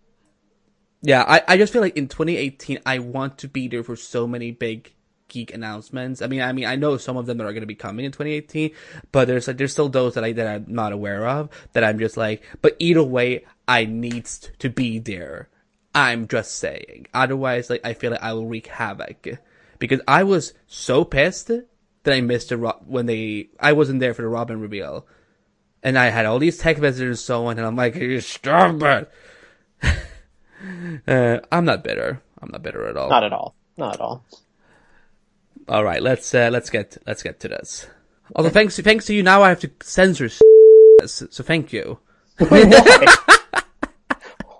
[1.02, 4.26] yeah, I, I just feel like in 2018, I want to be there for so
[4.26, 4.92] many big
[5.28, 6.22] geek announcements.
[6.22, 8.04] I mean, I mean, I know some of them that are going to be coming
[8.04, 8.70] in 2018,
[9.12, 11.98] but there's like, there's still those that I, that I'm not aware of that I'm
[11.98, 15.48] just like, but either way, I needs to be there.
[15.94, 17.06] I'm just saying.
[17.14, 19.26] Otherwise, like, I feel like I will wreak havoc.
[19.78, 21.50] Because I was so pissed
[22.06, 25.06] that I missed the Ro- when they I wasn't there for the Robin reveal,
[25.82, 28.82] and I had all these tech visitors and so on, and I'm like, you stop
[28.82, 29.10] it.
[31.06, 32.22] uh, I'm not bitter.
[32.40, 33.10] I'm not bitter at all.
[33.10, 33.54] Not at all.
[33.76, 34.24] Not at all.
[35.68, 37.86] All right, let's uh, let's get let's get to this.
[38.34, 40.30] Also, thanks thanks to you, now I have to censor.
[41.06, 41.98] So thank you.
[42.38, 42.64] Why?